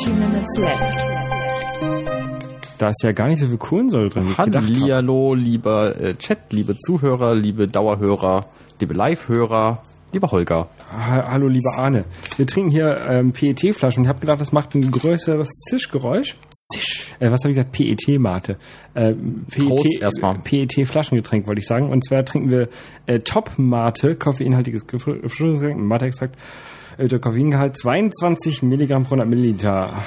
Dirty 0.00 0.12
Minutes 0.12 0.56
Left. 0.58 0.80
Da 2.78 2.88
ist 2.88 3.02
ja 3.02 3.12
gar 3.12 3.26
nicht 3.26 3.38
so 3.38 3.46
viel 3.46 3.58
Kohlensäure 3.58 4.08
drin. 4.08 4.36
Hallihallo, 4.38 5.34
lieber 5.34 6.00
äh, 6.00 6.14
Chat, 6.16 6.52
liebe 6.52 6.76
Zuhörer, 6.76 7.34
liebe 7.34 7.66
Dauerhörer, 7.66 8.46
liebe 8.80 8.94
Live-Hörer, 8.94 9.82
lieber 10.12 10.30
Holger. 10.30 10.70
Ha 10.90 11.28
Hallo, 11.30 11.48
lieber 11.48 11.70
Arne. 11.76 12.04
Wir 12.36 12.46
trinken 12.46 12.70
hier 12.70 12.96
ähm, 13.10 13.32
PET-Flaschen. 13.32 14.04
Ich 14.04 14.08
habe 14.08 14.20
gedacht, 14.20 14.40
das 14.40 14.52
macht 14.52 14.74
ein 14.74 14.90
größeres 14.90 15.48
Zischgeräusch. 15.68 16.36
Zisch. 16.50 17.14
Äh, 17.18 17.30
was 17.30 17.40
habe 17.40 17.50
ich 17.50 17.56
gesagt? 17.56 17.72
PET-Mate. 17.72 18.56
Äh, 18.94 19.14
Prost 19.54 20.00
erstmal. 20.00 20.38
PET-Flaschengetränk, 20.38 21.46
wollte 21.46 21.60
ich 21.60 21.66
sagen. 21.66 21.90
Und 21.90 22.04
zwar 22.04 22.24
trinken 22.24 22.50
wir 22.50 22.68
äh, 23.06 23.18
Top-Mate, 23.18 24.16
koffeinhaltiges 24.16 24.86
Gefrierungsgetränk, 24.86 25.78
Mate-Extrakt. 25.78 26.36
Äh, 27.00 27.08
der 27.08 27.18
Koffeingehalt 27.18 27.78
22 27.78 28.62
Milligramm 28.62 29.04
pro 29.04 29.14
100 29.14 29.28
Milliliter. 29.28 30.04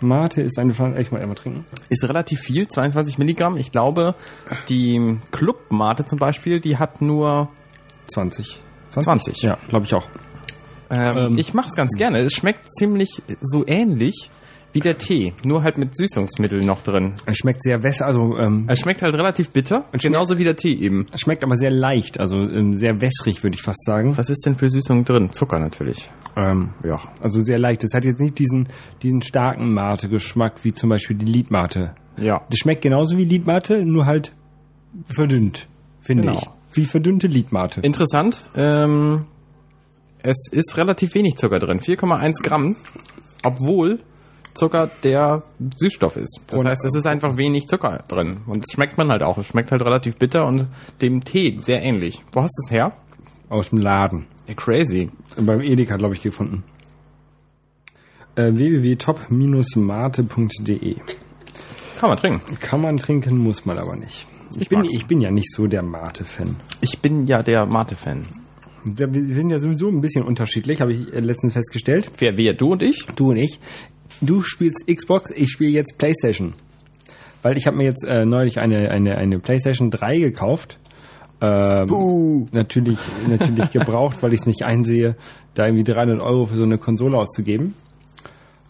Mate 0.00 0.42
ist 0.42 0.58
eine 0.58 0.74
Flasche, 0.74 1.00
ich 1.00 1.12
mal 1.12 1.20
einmal 1.20 1.36
trinken. 1.36 1.64
Ist 1.88 2.02
relativ 2.02 2.40
viel, 2.40 2.66
22 2.66 3.18
Milligramm. 3.18 3.56
Ich 3.56 3.70
glaube, 3.70 4.16
die 4.68 5.18
Club-Mate 5.30 6.04
zum 6.04 6.18
Beispiel, 6.18 6.58
die 6.58 6.76
hat 6.76 7.00
nur 7.00 7.48
20. 8.06 8.60
20. 8.88 9.42
Ja, 9.42 9.58
glaube 9.68 9.86
ich 9.86 9.94
auch. 9.94 10.08
Ähm, 10.90 11.16
Ähm, 11.16 11.38
ich 11.38 11.54
mach's 11.54 11.74
ganz 11.76 11.96
gerne. 11.96 12.18
Es 12.18 12.32
schmeckt 12.32 12.66
ziemlich 12.74 13.22
so 13.40 13.64
ähnlich 13.64 14.28
wie 14.72 14.80
der 14.80 14.96
Tee, 14.98 15.34
nur 15.44 15.62
halt 15.62 15.76
mit 15.78 15.96
Süßungsmittel 15.96 16.60
noch 16.60 16.82
drin. 16.82 17.14
Es 17.26 17.36
schmeckt 17.36 17.62
sehr 17.62 17.82
wässrig, 17.82 18.06
also 18.06 18.36
ähm, 18.38 18.66
Es 18.68 18.80
schmeckt 18.80 19.02
halt 19.02 19.14
relativ 19.14 19.50
bitter, 19.50 19.84
schmeckt- 19.90 20.02
genauso 20.02 20.38
wie 20.38 20.44
der 20.44 20.56
Tee 20.56 20.72
eben. 20.74 21.04
es 21.12 21.20
schmeckt 21.20 21.44
aber 21.44 21.56
sehr 21.58 21.70
leicht, 21.70 22.18
also 22.18 22.36
ähm, 22.36 22.76
sehr 22.76 23.00
wässrig, 23.00 23.42
würde 23.42 23.54
ich 23.56 23.62
fast 23.62 23.84
sagen. 23.84 24.16
Was 24.16 24.30
ist 24.30 24.46
denn 24.46 24.56
für 24.56 24.70
Süßung 24.70 25.04
drin? 25.04 25.30
Zucker 25.30 25.58
natürlich. 25.58 26.10
Ähm, 26.36 26.74
ja, 26.84 27.00
also 27.20 27.42
sehr 27.42 27.58
leicht. 27.58 27.84
Es 27.84 27.92
hat 27.94 28.04
jetzt 28.04 28.20
nicht 28.20 28.38
diesen, 28.38 28.68
diesen 29.02 29.20
starken 29.20 29.72
Mate-Geschmack 29.74 30.64
wie 30.64 30.72
zum 30.72 30.88
Beispiel 30.90 31.16
die 31.16 31.30
Liedmate. 31.30 31.94
Ja. 32.16 32.40
Das 32.48 32.58
schmeckt 32.58 32.82
genauso 32.82 33.16
wie 33.18 33.24
Liedmate, 33.24 33.84
nur 33.84 34.06
halt 34.06 34.34
verdünnt, 35.04 35.68
finde 36.00 36.22
Genau. 36.24 36.34
ich. 36.38 36.48
Wie 36.74 36.84
verdünnte 36.86 37.26
Liedmate. 37.26 37.80
Interessant. 37.82 38.48
Ähm, 38.56 39.26
es 40.22 40.48
ist 40.50 40.76
relativ 40.78 41.14
wenig 41.14 41.36
Zucker 41.36 41.58
drin, 41.58 41.80
4,1 41.80 42.42
Gramm, 42.42 42.76
obwohl 43.44 43.98
Zucker 44.54 44.90
der 45.02 45.42
Süßstoff 45.76 46.16
ist. 46.16 46.40
Das 46.48 46.60
Und- 46.60 46.68
heißt, 46.68 46.84
es 46.84 46.94
ist 46.94 47.06
einfach 47.06 47.36
wenig 47.36 47.66
Zucker 47.66 48.04
drin. 48.08 48.42
Und 48.46 48.64
das 48.64 48.72
schmeckt 48.72 48.98
man 48.98 49.08
halt 49.10 49.22
auch. 49.22 49.38
Es 49.38 49.46
schmeckt 49.46 49.72
halt 49.72 49.82
relativ 49.82 50.16
bitter 50.16 50.46
und 50.46 50.68
dem 51.00 51.22
Tee 51.24 51.58
sehr 51.62 51.82
ähnlich. 51.82 52.22
Wo 52.32 52.42
hast 52.42 52.56
du 52.58 52.66
es 52.66 52.70
her? 52.70 52.92
Aus 53.48 53.70
dem 53.70 53.78
Laden. 53.78 54.26
Ja, 54.46 54.54
crazy. 54.54 55.10
Beim 55.36 55.60
Edeka, 55.60 55.96
glaube 55.96 56.14
ich, 56.14 56.22
gefunden. 56.22 56.64
Äh, 58.34 58.52
www.top-mate.de 58.54 60.96
Kann 61.98 62.08
man 62.08 62.18
trinken. 62.18 62.58
Kann 62.60 62.80
man 62.80 62.96
trinken, 62.96 63.38
muss 63.38 63.66
man 63.66 63.78
aber 63.78 63.96
nicht. 63.96 64.26
Ich, 64.54 64.62
Ich 64.62 64.68
bin, 64.68 64.80
mag's. 64.80 64.94
ich 64.94 65.06
bin 65.06 65.20
ja 65.20 65.30
nicht 65.30 65.50
so 65.54 65.66
der 65.66 65.82
Mate-Fan. 65.82 66.56
Ich 66.80 66.98
bin 67.00 67.26
ja 67.26 67.42
der 67.42 67.66
Mate-Fan. 67.66 68.22
Wir 68.84 69.08
sind 69.34 69.50
ja 69.50 69.60
sowieso 69.60 69.88
ein 69.88 70.00
bisschen 70.00 70.24
unterschiedlich, 70.24 70.80
habe 70.80 70.92
ich 70.92 71.12
äh, 71.12 71.20
letztens 71.20 71.52
festgestellt. 71.52 72.10
Wer, 72.18 72.36
wer, 72.36 72.54
du 72.54 72.72
und 72.72 72.82
ich? 72.82 73.06
Du 73.14 73.30
und 73.30 73.36
ich. 73.36 73.60
Du 74.22 74.42
spielst 74.42 74.86
Xbox, 74.86 75.32
ich 75.32 75.50
spiele 75.50 75.72
jetzt 75.72 75.98
PlayStation. 75.98 76.54
Weil 77.42 77.58
ich 77.58 77.66
habe 77.66 77.76
mir 77.76 77.84
jetzt 77.84 78.04
äh, 78.04 78.24
neulich 78.24 78.60
eine, 78.60 78.88
eine, 78.90 79.16
eine 79.16 79.40
PlayStation 79.40 79.90
3 79.90 80.18
gekauft. 80.18 80.78
Ähm, 81.40 82.46
Natürlich, 82.52 83.00
natürlich 83.28 83.70
gebraucht, 83.72 84.22
weil 84.22 84.32
ich 84.32 84.42
es 84.42 84.46
nicht 84.46 84.62
einsehe, 84.62 85.16
da 85.54 85.66
irgendwie 85.66 85.82
300 85.82 86.20
Euro 86.20 86.46
für 86.46 86.54
so 86.54 86.62
eine 86.62 86.78
Konsole 86.78 87.18
auszugeben. 87.18 87.74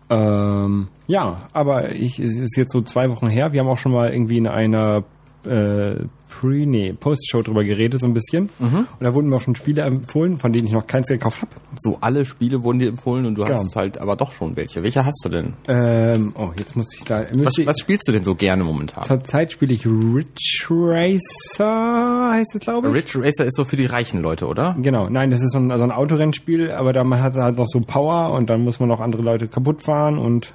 Ähm, 0.09 0.89
ja, 1.07 1.49
aber 1.53 1.93
ich, 1.93 2.19
es 2.19 2.39
ist 2.39 2.57
jetzt 2.57 2.73
so 2.73 2.81
zwei 2.81 3.11
Wochen 3.11 3.29
her. 3.29 3.53
Wir 3.53 3.61
haben 3.61 3.69
auch 3.69 3.77
schon 3.77 3.93
mal 3.93 4.11
irgendwie 4.11 4.39
in 4.39 4.47
einer 4.47 5.05
äh, 5.47 6.05
Pre, 6.29 6.65
nee, 6.67 6.95
Post-Show 6.95 7.43
drüber 7.43 7.63
geredet, 7.63 8.01
so 8.01 8.07
ein 8.07 8.15
bisschen. 8.15 8.49
Und 8.59 8.87
da 9.01 9.13
wurden 9.13 9.29
mir 9.29 9.37
auch 9.37 9.41
schon 9.43 9.55
Spiele 9.55 9.83
empfohlen, 9.83 10.39
von 10.39 10.51
denen 10.51 10.67
ich 10.67 10.73
noch 10.73 10.87
keins 10.87 11.09
gekauft 11.09 11.43
habe. 11.43 11.51
So, 11.77 11.99
alle 12.01 12.25
Spiele 12.25 12.63
wurden 12.63 12.79
dir 12.79 12.89
empfohlen 12.89 13.27
und 13.27 13.37
du 13.37 13.45
Genau. 13.45 13.59
hast 13.59 13.77
halt 13.77 13.99
aber 13.99 14.17
doch 14.17 14.33
schon 14.33 14.57
welche. 14.57 14.83
Welche 14.83 15.05
hast 15.05 15.21
du 15.25 15.29
denn? 15.29 15.53
Ähm, 15.69 16.33
oh, 16.39 16.49
jetzt 16.59 16.75
muss 16.75 16.87
ich 16.97 17.05
da. 17.05 17.27
Was, 17.37 17.59
was 17.67 17.79
spielst 17.79 18.09
du 18.09 18.13
denn 18.13 18.23
so 18.23 18.35
gerne 18.35 18.65
momentan? 18.65 19.05
Zurzeit 19.05 19.53
spiele 19.53 19.75
ich 19.75 19.85
Ridge 19.85 20.65
Racer, 20.71 22.31
heißt 22.33 22.55
es, 22.55 22.61
glaube 22.61 22.89
ich. 22.89 22.95
Ridge 22.95 23.19
Racer 23.23 23.45
ist 23.45 23.57
so 23.57 23.65
für 23.65 23.77
die 23.77 23.87
reichen 23.87 24.21
Leute, 24.23 24.47
oder? 24.47 24.75
Genau, 24.81 25.09
nein, 25.09 25.31
das 25.31 25.43
ist 25.43 25.53
so 25.53 25.59
ein, 25.59 25.77
so 25.77 25.85
ein 25.85 25.91
Autorennspiel, 25.93 26.71
aber 26.73 26.93
da 26.93 27.05
man 27.05 27.23
hat 27.23 27.35
halt 27.35 27.59
noch 27.59 27.67
so 27.67 27.81
Power 27.81 28.33
und 28.33 28.49
dann 28.51 28.63
muss 28.63 28.81
man 28.81 28.89
noch 28.89 29.01
andere 29.01 29.23
Leute 29.23 29.49
kaputt 29.49 29.83
fahren 29.83 30.19
und 30.19 30.55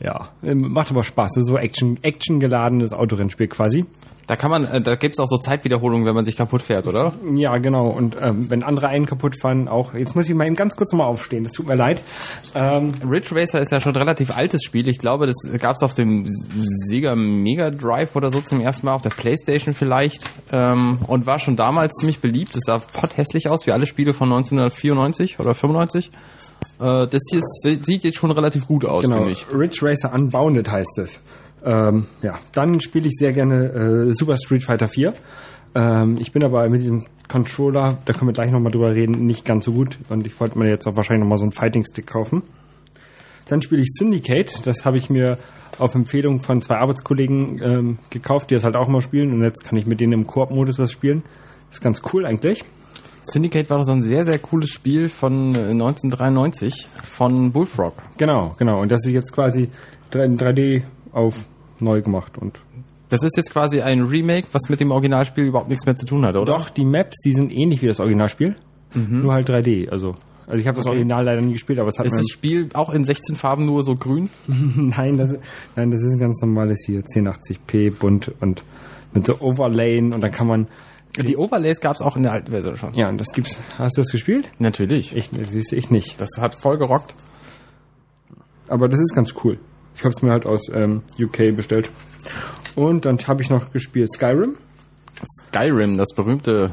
ja, 0.00 0.28
ähm, 0.44 0.70
macht 0.72 0.90
aber 0.90 1.02
Spaß. 1.02 1.32
Das 1.34 1.42
ist 1.44 1.48
so 1.48 1.56
Action, 1.56 1.98
Action 2.02 2.38
geladenes 2.40 2.92
Autorennspiel 2.92 3.48
quasi. 3.48 3.84
Da 4.28 4.36
kann 4.36 4.50
man, 4.50 4.64
äh, 4.66 4.82
da 4.82 4.94
gibt's 4.94 5.18
auch 5.18 5.26
so 5.26 5.38
Zeitwiederholungen, 5.38 6.06
wenn 6.06 6.14
man 6.14 6.26
sich 6.26 6.36
kaputt 6.36 6.60
fährt, 6.60 6.86
oder? 6.86 7.14
Ja, 7.34 7.56
genau. 7.56 7.88
Und 7.88 8.14
ähm, 8.20 8.50
wenn 8.50 8.62
andere 8.62 8.88
einen 8.88 9.06
kaputt 9.06 9.40
fahren, 9.40 9.68
auch. 9.68 9.94
Jetzt 9.94 10.14
muss 10.14 10.28
ich 10.28 10.34
mal 10.34 10.46
eben 10.46 10.54
ganz 10.54 10.76
kurz 10.76 10.92
nochmal 10.92 11.08
aufstehen. 11.08 11.44
Das 11.44 11.52
tut 11.52 11.66
mir 11.66 11.76
leid. 11.76 12.02
Ähm, 12.54 12.92
Ridge 13.08 13.34
Racer 13.34 13.58
ist 13.60 13.72
ja 13.72 13.80
schon 13.80 13.94
ein 13.94 14.02
relativ 14.02 14.36
altes 14.36 14.62
Spiel. 14.62 14.86
Ich 14.86 14.98
glaube, 14.98 15.26
das 15.26 15.36
gab's 15.58 15.82
auf 15.82 15.94
dem 15.94 16.26
Sega 16.26 17.16
Mega 17.16 17.70
Drive 17.70 18.14
oder 18.16 18.30
so 18.30 18.42
zum 18.42 18.60
ersten 18.60 18.84
Mal, 18.84 18.92
auf 18.92 19.00
der 19.00 19.10
Playstation 19.10 19.72
vielleicht. 19.74 20.22
Ähm, 20.52 20.98
und 21.06 21.26
war 21.26 21.38
schon 21.38 21.56
damals 21.56 21.94
ziemlich 21.94 22.20
beliebt. 22.20 22.54
Es 22.54 22.64
sah 22.66 22.78
potthässlich 22.78 23.48
aus, 23.48 23.66
wie 23.66 23.72
alle 23.72 23.86
Spiele 23.86 24.12
von 24.12 24.30
1994 24.30 25.40
oder 25.40 25.54
95. 25.54 26.10
Äh, 26.80 27.06
das 27.06 27.22
hier 27.30 27.40
sieht 27.82 28.04
jetzt 28.04 28.18
schon 28.18 28.30
relativ 28.30 28.66
gut 28.66 28.84
aus, 28.84 29.04
Genau, 29.04 29.16
finde 29.16 29.32
ich. 29.32 29.46
Ridge 29.54 29.78
Racer 29.80 30.12
Unbounded 30.12 30.70
heißt 30.70 30.98
es. 30.98 31.22
Ähm, 31.64 32.06
ja, 32.22 32.38
dann 32.52 32.80
spiele 32.80 33.08
ich 33.08 33.14
sehr 33.18 33.32
gerne 33.32 34.08
äh, 34.08 34.12
Super 34.12 34.36
Street 34.36 34.64
Fighter 34.64 34.88
4. 34.88 35.14
Ähm, 35.74 36.16
ich 36.18 36.32
bin 36.32 36.44
aber 36.44 36.68
mit 36.68 36.82
diesem 36.82 37.06
Controller, 37.28 37.98
da 38.04 38.12
können 38.12 38.28
wir 38.28 38.32
gleich 38.32 38.50
nochmal 38.50 38.72
drüber 38.72 38.94
reden, 38.94 39.26
nicht 39.26 39.44
ganz 39.44 39.64
so 39.64 39.72
gut. 39.72 39.98
Und 40.08 40.26
ich 40.26 40.38
wollte 40.40 40.58
mir 40.58 40.68
jetzt 40.68 40.86
auch 40.86 40.96
wahrscheinlich 40.96 41.22
nochmal 41.22 41.38
so 41.38 41.44
einen 41.44 41.52
Fighting 41.52 41.84
Stick 41.84 42.06
kaufen. 42.06 42.42
Dann 43.48 43.62
spiele 43.62 43.82
ich 43.82 43.88
Syndicate. 43.90 44.66
Das 44.66 44.84
habe 44.84 44.96
ich 44.96 45.10
mir 45.10 45.38
auf 45.78 45.94
Empfehlung 45.94 46.40
von 46.40 46.60
zwei 46.60 46.76
Arbeitskollegen 46.76 47.60
ähm, 47.62 47.98
gekauft, 48.10 48.50
die 48.50 48.54
das 48.54 48.64
halt 48.64 48.76
auch 48.76 48.88
immer 48.88 49.00
spielen. 49.00 49.32
Und 49.32 49.42
jetzt 49.42 49.64
kann 49.64 49.78
ich 49.78 49.86
mit 49.86 50.00
denen 50.00 50.12
im 50.12 50.26
Koop-Modus 50.26 50.76
das 50.76 50.92
spielen. 50.92 51.22
Das 51.68 51.78
ist 51.78 51.82
ganz 51.82 52.02
cool 52.12 52.26
eigentlich. 52.26 52.64
Syndicate 53.22 53.68
war 53.68 53.82
so 53.84 53.92
ein 53.92 54.02
sehr, 54.02 54.24
sehr 54.24 54.38
cooles 54.38 54.70
Spiel 54.70 55.08
von 55.08 55.54
äh, 55.54 55.70
1993 55.70 56.86
von 57.04 57.52
Bullfrog. 57.52 57.94
Genau, 58.16 58.54
genau. 58.58 58.80
Und 58.80 58.90
das 58.90 59.04
ist 59.04 59.12
jetzt 59.12 59.32
quasi 59.32 59.68
3 60.10 60.24
in 60.24 60.38
3D 60.38 60.82
auf 61.12 61.46
neu 61.80 62.02
gemacht. 62.02 62.38
Und 62.38 62.60
Das 63.08 63.22
ist 63.22 63.36
jetzt 63.36 63.52
quasi 63.52 63.80
ein 63.80 64.02
Remake, 64.02 64.48
was 64.52 64.68
mit 64.68 64.80
dem 64.80 64.90
Originalspiel 64.90 65.44
überhaupt 65.44 65.68
nichts 65.68 65.86
mehr 65.86 65.96
zu 65.96 66.06
tun 66.06 66.24
hat, 66.24 66.36
oder? 66.36 66.56
Doch, 66.56 66.70
die 66.70 66.84
Maps, 66.84 67.16
die 67.24 67.32
sind 67.32 67.50
ähnlich 67.52 67.82
wie 67.82 67.86
das 67.86 68.00
Originalspiel, 68.00 68.56
nur 68.94 69.32
halt 69.32 69.48
3D. 69.48 69.88
Also, 69.90 70.14
also 70.46 70.60
ich 70.60 70.66
habe 70.66 70.76
das 70.76 70.86
Okay. 70.86 70.94
Original 70.96 71.24
leider 71.24 71.42
nie 71.42 71.52
gespielt, 71.52 71.78
aber 71.78 71.88
es 71.88 71.98
hat 71.98 72.06
Ist 72.06 72.16
das 72.16 72.28
Spiel 72.32 72.70
auch 72.74 72.90
in 72.90 73.04
16 73.04 73.36
Farben 73.36 73.66
nur 73.66 73.82
so 73.82 73.94
grün? 73.96 74.30
nein, 74.46 75.18
das, 75.18 75.34
nein, 75.76 75.90
das 75.90 76.02
ist 76.02 76.14
ein 76.14 76.20
ganz 76.20 76.40
normales 76.42 76.84
hier, 76.86 77.02
1080p 77.02 77.98
bunt 77.98 78.32
und 78.40 78.64
mit 79.12 79.26
so 79.26 79.40
Overlayen 79.40 80.12
und 80.12 80.22
dann 80.22 80.32
kann 80.32 80.46
man. 80.46 80.68
Die 81.18 81.36
Overlays 81.36 81.80
gab 81.80 81.94
es 81.96 82.00
auch 82.02 82.16
in 82.16 82.22
der 82.22 82.32
alten 82.32 82.50
Version 82.52 82.76
schon. 82.76 82.94
Ja, 82.94 83.08
und 83.08 83.18
das 83.20 83.28
gibt's. 83.32 83.58
Hast 83.76 83.96
du 83.96 84.02
das 84.02 84.10
gespielt? 84.12 84.50
Natürlich. 84.58 85.16
Ich, 85.16 85.30
das 85.30 85.50
siehst 85.50 85.72
ich 85.72 85.90
nicht. 85.90 86.20
das 86.20 86.28
hat 86.40 86.54
voll 86.54 86.78
gerockt. 86.78 87.14
Aber 88.68 88.88
das 88.88 89.00
ist 89.00 89.14
ganz 89.14 89.34
cool. 89.42 89.58
Ich 89.98 90.04
habe 90.04 90.14
es 90.14 90.22
mir 90.22 90.30
halt 90.30 90.46
aus 90.46 90.68
ähm, 90.72 91.02
UK 91.20 91.56
bestellt. 91.56 91.90
Und 92.76 93.04
dann 93.04 93.18
habe 93.18 93.42
ich 93.42 93.50
noch 93.50 93.72
gespielt 93.72 94.12
Skyrim. 94.12 94.54
Skyrim, 95.48 95.96
das 95.96 96.14
berühmte 96.14 96.70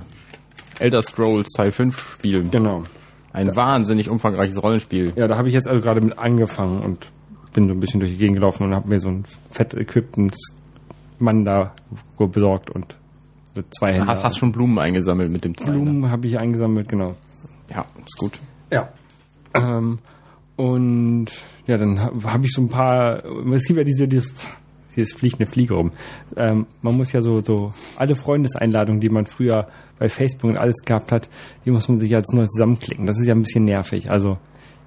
Elder 0.80 1.02
Scrolls 1.02 1.50
Teil 1.50 1.72
5 1.72 1.98
Spiel. 1.98 2.44
Genau. 2.50 2.84
Ein 3.34 3.56
wahnsinnig 3.56 4.10
umfangreiches 4.10 4.62
Rollenspiel. 4.62 5.14
Ja, 5.16 5.28
da 5.28 5.38
habe 5.38 5.48
ich 5.48 5.56
jetzt 5.56 5.68
also 5.68 5.82
gerade 5.82 6.02
mit 6.02 6.20
angefangen 6.20 6.84
und 6.84 7.10
bin 7.54 7.68
so 7.68 7.74
ein 7.74 7.80
bisschen 7.80 8.00
durch 8.00 8.12
die 8.12 8.18
Gegend 8.18 8.36
gelaufen 8.36 8.64
und 8.64 8.76
habe 8.76 8.90
mir 8.90 9.00
so 9.00 9.10
einen 9.10 9.26
fett 9.52 9.74
equipten 9.74 10.32
Mann 11.18 11.46
da 11.46 11.74
besorgt 12.20 12.70
und 12.70 12.96
mit 13.56 13.74
zwei 13.74 13.94
Händen. 13.94 14.08
Hast, 14.08 14.24
hast 14.24 14.38
schon 14.38 14.52
Blumen 14.52 14.78
eingesammelt 14.78 15.32
mit 15.32 15.46
dem 15.46 15.58
Zweiner. 15.58 15.80
Blumen 15.80 16.12
habe 16.12 16.28
ich 16.28 16.38
eingesammelt, 16.38 16.90
genau. 16.90 17.16
Ja, 17.72 17.86
ist 18.06 18.18
gut. 18.18 18.40
Ja. 18.72 18.90
Ähm, 19.56 19.98
und 20.56 21.28
ja, 21.68 21.78
dann 21.78 22.00
habe 22.00 22.24
hab 22.24 22.44
ich 22.44 22.52
so 22.52 22.62
ein 22.62 22.70
paar. 22.70 23.24
Es 23.54 23.66
gibt 23.66 23.78
ja 23.78 23.84
diese, 23.84 24.08
diese 24.08 24.28
hier 24.94 25.06
fliegt 25.06 25.40
eine 25.40 25.46
Fliege 25.46 25.76
rum. 25.76 25.92
Ähm, 26.38 26.68
man 26.82 26.96
muss 26.96 27.12
ja 27.12 27.22
so 27.22 27.40
so 27.40 27.74
alle 27.98 28.16
Freundeseinladungen, 28.16 29.02
die 29.02 29.10
man 29.10 29.26
früher 29.26 29.68
bei 30.00 30.08
Facebook 30.08 30.52
und 30.52 30.58
alles 30.58 30.84
gehabt 30.86 31.12
hat, 31.12 31.30
die 31.66 31.72
muss 31.72 31.88
man 31.88 31.98
sich 31.98 32.16
als 32.16 32.32
neu 32.34 32.46
zusammenklicken. 32.46 33.06
Das 33.06 33.20
ist 33.20 33.28
ja 33.28 33.36
ein 33.36 33.42
bisschen 33.42 33.66
nervig. 33.66 34.10
Also 34.10 34.38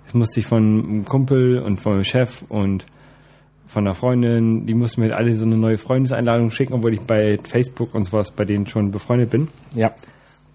das 0.04 0.14
musste 0.14 0.40
ich 0.40 0.46
von 0.46 0.62
einem 0.62 1.04
Kumpel 1.04 1.58
und 1.58 1.80
von 1.80 1.92
meinem 1.92 2.04
Chef 2.04 2.42
und 2.48 2.86
von 3.66 3.86
einer 3.86 3.94
Freundin, 3.94 4.64
die 4.64 4.74
mussten 4.74 5.02
mir 5.02 5.08
halt 5.08 5.18
alle 5.18 5.34
so 5.34 5.44
eine 5.44 5.58
neue 5.58 5.76
Freundeseinladung 5.76 6.48
schicken, 6.48 6.72
obwohl 6.72 6.94
ich 6.94 7.00
bei 7.02 7.38
Facebook 7.44 7.94
und 7.94 8.04
sowas 8.04 8.30
bei 8.30 8.46
denen 8.46 8.66
schon 8.66 8.90
befreundet 8.90 9.30
bin. 9.30 9.48
Ja. 9.74 9.92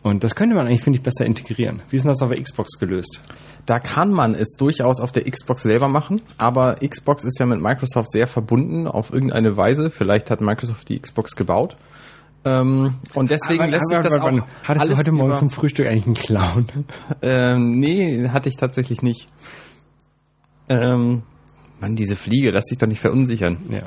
Und 0.04 0.24
das 0.24 0.36
könnte 0.36 0.54
man 0.56 0.66
eigentlich, 0.68 0.84
finde 0.84 0.98
ich, 0.98 1.04
besser 1.04 1.26
integrieren. 1.26 1.82
Wie 1.90 1.96
ist 1.96 2.04
denn 2.04 2.10
das 2.12 2.22
auf 2.22 2.30
der 2.30 2.42
Xbox 2.42 2.78
gelöst? 2.78 3.22
Da 3.66 3.80
kann 3.80 4.12
man 4.12 4.36
es 4.36 4.56
durchaus 4.58 5.00
auf 5.00 5.14
der 5.14 5.24
Xbox 5.24 5.64
selber 5.64 5.88
machen, 5.88 6.22
aber 6.38 6.76
Xbox 6.76 7.24
ist 7.24 7.40
ja 7.40 7.46
mit 7.46 7.62
Microsoft 7.62 8.12
sehr 8.12 8.28
verbunden 8.28 8.86
auf 8.88 9.14
irgendeine 9.14 9.56
Weise. 9.56 9.90
Vielleicht 9.90 10.30
hat 10.30 10.42
Microsoft 10.42 10.90
die 10.90 11.00
Xbox 11.00 11.36
gebaut. 11.38 11.78
Ähm, 12.46 12.96
und 13.14 13.32
deswegen 13.32 13.62
Aber- 13.64 13.72
lässt 13.72 13.90
sich 13.90 14.00
das 14.00 14.12
aber- 14.12 14.26
auch 14.26 14.48
Hattest 14.64 14.82
alles 14.82 14.90
du 14.90 14.98
heute 14.98 15.12
Morgen 15.14 15.36
zum 15.38 15.50
Frühstück 15.50 15.88
eigentlich 15.88 16.06
einen 16.06 16.16
Clown? 16.16 16.68
Ähm, 17.22 17.80
nee, 17.80 18.28
hatte 18.28 18.50
ich 18.50 18.58
tatsächlich 18.58 19.02
nicht. 19.02 19.28
Ähm, 20.68 21.24
Mann, 21.80 21.96
diese 21.96 22.16
Fliege, 22.16 22.52
lass 22.52 22.66
dich 22.66 22.78
doch 22.78 22.88
nicht 22.88 23.02
verunsichern. 23.02 23.58
Ja. 23.70 23.84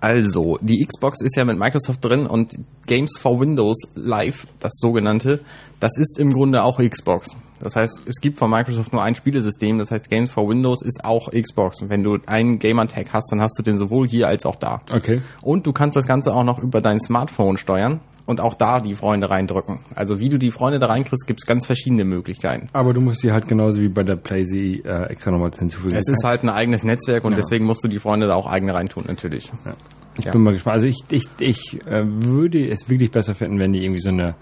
Also, 0.00 0.58
die 0.60 0.84
Xbox 0.84 1.22
ist 1.22 1.36
ja 1.36 1.44
mit 1.44 1.58
Microsoft 1.58 2.04
drin 2.04 2.26
und 2.26 2.54
Games 2.86 3.18
for 3.18 3.40
Windows 3.40 3.78
Live, 3.94 4.46
das 4.60 4.72
sogenannte, 4.74 5.40
das 5.80 5.96
ist 5.96 6.18
im 6.18 6.32
Grunde 6.32 6.62
auch 6.62 6.78
Xbox. 6.78 7.36
Das 7.58 7.76
heißt, 7.76 8.02
es 8.06 8.20
gibt 8.20 8.38
von 8.38 8.50
Microsoft 8.50 8.92
nur 8.92 9.02
ein 9.02 9.14
Spielesystem, 9.14 9.78
das 9.78 9.90
heißt 9.90 10.10
Games 10.10 10.32
for 10.32 10.48
Windows 10.48 10.82
ist 10.82 11.04
auch 11.04 11.30
Xbox. 11.30 11.80
Und 11.80 11.90
wenn 11.90 12.02
du 12.02 12.18
einen 12.26 12.58
Gamer-Tag 12.58 13.12
hast, 13.12 13.30
dann 13.30 13.40
hast 13.40 13.56
du 13.58 13.62
den 13.62 13.76
sowohl 13.76 14.08
hier 14.08 14.26
als 14.26 14.44
auch 14.44 14.56
da. 14.56 14.80
Okay. 14.92 15.22
Und 15.42 15.66
du 15.66 15.72
kannst 15.72 15.96
das 15.96 16.06
Ganze 16.06 16.34
auch 16.34 16.44
noch 16.44 16.58
über 16.58 16.80
dein 16.80 16.98
Smartphone 16.98 17.56
steuern 17.56 18.00
und 18.26 18.40
auch 18.40 18.54
da 18.54 18.80
die 18.80 18.94
Freunde 18.94 19.28
reindrücken. 19.30 19.80
Also 19.94 20.18
wie 20.18 20.28
du 20.28 20.38
die 20.38 20.50
Freunde 20.50 20.78
da 20.78 20.86
reinkriegst, 20.86 21.26
gibt 21.26 21.40
es 21.40 21.46
ganz 21.46 21.66
verschiedene 21.66 22.04
Möglichkeiten. 22.04 22.68
Aber 22.72 22.92
du 22.92 23.00
musst 23.00 23.20
sie 23.20 23.32
halt 23.32 23.48
genauso 23.48 23.80
wie 23.80 23.88
bei 23.88 24.02
der 24.02 24.16
PlayZ 24.16 24.52
äh, 24.54 25.04
extra 25.10 25.30
nochmal 25.30 25.50
hinzufügen. 25.58 25.94
Es 25.94 26.08
ist 26.08 26.24
halt 26.24 26.42
ein 26.44 26.48
eigenes 26.48 26.84
Netzwerk 26.84 27.24
und 27.24 27.32
Ja. 27.32 27.36
deswegen 27.38 27.64
musst 27.64 27.82
du 27.84 27.88
die 27.88 27.98
Freunde 27.98 28.26
da 28.28 28.34
auch 28.34 28.46
eigene 28.46 28.74
reintun, 28.74 29.04
natürlich. 29.06 29.52
Ja. 29.64 29.74
Ich 30.18 30.24
Ja. 30.26 30.32
bin 30.32 30.42
mal 30.42 30.52
gespannt. 30.52 30.74
Also 30.74 30.86
ich, 30.86 30.98
ich, 31.10 31.24
ich 31.40 31.80
äh, 31.86 32.04
würde 32.06 32.68
es 32.68 32.88
wirklich 32.88 33.10
besser 33.10 33.34
finden, 33.34 33.58
wenn 33.58 33.72
die 33.72 33.82
irgendwie 33.82 34.00
so 34.00 34.10
eine 34.10 34.34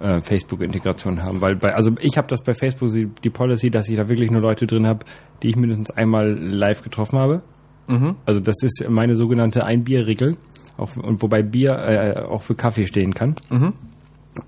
äh, 0.00 0.20
Facebook-Integration 0.20 1.22
haben, 1.22 1.40
weil 1.40 1.56
bei, 1.56 1.72
also 1.74 1.92
ich 2.00 2.18
habe 2.18 2.26
das 2.28 2.42
bei 2.42 2.52
Facebook 2.52 2.90
die, 3.22 3.30
Policy, 3.30 3.70
dass 3.70 3.88
ich 3.88 3.96
da 3.96 4.08
wirklich 4.08 4.30
nur 4.30 4.40
Leute 4.40 4.66
drin 4.66 4.86
habe, 4.86 5.04
die 5.42 5.48
ich 5.48 5.56
mindestens 5.56 5.90
einmal 5.92 6.32
live 6.32 6.82
getroffen 6.82 7.18
habe. 7.18 7.42
Mhm. 7.86 8.16
Also 8.26 8.40
das 8.40 8.56
ist 8.62 8.84
meine 8.88 9.14
sogenannte 9.14 9.64
Ein-Bier-Regel, 9.64 10.36
auch, 10.76 10.96
und 10.96 11.22
wobei 11.22 11.42
Bier 11.42 11.72
äh, 11.72 12.20
auch 12.22 12.42
für 12.42 12.54
Kaffee 12.54 12.86
stehen 12.86 13.14
kann. 13.14 13.36
Mhm. 13.50 13.72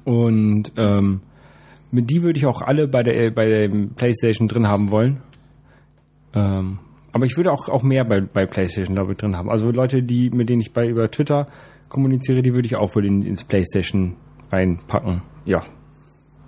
Und 0.04 0.72
ähm, 0.76 1.20
mit 1.90 2.10
die 2.10 2.22
würde 2.22 2.38
ich 2.38 2.46
auch 2.46 2.62
alle 2.62 2.88
bei 2.88 3.02
der 3.02 3.30
bei 3.30 3.46
der 3.46 3.68
PlayStation 3.94 4.48
drin 4.48 4.66
haben 4.66 4.90
wollen. 4.90 5.22
Ähm, 6.34 6.78
aber 7.12 7.24
ich 7.24 7.36
würde 7.36 7.52
auch 7.52 7.68
auch 7.68 7.82
mehr 7.82 8.04
bei 8.04 8.20
bei 8.20 8.46
PlayStation 8.46 8.94
glaube 8.94 9.12
ich 9.12 9.18
drin 9.18 9.36
haben. 9.36 9.50
Also 9.50 9.70
Leute, 9.70 10.02
die 10.02 10.30
mit 10.30 10.48
denen 10.48 10.60
ich 10.60 10.72
bei 10.72 10.86
über 10.86 11.10
Twitter 11.10 11.48
kommuniziere, 11.88 12.42
die 12.42 12.52
würde 12.52 12.66
ich 12.66 12.76
auch 12.76 12.94
wohl 12.94 13.06
in, 13.06 13.22
ins 13.22 13.44
PlayStation 13.44 14.16
reinpacken. 14.50 15.22
Ja. 15.44 15.62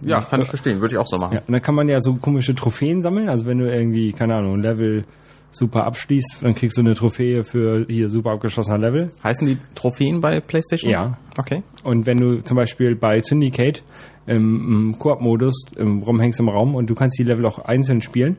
Ja, 0.01 0.23
kann 0.23 0.41
ich 0.41 0.49
verstehen, 0.49 0.81
würde 0.81 0.95
ich 0.95 0.99
auch 0.99 1.07
so 1.07 1.17
machen. 1.17 1.35
Ja, 1.35 1.41
und 1.41 1.53
dann 1.53 1.63
kann 1.63 1.75
man 1.75 1.89
ja 1.89 2.01
so 2.01 2.15
komische 2.15 2.55
Trophäen 2.55 3.03
sammeln. 3.03 3.29
Also 3.29 3.47
wenn 3.47 3.59
du 3.59 3.69
irgendwie 3.69 4.13
keine 4.13 4.37
Ahnung 4.37 4.55
ein 4.55 4.63
Level 4.63 5.05
super 5.50 5.85
abschließt, 5.85 6.39
dann 6.43 6.55
kriegst 6.55 6.77
du 6.77 6.83
eine 6.83 6.95
Trophäe 6.95 7.43
für 7.43 7.87
hier 7.89 8.09
super 8.09 8.33
abgeschlossener 8.33 8.79
Level. 8.79 9.11
Heißen 9.23 9.47
die 9.47 9.59
Trophäen 9.75 10.21
bei 10.21 10.41
PlayStation? 10.41 10.93
Ja. 10.93 11.19
Okay. 11.37 11.62
Und 11.85 12.06
wenn 12.06 12.19
du 12.19 12.43
zum 12.43 12.56
Beispiel 12.56 12.95
bei 12.97 13.19
Syndicate 13.21 13.83
im, 14.27 14.93
im 14.93 14.99
Koop-Modus 14.99 15.55
rumhängst 15.79 16.41
im 16.41 16.49
Raum 16.49 16.75
und 16.75 16.91
du 16.91 16.95
kannst 16.95 17.19
die 17.19 17.25
Level 17.25 17.47
auch 17.47 17.59
einzeln 17.59 18.03
spielen 18.03 18.37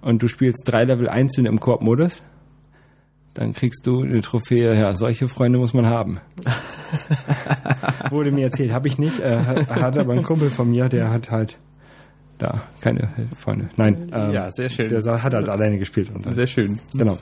und 0.00 0.22
du 0.22 0.28
spielst 0.28 0.62
drei 0.66 0.84
Level 0.84 1.08
einzeln 1.08 1.46
im 1.46 1.60
Koop-Modus, 1.60 2.22
dann 3.34 3.52
kriegst 3.52 3.86
du 3.86 4.02
eine 4.02 4.20
Trophäe. 4.20 4.74
Ja, 4.74 4.94
solche 4.94 5.28
Freunde 5.28 5.58
muss 5.58 5.74
man 5.74 5.86
haben. 5.86 6.18
Wurde 8.10 8.32
mir 8.32 8.46
erzählt, 8.46 8.72
habe 8.72 8.88
ich 8.88 8.98
nicht. 8.98 9.20
Äh, 9.20 9.38
hat 9.38 9.68
hat 9.68 9.98
aber 9.98 10.14
ein 10.14 10.22
Kumpel 10.22 10.50
von 10.50 10.70
mir, 10.70 10.88
der 10.88 11.10
hat 11.10 11.30
halt 11.30 11.58
da 12.38 12.62
keine 12.80 13.28
Freunde. 13.36 13.68
Nein, 13.76 14.10
ähm, 14.12 14.32
Ja, 14.32 14.50
sehr 14.50 14.68
schön. 14.68 14.88
Der 14.88 15.00
hat 15.22 15.34
halt 15.34 15.48
alleine 15.48 15.78
gespielt. 15.78 16.10
Und 16.14 16.32
Sehr 16.34 16.46
schön. 16.46 16.78
Genau. 16.96 17.18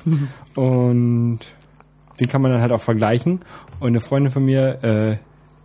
Und 0.54 1.38
den 2.20 2.28
kann 2.28 2.42
man 2.42 2.52
dann 2.52 2.60
halt 2.60 2.72
auch 2.72 2.80
vergleichen. 2.82 3.40
Und 3.80 3.88
eine 3.88 4.00
Freundin 4.00 4.32
von 4.32 4.44
mir, 4.44 4.82
äh, 4.82 5.16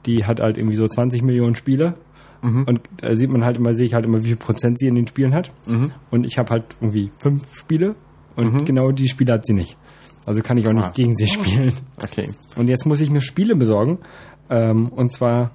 die 0.06 0.26
hat 0.26 0.40
halt 0.40 0.58
irgendwie 0.58 0.76
so 0.78 0.88
20 0.88 1.22
Millionen 1.24 1.56
Spiele. 1.56 1.96
Mhm. 2.42 2.66
Und 2.68 2.82
da 2.98 3.14
sieht 3.16 3.30
man 3.30 3.44
halt 3.46 3.58
immer, 3.58 3.74
sehe 3.74 3.86
ich 3.86 3.94
halt 3.94 4.06
immer, 4.06 4.20
wie 4.24 4.30
viel 4.30 4.36
Prozent 4.38 4.80
sie 4.80 4.88
in 4.88 4.96
den 4.96 5.08
Spielen 5.08 5.34
hat. 5.34 5.52
Mhm. 5.70 5.92
Und 6.10 6.26
ich 6.26 6.38
habe 6.38 6.50
halt 6.50 6.64
irgendwie 6.82 7.12
fünf 7.20 7.54
Spiele 7.56 7.96
und 8.36 8.54
Mhm. 8.54 8.66
genau 8.66 8.92
die 8.92 9.08
Spiele 9.08 9.34
hat 9.34 9.46
sie 9.46 9.54
nicht. 9.54 9.78
Also 10.26 10.42
kann 10.42 10.58
ich 10.58 10.68
auch 10.68 10.74
nicht 10.74 10.88
Ah. 10.90 10.92
gegen 10.94 11.16
sie 11.16 11.28
spielen. 11.28 11.74
Okay. 12.04 12.26
Und 12.56 12.68
jetzt 12.68 12.86
muss 12.86 13.00
ich 13.02 13.10
mir 13.10 13.22
Spiele 13.22 13.56
besorgen. 13.56 14.00
Ähm, 14.50 14.90
und 14.90 15.12
zwar, 15.12 15.52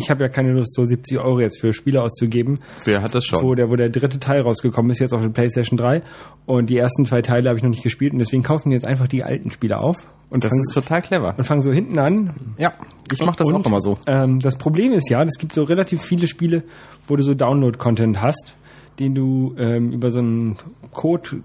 ich 0.00 0.10
habe 0.10 0.22
ja 0.22 0.28
keine 0.28 0.52
Lust, 0.52 0.74
so 0.74 0.84
70 0.84 1.18
Euro 1.18 1.40
jetzt 1.40 1.60
für 1.60 1.72
Spiele 1.72 2.02
auszugeben, 2.02 2.60
Wer 2.84 3.02
hat 3.02 3.14
das 3.14 3.24
schon? 3.24 3.42
wo 3.42 3.54
der, 3.54 3.70
wo 3.70 3.76
der 3.76 3.88
dritte 3.90 4.18
Teil 4.18 4.40
rausgekommen 4.42 4.90
ist, 4.90 4.98
jetzt 4.98 5.12
auf 5.14 5.20
der 5.22 5.28
PlayStation 5.28 5.76
3. 5.76 6.02
Und 6.46 6.70
die 6.70 6.76
ersten 6.78 7.04
zwei 7.04 7.22
Teile 7.22 7.48
habe 7.48 7.56
ich 7.58 7.62
noch 7.62 7.70
nicht 7.70 7.82
gespielt. 7.82 8.12
Und 8.12 8.18
deswegen 8.18 8.42
kaufen 8.42 8.70
wir 8.70 8.76
jetzt 8.76 8.86
einfach 8.86 9.06
die 9.06 9.22
alten 9.22 9.50
Spiele 9.50 9.78
auf 9.78 9.96
und 10.30 10.44
das 10.44 10.52
ist 10.52 10.72
total 10.74 11.02
clever. 11.02 11.34
und 11.36 11.44
fangen 11.44 11.60
so 11.60 11.72
hinten 11.72 11.98
an. 11.98 12.54
Ja, 12.58 12.72
ich 13.12 13.20
mache 13.20 13.36
das 13.38 13.48
Und, 13.48 13.56
auch 13.62 13.66
immer 13.66 13.80
so. 13.80 13.98
Ähm, 14.06 14.38
das 14.40 14.56
Problem 14.56 14.92
ist 14.92 15.10
ja, 15.10 15.22
es 15.22 15.38
gibt 15.38 15.54
so 15.54 15.62
relativ 15.64 16.00
viele 16.02 16.26
Spiele, 16.26 16.62
wo 17.08 17.16
du 17.16 17.22
so 17.22 17.34
Download-Content 17.34 18.20
hast, 18.20 18.54
den 19.00 19.14
du 19.14 19.54
ähm, 19.58 19.92
über 19.92 20.10
so 20.10 20.20
einen 20.20 20.56
Code 20.92 21.42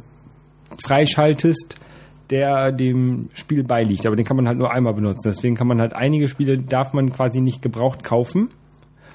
freischaltest, 0.86 1.76
der 2.30 2.72
dem 2.72 3.30
Spiel 3.34 3.64
beiliegt. 3.64 4.06
Aber 4.06 4.16
den 4.16 4.26
kann 4.26 4.38
man 4.38 4.48
halt 4.48 4.58
nur 4.58 4.72
einmal 4.72 4.94
benutzen. 4.94 5.30
Deswegen 5.30 5.56
kann 5.56 5.68
man 5.68 5.80
halt 5.80 5.94
einige 5.94 6.28
Spiele, 6.28 6.58
darf 6.58 6.94
man 6.94 7.12
quasi 7.12 7.42
nicht 7.42 7.62
gebraucht 7.62 8.04
kaufen. 8.04 8.50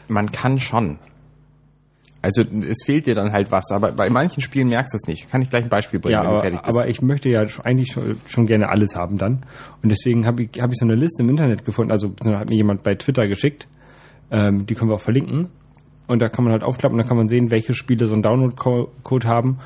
Man 0.08 0.30
kann 0.30 0.58
schon. 0.58 0.98
Also 2.22 2.42
es 2.42 2.84
fehlt 2.84 3.06
dir 3.06 3.14
dann 3.14 3.32
halt 3.32 3.50
was, 3.50 3.70
aber 3.70 3.92
bei 3.92 4.10
manchen 4.10 4.42
Spielen 4.42 4.68
merkst 4.68 4.92
du 4.92 4.96
es 4.96 5.08
nicht. 5.08 5.30
Kann 5.30 5.40
ich 5.40 5.48
gleich 5.48 5.62
ein 5.64 5.70
Beispiel 5.70 6.00
bringen, 6.00 6.14
Ja, 6.14 6.20
wenn 6.20 6.26
du 6.26 6.32
aber, 6.32 6.40
fertig 6.42 6.60
bist. 6.62 6.76
aber 6.76 6.88
ich 6.88 7.00
möchte 7.02 7.30
ja 7.30 7.44
eigentlich 7.64 7.92
schon, 7.92 8.16
schon 8.26 8.44
gerne 8.46 8.68
alles 8.68 8.94
haben 8.94 9.16
dann. 9.16 9.46
Und 9.82 9.88
deswegen 9.88 10.26
habe 10.26 10.42
ich, 10.42 10.50
hab 10.60 10.70
ich 10.70 10.76
so 10.78 10.84
eine 10.84 10.96
Liste 10.96 11.22
im 11.22 11.30
Internet 11.30 11.64
gefunden, 11.64 11.90
also 11.90 12.14
hat 12.26 12.50
mir 12.50 12.56
jemand 12.56 12.82
bei 12.82 12.94
Twitter 12.94 13.26
geschickt. 13.26 13.68
Ähm, 14.30 14.66
die 14.66 14.74
können 14.74 14.90
wir 14.90 14.96
auch 14.96 15.00
verlinken. 15.00 15.48
Und 16.08 16.20
da 16.20 16.28
kann 16.28 16.44
man 16.44 16.52
halt 16.52 16.62
aufklappen, 16.62 16.98
da 16.98 17.04
kann 17.04 17.16
man 17.16 17.28
sehen, 17.28 17.50
welche 17.50 17.72
Spiele 17.72 18.06
so 18.06 18.12
einen 18.14 18.22
Download-Code 18.22 19.26
haben 19.26 19.60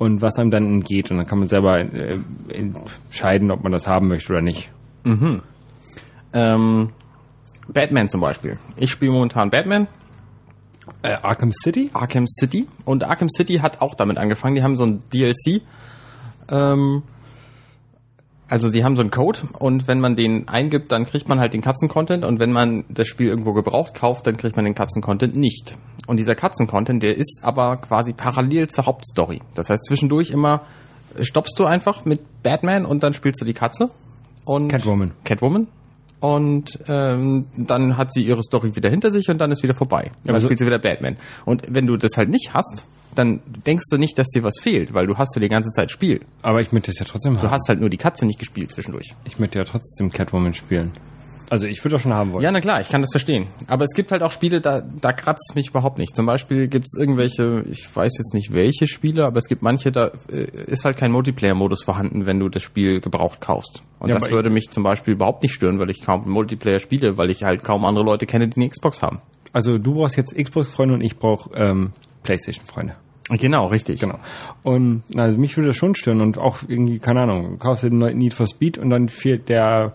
und 0.00 0.22
was 0.22 0.38
einem 0.38 0.50
dann 0.50 0.64
entgeht. 0.66 1.10
Und 1.10 1.18
dann 1.18 1.26
kann 1.26 1.38
man 1.38 1.46
selber 1.48 1.78
äh, 1.78 2.18
entscheiden, 2.48 3.50
ob 3.50 3.62
man 3.62 3.70
das 3.70 3.86
haben 3.86 4.08
möchte 4.08 4.32
oder 4.32 4.40
nicht. 4.40 4.70
Mhm. 5.04 5.42
Ähm, 6.32 6.90
Batman 7.68 8.08
zum 8.08 8.22
Beispiel. 8.22 8.58
Ich 8.78 8.90
spiele 8.90 9.12
momentan 9.12 9.50
Batman, 9.50 9.88
Äh, 11.02 11.12
Arkham 11.22 11.52
City? 11.52 11.90
Arkham 11.92 12.26
City. 12.26 12.66
Und 12.86 13.04
Arkham 13.04 13.28
City 13.28 13.58
hat 13.58 13.80
auch 13.82 13.94
damit 13.94 14.16
angefangen. 14.16 14.54
Die 14.56 14.62
haben 14.62 14.74
so 14.74 14.84
ein 14.84 15.00
DLC. 15.12 15.60
Ähm, 16.50 17.02
also 18.50 18.68
sie 18.68 18.82
haben 18.82 18.96
so 18.96 19.02
einen 19.02 19.10
Code 19.10 19.40
und 19.58 19.86
wenn 19.86 20.00
man 20.00 20.16
den 20.16 20.48
eingibt, 20.48 20.90
dann 20.90 21.04
kriegt 21.04 21.28
man 21.28 21.38
halt 21.38 21.54
den 21.54 21.62
Katzen-Content 21.62 22.24
und 22.24 22.40
wenn 22.40 22.52
man 22.52 22.84
das 22.88 23.06
Spiel 23.06 23.28
irgendwo 23.28 23.52
gebraucht 23.52 23.94
kauft, 23.94 24.26
dann 24.26 24.36
kriegt 24.36 24.56
man 24.56 24.64
den 24.64 24.74
Katzen-Content 24.74 25.36
nicht. 25.36 25.76
Und 26.08 26.18
dieser 26.18 26.34
Katzen-Content, 26.34 27.02
der 27.02 27.16
ist 27.16 27.40
aber 27.42 27.76
quasi 27.76 28.12
parallel 28.12 28.68
zur 28.68 28.86
Hauptstory. 28.86 29.40
Das 29.54 29.70
heißt, 29.70 29.84
zwischendurch 29.84 30.30
immer 30.30 30.62
stoppst 31.20 31.58
du 31.58 31.64
einfach 31.64 32.04
mit 32.04 32.42
Batman 32.42 32.84
und 32.84 33.04
dann 33.04 33.12
spielst 33.12 33.40
du 33.40 33.44
die 33.44 33.54
Katze. 33.54 33.90
Und 34.44 34.68
Catwoman. 34.68 35.12
Catwoman. 35.24 35.68
Und 36.20 36.78
ähm, 36.86 37.44
dann 37.56 37.96
hat 37.96 38.12
sie 38.12 38.20
ihre 38.22 38.42
Story 38.42 38.76
wieder 38.76 38.90
hinter 38.90 39.10
sich 39.10 39.28
und 39.30 39.38
dann 39.40 39.50
ist 39.52 39.62
wieder 39.62 39.74
vorbei. 39.74 40.10
Dann 40.24 40.34
also- 40.34 40.46
spielt 40.46 40.58
sie 40.58 40.66
wieder 40.66 40.78
Batman. 40.78 41.16
Und 41.46 41.62
wenn 41.68 41.86
du 41.86 41.96
das 41.96 42.12
halt 42.16 42.28
nicht 42.28 42.52
hast, 42.52 42.84
dann 43.14 43.40
denkst 43.66 43.84
du 43.90 43.96
nicht, 43.96 44.16
dass 44.18 44.28
dir 44.28 44.42
was 44.44 44.60
fehlt, 44.60 44.94
weil 44.94 45.06
du 45.06 45.16
hast 45.16 45.34
ja 45.34 45.40
die 45.40 45.48
ganze 45.48 45.70
Zeit 45.70 45.90
Spiel. 45.90 46.20
Aber 46.42 46.60
ich 46.60 46.70
möchte 46.72 46.90
es 46.90 46.98
ja 46.98 47.06
trotzdem 47.06 47.34
Du 47.34 47.40
haben. 47.40 47.50
hast 47.50 47.68
halt 47.68 47.80
nur 47.80 47.88
die 47.88 47.96
Katze 47.96 48.24
nicht 48.26 48.38
gespielt 48.38 48.70
zwischendurch. 48.70 49.14
Ich 49.24 49.38
möchte 49.38 49.58
ja 49.58 49.64
trotzdem 49.64 50.10
Catwoman 50.12 50.52
spielen. 50.52 50.92
Also 51.50 51.66
ich 51.66 51.84
würde 51.84 51.94
das 51.96 52.02
schon 52.02 52.14
haben 52.14 52.32
wollen. 52.32 52.44
Ja, 52.44 52.52
na 52.52 52.60
klar, 52.60 52.80
ich 52.80 52.88
kann 52.88 53.00
das 53.00 53.10
verstehen. 53.10 53.48
Aber 53.66 53.82
es 53.82 53.92
gibt 53.92 54.12
halt 54.12 54.22
auch 54.22 54.30
Spiele, 54.30 54.60
da, 54.60 54.82
da 54.82 55.12
kratzt 55.12 55.50
es 55.50 55.56
mich 55.56 55.70
überhaupt 55.70 55.98
nicht. 55.98 56.14
Zum 56.14 56.24
Beispiel 56.24 56.68
gibt 56.68 56.84
es 56.84 56.96
irgendwelche, 56.96 57.64
ich 57.68 57.88
weiß 57.92 58.18
jetzt 58.18 58.34
nicht 58.34 58.52
welche 58.52 58.86
Spiele, 58.86 59.26
aber 59.26 59.38
es 59.38 59.48
gibt 59.48 59.60
manche, 59.60 59.90
da 59.90 60.12
äh, 60.30 60.44
ist 60.66 60.84
halt 60.84 60.96
kein 60.96 61.10
Multiplayer-Modus 61.10 61.82
vorhanden, 61.82 62.24
wenn 62.24 62.38
du 62.38 62.48
das 62.48 62.62
Spiel 62.62 63.00
gebraucht 63.00 63.40
kaufst. 63.40 63.82
Und 63.98 64.10
Ja, 64.10 64.14
das 64.14 64.30
würde 64.30 64.48
mich 64.48 64.70
zum 64.70 64.84
Beispiel 64.84 65.14
überhaupt 65.14 65.42
nicht 65.42 65.52
stören, 65.52 65.80
weil 65.80 65.90
ich 65.90 66.02
kaum 66.06 66.22
Multiplayer 66.30 66.78
spiele, 66.78 67.18
weil 67.18 67.30
ich 67.30 67.42
halt 67.42 67.64
kaum 67.64 67.84
andere 67.84 68.04
Leute 68.04 68.26
kenne, 68.26 68.46
die 68.46 68.60
eine 68.60 68.70
Xbox 68.70 69.02
haben. 69.02 69.20
Also 69.52 69.76
du 69.76 69.94
brauchst 69.94 70.16
jetzt 70.16 70.36
Xbox-Freunde 70.36 70.94
und 70.94 71.00
ich 71.00 71.18
brauche 71.18 71.50
ähm, 71.54 71.92
Playstation-Freunde. 72.22 72.94
Genau, 73.38 73.66
richtig. 73.66 74.00
Genau. 74.00 74.18
Und 74.62 75.02
also 75.16 75.36
mich 75.36 75.56
würde 75.56 75.68
das 75.68 75.76
schon 75.76 75.94
stören 75.94 76.20
und 76.20 76.38
auch 76.38 76.62
irgendwie, 76.66 76.98
keine 76.98 77.22
Ahnung, 77.22 77.52
du 77.52 77.58
kaufst 77.58 77.84
den 77.84 77.98
neuen 77.98 78.18
Need 78.18 78.34
for 78.34 78.46
Speed 78.46 78.78
und 78.78 78.90
dann 78.90 79.08
fehlt 79.08 79.48
der 79.48 79.94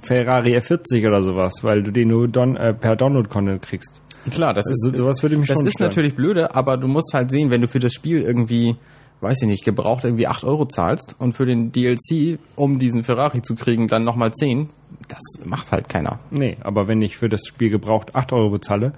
Ferrari 0.00 0.56
F40 0.56 1.06
oder 1.06 1.22
sowas, 1.22 1.54
weil 1.62 1.82
du 1.82 1.92
den 1.92 2.08
nur 2.08 2.28
don, 2.28 2.56
äh, 2.56 2.74
per 2.74 2.96
Download-Content 2.96 3.62
kriegst. 3.62 4.00
Klar, 4.30 4.52
das 4.52 4.64
ist 4.68 4.84
Also, 4.84 4.96
sowas 4.96 5.22
würde 5.22 5.36
mich 5.38 5.48
Das 5.48 5.62
ist 5.62 5.74
stören. 5.74 5.88
natürlich 5.88 6.14
blöde, 6.16 6.54
aber 6.54 6.76
du 6.76 6.88
musst 6.88 7.12
halt 7.14 7.30
sehen, 7.30 7.50
wenn 7.50 7.62
du 7.62 7.68
für 7.68 7.78
das 7.78 7.92
Spiel 7.92 8.20
irgendwie 8.22 8.76
weiß 9.20 9.42
ich 9.42 9.48
nicht, 9.48 9.64
gebraucht 9.64 10.04
irgendwie 10.04 10.28
8 10.28 10.44
Euro 10.44 10.66
zahlst 10.66 11.16
und 11.18 11.36
für 11.36 11.44
den 11.44 11.72
DLC, 11.72 12.38
um 12.54 12.78
diesen 12.78 13.02
Ferrari 13.02 13.42
zu 13.42 13.56
kriegen, 13.56 13.88
dann 13.88 14.04
nochmal 14.04 14.32
10, 14.32 14.68
das 15.08 15.44
macht 15.44 15.72
halt 15.72 15.88
keiner. 15.88 16.20
Nee, 16.30 16.56
aber 16.60 16.86
wenn 16.86 17.02
ich 17.02 17.16
für 17.16 17.28
das 17.28 17.40
Spiel 17.44 17.68
gebraucht 17.68 18.14
8 18.14 18.32
Euro 18.32 18.50
bezahle 18.50 18.92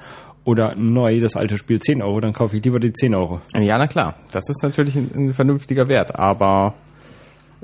oder 0.45 0.75
neu 0.75 1.21
das 1.21 1.37
alte 1.37 1.57
Spiel 1.57 1.79
10 1.81 2.03
Euro, 2.03 2.21
dann 2.21 2.35
kaufe 2.35 2.55
ich 2.55 2.63
lieber 2.63 2.79
die 2.81 2.93
10 2.93 3.15
Euro. 3.15 3.41
Ja, 3.55 3.79
na 3.79 3.87
klar, 3.87 4.17
das 4.31 4.47
ist 4.51 4.63
natürlich 4.63 4.95
ein, 4.95 5.11
ein 5.15 5.33
vernünftiger 5.33 5.89
Wert, 5.89 6.15
aber 6.19 6.75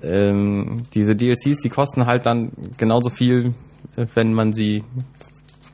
ähm, 0.02 0.82
diese 0.94 1.14
DLCs, 1.16 1.60
die 1.60 1.68
kosten 1.68 2.06
halt 2.06 2.26
dann 2.26 2.52
genauso 2.76 3.10
viel, 3.10 3.54
wenn 4.14 4.32
man 4.34 4.52
sie 4.52 4.84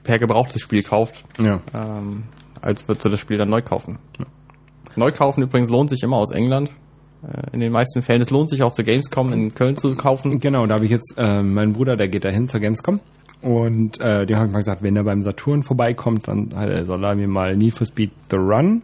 per 0.04 0.18
gebrauchtes 0.18 0.62
Spiel 0.62 0.82
kauft, 0.82 1.24
Ja. 1.40 1.60
ähm, 1.74 2.24
als 2.60 2.86
würdest 2.88 3.04
du 3.04 3.08
das 3.10 3.20
Spiel 3.20 3.38
dann 3.38 3.50
neu 3.50 3.62
kaufen. 3.62 3.98
Neu 4.96 5.10
kaufen 5.12 5.42
übrigens 5.42 5.70
lohnt 5.70 5.90
sich 5.90 6.02
immer 6.02 6.16
aus 6.18 6.30
England. 6.30 6.70
Äh, 7.22 7.54
in 7.54 7.60
den 7.60 7.72
meisten 7.72 8.02
Fällen. 8.02 8.20
Es 8.20 8.30
lohnt 8.30 8.50
sich 8.50 8.62
auch 8.62 8.72
zur 8.72 8.84
Gamescom 8.84 9.32
in 9.32 9.54
Köln 9.54 9.76
zu 9.76 9.94
kaufen. 9.94 10.40
Genau, 10.40 10.66
da 10.66 10.74
habe 10.74 10.84
ich 10.84 10.90
jetzt 10.90 11.14
äh, 11.16 11.42
meinen 11.42 11.72
Bruder, 11.72 11.96
der 11.96 12.08
geht 12.08 12.24
dahin 12.24 12.48
zur 12.48 12.60
Gamescom. 12.60 13.00
Und 13.42 14.00
äh, 14.00 14.26
dem 14.26 14.36
habe 14.36 14.46
ich 14.46 14.52
mal 14.52 14.58
gesagt, 14.58 14.82
wenn 14.82 14.96
er 14.96 15.04
beim 15.04 15.20
Saturn 15.22 15.62
vorbeikommt, 15.62 16.28
dann 16.28 16.50
äh, 16.52 16.84
soll 16.84 17.04
er 17.04 17.14
mir 17.14 17.28
mal 17.28 17.56
Need 17.56 17.74
for 17.76 17.86
Speed 17.86 18.10
The 18.30 18.36
Run. 18.36 18.82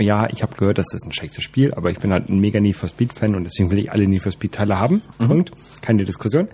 Ja, 0.00 0.28
ich 0.30 0.42
habe 0.42 0.56
gehört, 0.56 0.78
das 0.78 0.92
ist 0.94 1.04
ein 1.04 1.12
schlechtes 1.12 1.44
Spiel, 1.44 1.74
aber 1.74 1.90
ich 1.90 1.98
bin 1.98 2.10
halt 2.12 2.28
ein 2.30 2.40
mega 2.40 2.58
Need 2.58 2.76
for 2.76 2.88
Speed 2.88 3.12
Fan 3.12 3.34
und 3.34 3.44
deswegen 3.44 3.70
will 3.70 3.78
ich 3.78 3.92
alle 3.92 4.08
Need 4.08 4.22
for 4.22 4.32
Speed 4.32 4.52
Teile 4.52 4.78
haben. 4.78 5.02
Punkt. 5.18 5.52
Keine 5.82 6.04
Diskussion. 6.04 6.48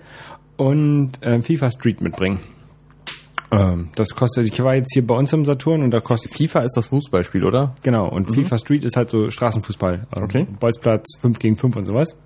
Und 0.57 1.23
äh, 1.23 1.41
FIFA 1.41 1.71
Street 1.71 2.01
mitbringen. 2.01 2.39
Ähm, 3.51 3.89
das 3.95 4.09
kostet, 4.15 4.45
ich 4.47 4.59
war 4.61 4.75
jetzt 4.75 4.93
hier 4.93 5.05
bei 5.07 5.15
uns 5.15 5.31
im 5.31 5.45
Saturn 5.45 5.81
und 5.81 5.91
da 5.91 6.01
kostet 6.01 6.35
FIFA 6.35 6.61
ist 6.61 6.75
das 6.75 6.87
Fußballspiel, 6.87 7.45
oder? 7.45 7.75
Genau, 7.83 8.09
und 8.09 8.33
FIFA 8.33 8.57
Street 8.57 8.83
ist 8.83 8.97
halt 8.97 9.09
so 9.09 9.29
Straßenfußball. 9.29 10.07
Also 10.11 10.23
Okay. 10.25 10.45
Bolzplatz 10.59 11.17
5 11.21 11.39
gegen 11.39 11.55
5 11.55 11.75
und 11.77 11.85
sowas. 11.85 12.17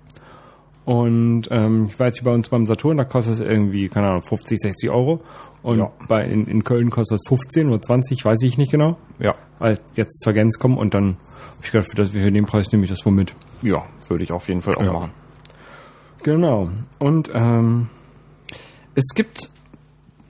Und 0.84 1.46
ähm, 1.52 1.86
ich 1.88 1.98
war 2.00 2.06
jetzt 2.08 2.18
hier 2.18 2.24
bei 2.24 2.34
uns 2.34 2.48
beim 2.48 2.66
Saturn, 2.66 2.96
da 2.96 3.04
kostet 3.04 3.34
es 3.34 3.40
irgendwie, 3.40 3.88
keine 3.88 4.08
Ahnung, 4.08 4.22
50, 4.22 4.58
60 4.58 4.90
Euro. 4.90 5.22
Und 5.62 5.78
Ja. 5.78 5.90
bei, 6.08 6.24
in, 6.24 6.46
in 6.46 6.64
Köln 6.64 6.90
kostet 6.90 7.16
es 7.16 7.22
15 7.28 7.68
oder 7.68 7.80
20, 7.80 8.24
weiß 8.24 8.42
ich 8.42 8.58
nicht 8.58 8.70
genau. 8.72 8.96
Ja. 9.20 9.34
Weil 9.58 9.78
jetzt 9.94 10.20
zur 10.20 10.32
Gamescom 10.32 10.76
und 10.76 10.92
dann 10.94 11.16
hab 11.56 11.64
ich 11.64 11.70
gedacht, 11.70 11.88
für, 11.90 11.96
das, 11.96 12.10
den 12.12 12.44
Preis 12.46 12.66
nehme 12.72 12.84
ich 12.84 12.90
das 12.90 13.04
wohl 13.06 13.12
mit. 13.12 13.34
Ja, 13.62 13.84
würde 14.08 14.24
ich 14.24 14.32
auf 14.32 14.48
jeden 14.48 14.62
Fall 14.62 14.74
auch 14.74 14.82
Ja. 14.82 14.92
machen. 14.92 15.10
Genau. 16.24 16.68
Und 16.98 17.30
ähm, 17.34 17.88
Es 18.94 19.14
gibt 19.14 19.48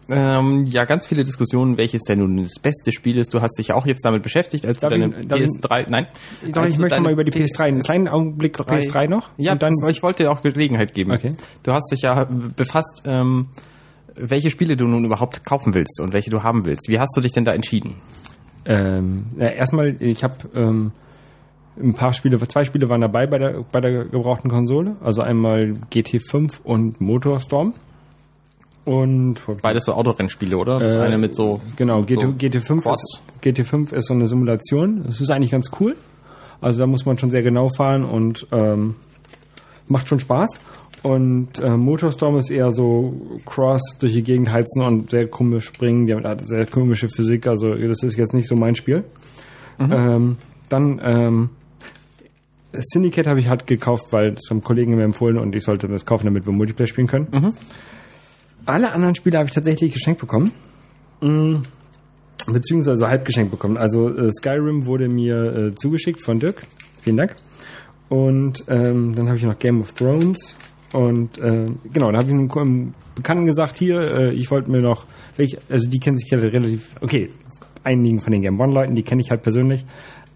ähm, 0.09 0.65
ja 0.67 0.85
ganz 0.85 1.07
viele 1.07 1.25
Diskussionen, 1.25 1.77
welches 1.79 2.03
denn 2.03 2.19
nun 2.19 2.37
das 2.37 2.55
beste 2.61 2.93
Spiel 2.93 3.17
ist. 3.19 3.33
Du 3.33 3.41
hast 3.41 3.59
dich 3.59 3.69
ja 3.69 3.75
auch 3.77 3.87
jetzt 3.87 4.05
damit 4.05 4.23
beschäftigt, 4.23 4.67
als 4.67 4.79
Darf 4.81 4.93
du 4.93 4.99
deine 4.99 5.21
ich- 5.23 5.29
darf 5.29 5.41
ich- 5.41 5.49
PS3, 5.49 5.87
nein. 5.89 6.07
doch, 6.53 6.65
ich 6.67 6.77
möchte 6.79 7.01
mal 7.01 7.13
über 7.13 7.25
die 7.25 7.31
P- 7.31 7.41
PS3, 7.45 7.65
einen 7.69 7.83
kleinen 7.83 8.09
Augenblick 8.09 8.55
drei- 8.57 8.79
PS3 8.79 9.09
noch. 9.09 9.31
Ja, 9.39 9.53
und 9.53 9.63
dann 9.63 9.73
ich 9.89 10.03
wollte 10.03 10.25
dir 10.25 10.31
auch 10.31 10.43
Gelegenheit 10.43 10.93
geben. 10.95 11.13
Okay. 11.13 11.31
Du 11.63 11.73
hast 11.73 11.91
dich 11.93 12.03
ja 12.03 12.25
befasst, 12.57 13.03
ähm, 13.07 13.49
welche 14.17 14.51
Spiele 14.51 14.77
du 14.77 14.87
nun 14.87 15.05
überhaupt 15.05 15.45
kaufen 15.45 15.75
willst 15.75 16.01
und 16.01 16.13
welche 16.13 16.31
du 16.31 16.43
haben 16.43 16.65
willst. 16.65 16.89
Wie 16.89 16.99
hast 16.99 17.17
du 17.17 17.21
dich 17.21 17.33
denn 17.33 17.45
da 17.45 17.53
entschieden? 17.53 17.97
Ähm, 18.65 19.27
ja, 19.37 19.49
erstmal, 19.49 19.97
ich 20.01 20.23
habe 20.23 20.37
ähm, 20.55 20.93
ein 21.81 21.95
paar 21.95 22.13
Spiele, 22.13 22.39
zwei 22.49 22.65
Spiele 22.65 22.89
waren 22.89 23.01
dabei 23.01 23.27
bei 23.27 23.39
der, 23.39 23.65
bei 23.71 23.81
der 23.81 24.05
gebrauchten 24.05 24.51
Konsole. 24.51 24.97
Also 25.03 25.23
einmal 25.23 25.73
GT5 25.91 26.61
und 26.63 27.01
Motorstorm. 27.01 27.75
Und 28.85 29.41
Beides 29.63 29.85
so 29.85 29.93
Autorennspiele, 29.93 30.57
oder? 30.57 30.81
Das 30.81 30.97
Äh, 30.97 31.01
eine 31.01 31.17
mit 31.17 31.35
so 31.37 31.61
genau, 31.77 32.03
GT, 32.03 32.21
so 32.21 32.27
GT5 32.29 32.83
Quads. 32.83 33.03
ist, 33.03 33.23
GT5 33.43 33.95
ist 33.95 34.09
so 34.09 34.15
eine 34.15 34.27
Simulation. 34.27 35.05
Das 35.05 35.21
ist 35.21 35.31
eigentlich 35.31 35.53
ganz 35.53 35.71
cool. 35.81 35.97
Also 36.61 36.81
da 36.81 36.87
muss 36.87 37.07
man 37.07 37.17
schon 37.19 37.31
sehr 37.31 37.43
genau 37.43 37.69
fahren 37.69 38.05
und 38.05 38.47
ähm, 38.53 38.97
macht 39.87 40.09
schon 40.09 40.19
Spaß. 40.19 40.61
Und 41.03 41.59
äh, 41.59 41.77
Motorstorm 41.77 42.39
ist 42.39 42.51
eher 42.51 42.71
so 42.71 43.39
Cross 43.45 43.83
durch 43.99 44.13
die 44.13 44.23
Gegend 44.23 44.51
heizen 44.51 44.83
und 44.83 45.11
sehr 45.11 45.27
komisch 45.27 45.65
springen. 45.65 46.07
Die 46.07 46.15
haben 46.15 46.47
sehr 46.47 46.67
komische 46.67 47.09
Physik. 47.09 47.47
Also 47.47 47.75
das 47.75 48.03
ist 48.03 48.17
jetzt 48.17 48.35
nicht 48.35 48.49
so 48.49 48.55
mein 48.55 48.77
Spiel. 48.77 49.05
Ähm, 49.81 50.37
dann 50.69 51.01
ähm, 51.03 51.51
Syndicate 52.73 53.27
habe 53.27 53.41
ich 53.41 53.49
halt 53.49 53.67
gekauft, 53.67 54.07
weil 54.11 54.35
es 54.35 54.47
vom 54.47 54.63
Kollegen 54.63 54.95
mir 54.95 55.05
empfohlen 55.05 55.39
und 55.39 55.55
ich 55.55 55.65
sollte 55.65 55.89
das 55.89 56.07
kaufen, 56.07 56.27
damit 56.27 56.47
wir 56.47 56.53
Multiplayer 56.53 56.87
spielen 56.87 57.09
können. 57.09 57.29
Mhm. 57.33 57.53
Alle 58.65 58.93
anderen 58.93 59.15
Spiele 59.15 59.39
habe 59.39 59.49
ich 59.49 59.55
tatsächlich 59.55 59.93
geschenkt 59.93 60.21
bekommen. 60.21 60.53
Mm, 61.21 61.57
Beziehungsweise 62.47 63.07
halb 63.07 63.25
geschenkt 63.25 63.51
bekommen. 63.51 63.77
Also 63.77 64.09
äh, 64.09 64.31
Skyrim 64.33 64.87
wurde 64.87 65.09
mir 65.09 65.55
äh, 65.55 65.75
zugeschickt 65.75 66.25
von 66.25 66.41
Dirk. 66.41 66.63
Vielen 67.01 67.17
Dank. 67.17 67.37
Und 68.09 68.65
ähm, 68.69 69.15
dann 69.15 69.29
habe 69.29 69.39
ich 69.39 69.45
noch 69.45 69.59
Game 69.59 69.81
of 69.81 69.93
Thrones. 69.93 70.57
Und 70.93 71.39
äh, 71.39 71.67
genau, 71.93 72.11
da 72.11 72.19
habe 72.19 72.27
ich 72.29 72.35
einem, 72.35 72.93
Bekannten 73.15 73.47
gesagt, 73.47 73.79
hier, 73.79 74.01
äh, 74.01 74.33
ich 74.35 74.51
wollte 74.51 74.71
mir 74.71 74.81
noch, 74.83 75.07
welch, 75.37 75.57
also 75.71 75.89
die 75.89 75.99
kennen 75.99 76.17
sich 76.17 76.31
ja 76.31 76.39
relativ, 76.39 76.91
okay, 77.01 77.31
einigen 77.85 78.21
von 78.21 78.33
den 78.33 78.43
Game 78.43 78.61
One-Leuten, 78.61 78.95
die 78.95 79.03
kenne 79.03 79.21
ich 79.23 79.31
halt 79.31 79.43
persönlich. 79.43 79.85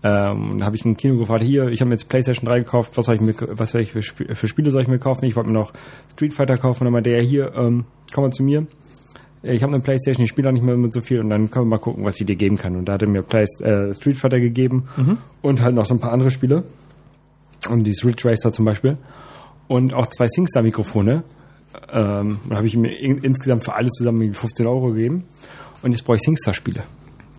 Ähm, 0.02 0.52
und 0.52 0.58
da 0.60 0.66
habe 0.66 0.76
ich 0.76 0.84
ein 0.84 0.96
Kino 0.96 1.18
gefragt, 1.18 1.42
hier, 1.42 1.68
ich 1.68 1.80
habe 1.80 1.88
mir 1.88 1.94
jetzt 1.94 2.08
PlayStation 2.08 2.46
3 2.46 2.60
gekauft, 2.60 2.96
was 2.96 3.06
soll 3.06 3.16
ich 3.16 3.20
mir, 3.20 3.34
was 3.50 3.70
soll 3.70 3.80
ich 3.82 3.92
für, 3.92 4.00
Sp- 4.04 4.32
für 4.34 4.48
Spiele 4.48 4.70
soll 4.70 4.82
ich 4.82 4.88
mir 4.88 4.98
kaufen? 4.98 5.24
Ich 5.24 5.36
wollte 5.36 5.50
mir 5.50 5.58
noch 5.58 5.72
Street 6.12 6.34
Fighter 6.34 6.56
kaufen. 6.58 6.80
Und 6.82 6.86
dann 6.86 6.92
meinte 6.92 7.10
er, 7.10 7.22
hier, 7.22 7.52
ähm, 7.54 7.84
komm 8.14 8.24
mal 8.24 8.30
zu 8.30 8.42
mir. 8.42 8.66
Ich 9.42 9.62
habe 9.62 9.72
eine 9.72 9.82
Playstation, 9.82 10.24
ich 10.24 10.30
spiele 10.30 10.48
auch 10.48 10.52
nicht 10.52 10.64
mehr 10.64 10.76
mit 10.76 10.92
so 10.92 11.00
viel 11.00 11.20
und 11.20 11.30
dann 11.30 11.50
können 11.50 11.66
wir 11.66 11.70
mal 11.76 11.78
gucken, 11.78 12.04
was 12.04 12.18
ich 12.20 12.26
dir 12.26 12.34
geben 12.36 12.56
kann. 12.56 12.74
Und 12.76 12.86
da 12.88 12.94
hat 12.94 13.02
er 13.02 13.08
mir 13.08 13.22
Play 13.22 13.44
äh, 13.62 13.94
Street 13.94 14.16
Fighter 14.18 14.40
gegeben 14.40 14.88
und 15.42 15.60
halt 15.62 15.74
noch 15.74 15.84
so 15.86 15.94
ein 15.94 16.00
paar 16.00 16.12
andere 16.12 16.30
Spiele. 16.30 16.64
Und 17.68 17.84
die 17.84 17.94
Ridge 18.04 18.28
Racer 18.28 18.50
zum 18.52 18.64
Beispiel. 18.64 18.98
Und 19.68 19.94
auch 19.94 20.06
zwei 20.06 20.26
SingStar-Mikrofone. 20.26 21.24
Ähm, 21.92 22.40
da 22.48 22.56
habe 22.56 22.66
ich 22.66 22.76
mir 22.76 22.96
in, 22.98 23.18
insgesamt 23.18 23.64
für 23.64 23.74
alles 23.74 23.92
zusammen 23.92 24.22
irgendwie 24.22 24.38
15 24.38 24.66
Euro 24.66 24.92
gegeben. 24.92 25.24
Und 25.82 25.92
jetzt 25.92 26.04
brauche 26.04 26.16
ich 26.16 26.22
SingStar-Spiele. 26.22 26.84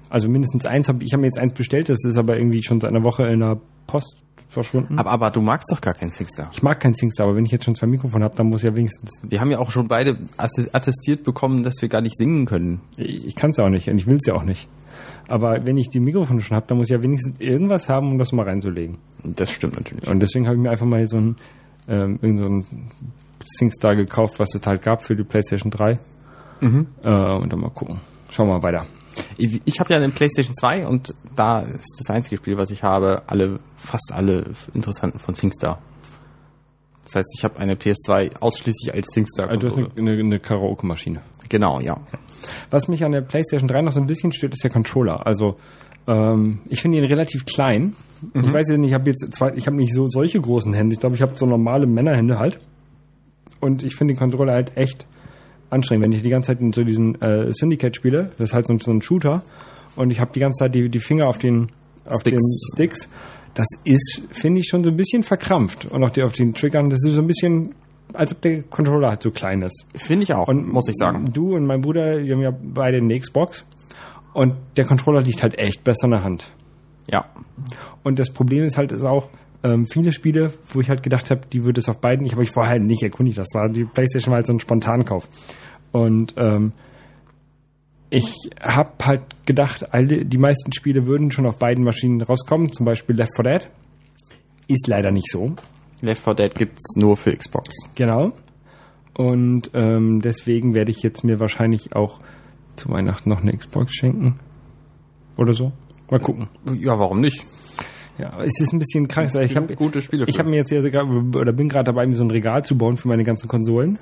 Also 0.10 0.30
mindestens 0.30 0.66
eins 0.66 0.88
habe 0.88 1.04
ich 1.04 1.14
habe 1.14 1.22
mir 1.22 1.28
jetzt 1.28 1.40
eins 1.40 1.54
bestellt, 1.54 1.90
das 1.90 2.04
ist 2.06 2.18
aber 2.18 2.38
irgendwie 2.38 2.64
schon 2.64 2.80
seit 2.80 2.92
einer 2.92 3.04
Woche 3.04 3.24
in 3.24 3.42
der 3.42 3.60
Post 3.88 4.18
verschwunden. 4.50 4.98
Aber, 4.98 5.12
aber 5.12 5.32
du 5.32 5.42
magst 5.42 5.70
doch 5.72 5.82
gar 5.82 5.94
keinen 5.94 6.10
Singstar. 6.10 6.50
Ich 6.54 6.64
mag 6.64 6.80
kein 6.80 6.94
SingStar, 6.94 7.28
aber 7.28 7.36
wenn 7.36 7.46
ich 7.46 7.52
jetzt 7.52 7.66
schon 7.66 7.76
zwei 7.76 7.88
Mikrofone 7.88 8.24
habe, 8.24 8.36
dann 8.36 8.48
muss 8.48 8.64
ja 8.64 8.76
wenigstens. 8.76 9.22
Wir 9.24 9.40
haben 9.40 9.52
ja 9.52 9.60
auch 9.60 9.72
schon 9.72 9.88
beide 9.88 10.18
attestiert 10.38 11.24
bekommen, 11.24 11.64
dass 11.64 11.82
wir 11.82 11.90
gar 11.90 12.02
nicht 12.02 12.18
singen 12.18 12.46
können. 12.46 12.82
Ich, 12.96 13.26
ich 13.26 13.36
kann 13.36 13.52
es 13.52 13.60
auch 13.60 13.70
nicht 13.70 13.90
und 13.90 13.98
ich 13.98 14.08
will 14.08 14.16
es 14.16 14.26
ja 14.26 14.36
auch 14.36 14.44
nicht. 14.44 14.70
Aber 15.28 15.66
wenn 15.66 15.78
ich 15.78 15.90
die 15.90 16.00
Mikrofone 16.00 16.40
schon 16.40 16.56
habe, 16.56 16.68
dann 16.68 16.78
muss 16.78 16.88
ich 16.88 16.96
ja 16.96 17.02
wenigstens 17.02 17.40
irgendwas 17.40 17.90
haben, 17.90 18.12
um 18.12 18.18
das 18.18 18.32
mal 18.32 18.44
reinzulegen. 18.44 18.98
Das 19.24 19.52
stimmt 19.52 19.76
natürlich. 19.76 20.08
Und 20.08 20.22
deswegen 20.22 20.46
habe 20.48 20.56
ich 20.56 20.62
mir 20.62 20.72
einfach 20.72 20.86
mal 20.86 21.06
so 21.08 21.18
ein, 21.18 21.36
ähm, 21.88 22.20
irgend 22.22 22.40
so 22.40 22.46
ein 22.46 22.92
SingStar 23.46 23.96
gekauft, 23.96 24.40
was 24.40 24.54
es 24.56 24.66
halt 24.66 24.82
gab 24.82 25.06
für 25.06 25.16
die 25.16 25.24
PlayStation 25.24 25.72
3. 25.72 26.00
Mhm. 26.62 26.88
Äh, 27.04 27.10
und 27.10 27.52
dann 27.52 27.60
mal 27.60 27.70
gucken. 27.70 28.02
Schauen 28.30 28.48
wir 28.48 28.56
mal 28.60 28.64
weiter. 28.64 28.86
Ich, 29.38 29.62
ich 29.66 29.80
habe 29.80 29.94
ja 29.94 29.98
eine 29.98 30.10
PlayStation 30.10 30.54
2 30.54 30.86
und 30.86 31.14
da 31.36 31.62
ist 31.62 31.98
das 32.00 32.10
einzige 32.10 32.38
Spiel, 32.38 32.58
was 32.58 32.70
ich 32.72 32.84
habe, 32.84 33.24
alle, 33.28 33.60
fast 33.76 34.12
alle 34.14 34.52
interessanten 34.74 35.20
von 35.20 35.34
SingStar. 35.34 35.80
Das 37.06 37.16
heißt, 37.16 37.36
ich 37.38 37.44
habe 37.46 37.58
eine 37.58 37.76
PS2 37.76 38.40
ausschließlich 38.40 38.94
als 38.94 39.08
SingStar. 39.14 39.48
Also 39.50 39.60
du 39.60 39.68
hast 39.68 39.78
eine, 39.78 39.90
eine, 39.98 40.20
eine 40.20 40.40
Karaoke-Maschine. 40.40 41.22
genau, 41.48 41.80
ja. 41.80 42.02
Was 42.70 42.88
mich 42.88 43.04
an 43.06 43.14
der 43.14 43.22
PlayStation 43.22 43.68
3 43.68 43.82
noch 43.82 43.94
so 43.94 44.00
ein 44.02 44.08
bisschen 44.08 44.34
stört, 44.34 44.54
ist 44.54 44.64
der 44.64 44.72
Controller. 44.72 45.26
Also 45.26 45.56
ähm, 46.08 46.60
ich 46.70 46.82
finde 46.82 46.98
ihn 46.98 47.06
relativ 47.06 47.46
klein. 47.46 47.94
Ich 48.34 48.52
weiß 48.52 48.70
ja 48.70 48.78
nicht, 48.78 48.90
ich 48.90 48.94
habe 48.96 49.10
jetzt 49.10 49.28
zwei, 49.34 49.54
ich 49.56 49.68
habe 49.68 49.78
nicht 49.78 49.94
so 49.94 50.08
solche 50.08 50.40
großen 50.40 50.74
Hände. 50.74 50.94
Ich 50.94 51.00
glaube, 51.00 51.16
ich 51.16 51.22
habe 51.22 51.36
so 51.36 51.46
normale 51.46 51.86
Männerhände 51.86 52.40
halt. 52.40 52.58
Und 53.60 53.84
ich 53.84 53.96
finde 53.96 54.14
den 54.14 54.20
Controller 54.20 54.54
halt 54.54 54.76
echt 54.78 55.06
anstrengend, 55.70 56.06
wenn 56.06 56.12
ich 56.14 56.22
die 56.22 56.30
ganze 56.30 56.48
Zeit 56.48 56.62
in 56.62 56.72
so 56.74 56.84
diesen 56.84 57.22
äh, 57.22 57.52
Syndicate 57.52 57.96
spiele. 57.96 58.32
Das 58.38 58.50
ist 58.50 58.54
halt 58.54 58.68
so, 58.68 58.74
ein- 58.74 58.80
so 58.80 58.92
ein 58.92 59.02
Shooter. 59.02 59.44
Und 59.96 60.12
ich 60.12 60.20
habe 60.20 60.32
die 60.34 60.40
ganze 60.40 60.64
Zeit 60.64 60.76
die, 60.76 60.90
die 60.90 61.00
Finger 61.00 61.28
auf 61.28 61.38
den 61.38 61.70
auf 62.06 62.22
Sticks. 62.22 62.38
den 62.42 62.70
Sticks. 62.76 63.10
Das 63.54 63.66
ist, 63.84 64.28
finde 64.32 64.60
ich, 64.62 64.68
schon 64.70 64.84
so 64.84 64.92
ein 64.92 64.96
bisschen 64.98 65.24
verkrampft. 65.24 65.86
Und 65.86 66.04
auch 66.04 66.12
die 66.12 66.22
auf 66.24 66.34
den 66.34 66.54
Triggern, 66.54 66.90
das 66.90 67.00
ist 67.06 67.16
so 67.16 67.22
ein 67.22 67.28
bisschen, 67.28 67.74
als 68.14 68.32
ob 68.32 68.42
der 68.42 68.62
Controller 68.64 69.10
halt 69.10 69.24
so 69.24 69.32
klein 69.32 69.62
ist. 69.64 69.86
Finde 69.96 70.24
ich 70.24 70.34
auch, 70.34 70.48
Und 70.48 70.68
muss 70.72 70.88
ich 70.88 70.96
sagen. 70.96 71.26
Du 71.34 71.56
und 71.56 71.66
mein 71.66 71.82
Bruder, 71.82 72.22
die 72.22 72.32
haben 72.32 72.42
ja 72.42 72.52
beide 72.52 72.98
eine 72.98 73.18
Xbox. 73.20 73.66
Und 74.38 74.54
der 74.78 74.86
Controller 74.86 75.22
liegt 75.22 75.42
halt 75.42 75.58
echt 75.58 75.84
besser 75.84 76.06
in 76.06 76.12
der 76.12 76.24
Hand. 76.24 76.54
Ja. 77.10 77.26
Und 78.04 78.20
das 78.20 78.32
Problem 78.32 78.64
ist 78.66 78.78
halt 78.78 78.92
ist 78.92 79.04
auch, 79.04 79.30
ähm, 79.64 79.88
viele 79.92 80.12
Spiele, 80.12 80.54
wo 80.68 80.80
ich 80.80 80.90
halt 80.90 81.02
gedacht 81.02 81.32
habe, 81.32 81.42
die 81.52 81.64
würde 81.64 81.80
es 81.80 81.90
auf 81.90 82.00
beiden, 82.00 82.24
ich 82.24 82.34
habe 82.34 82.44
ich 82.44 82.52
vorher 82.52 82.74
halt 82.74 82.84
nicht 82.84 83.02
erkundigt. 83.02 83.40
Das 83.40 83.48
war 83.56 83.68
die 83.68 83.86
PlayStation 83.86 84.32
war 84.32 84.36
halt 84.36 84.46
so 84.46 84.54
ein 84.54 84.60
Spontankauf. 84.60 85.28
Und 85.92 86.36
ähm, 86.38 86.74
ich 88.12 88.32
habe 88.62 88.92
halt 89.02 89.24
gedacht, 89.48 89.92
alle, 89.92 90.24
die 90.24 90.38
meisten 90.38 90.72
Spiele 90.72 91.08
würden 91.08 91.32
schon 91.32 91.48
auf 91.48 91.58
beiden 91.58 91.84
Maschinen 91.84 92.22
rauskommen, 92.22 92.72
zum 92.72 92.86
Beispiel 92.86 93.16
Left 93.16 93.32
4 93.42 93.44
Dead. 93.44 93.72
Ist 94.68 94.86
leider 94.86 95.12
nicht 95.12 95.32
so. 95.32 95.56
Left 96.02 96.24
4 96.24 96.36
Dead 96.36 96.54
gibt's 96.54 96.96
nur 96.96 97.18
für 97.18 97.36
Xbox. 97.36 97.74
Genau. 97.96 98.34
Und 99.16 99.72
ähm, 99.74 100.22
deswegen 100.22 100.76
werde 100.76 100.92
ich 100.92 101.02
jetzt 101.02 101.24
mir 101.24 101.40
wahrscheinlich 101.40 101.96
auch 101.96 102.20
zu 102.78 102.90
Weihnachten 102.90 103.30
noch 103.30 103.42
eine 103.42 103.56
Xbox 103.56 103.94
schenken. 103.94 104.40
Oder 105.38 105.54
so. 105.54 105.72
Mal 106.10 106.20
gucken. 106.20 106.48
Ja, 106.74 106.98
warum 106.98 107.20
nicht? 107.20 107.46
Ja, 108.18 108.30
es 108.42 108.60
ist 108.60 108.74
ein 108.74 108.80
bisschen 108.80 109.08
krass. 109.08 109.36
Ich 109.36 109.56
habe 109.56 109.76
gute 109.76 110.02
Spiele. 110.02 110.26
Ich 110.28 110.40
habe 110.40 110.50
mir 110.50 110.58
jetzt 110.58 110.70
sogar, 110.70 111.06
oder 111.06 111.54
bin 111.54 111.70
gerade 111.70 111.86
dabei, 111.86 112.08
mir 112.08 112.16
so 112.16 112.24
ein 112.24 112.32
Regal 112.32 112.64
zu 112.64 112.78
bauen 112.78 112.98
für 112.98 113.08
meine 113.08 113.24
ganzen 113.24 113.48
Konsolen. 113.48 114.00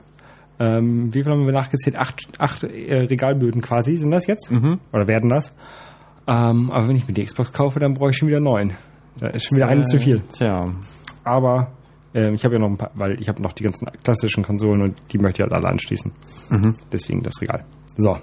Ähm, 0.58 1.14
wie 1.14 1.24
viel 1.24 1.32
haben 1.32 1.46
wir 1.46 1.52
nachgezählt? 1.52 1.98
Acht, 1.98 2.40
acht 2.40 2.64
äh, 2.64 3.02
Regalböden 3.02 3.62
quasi 3.62 3.98
sind 3.98 4.12
das 4.12 4.26
jetzt? 4.26 4.50
Mhm. 4.52 4.80
Oder 4.94 5.08
werden 5.08 5.30
das? 5.30 5.54
Ähm, 6.28 6.72
aber 6.72 6.88
wenn 6.88 6.96
ich 6.96 7.08
mir 7.08 7.14
die 7.14 7.24
Xbox 7.24 7.52
kaufe, 7.52 7.80
dann 7.80 7.94
brauche 7.94 8.12
ich 8.12 8.18
schon 8.18 8.30
wieder 8.30 8.40
neun. 8.40 8.74
Da 9.20 9.28
ist 9.28 9.46
schon 9.46 9.58
wieder 9.58 9.68
eine 9.68 9.84
zu 9.84 10.00
viel. 10.00 10.22
Tja. 10.22 10.74
Aber 11.26 11.74
äh, 12.14 12.34
ich 12.34 12.44
habe 12.46 12.56
ja 12.56 12.62
noch 12.62 12.70
ein 12.70 12.78
paar, 12.78 12.92
weil 12.96 13.20
ich 13.20 13.28
habe 13.28 13.42
noch 13.42 13.52
die 13.52 13.64
ganzen 13.64 13.88
klassischen 14.04 14.44
Konsolen 14.44 14.82
und 14.82 14.96
die 15.12 15.18
möchte 15.18 15.42
ich 15.42 15.44
halt 15.44 15.54
alle 15.54 15.70
anschließen. 15.70 16.14
Mhm. 16.50 16.74
Deswegen 16.92 17.22
das 17.22 17.42
Regal. 17.42 17.66
So. 17.98 18.18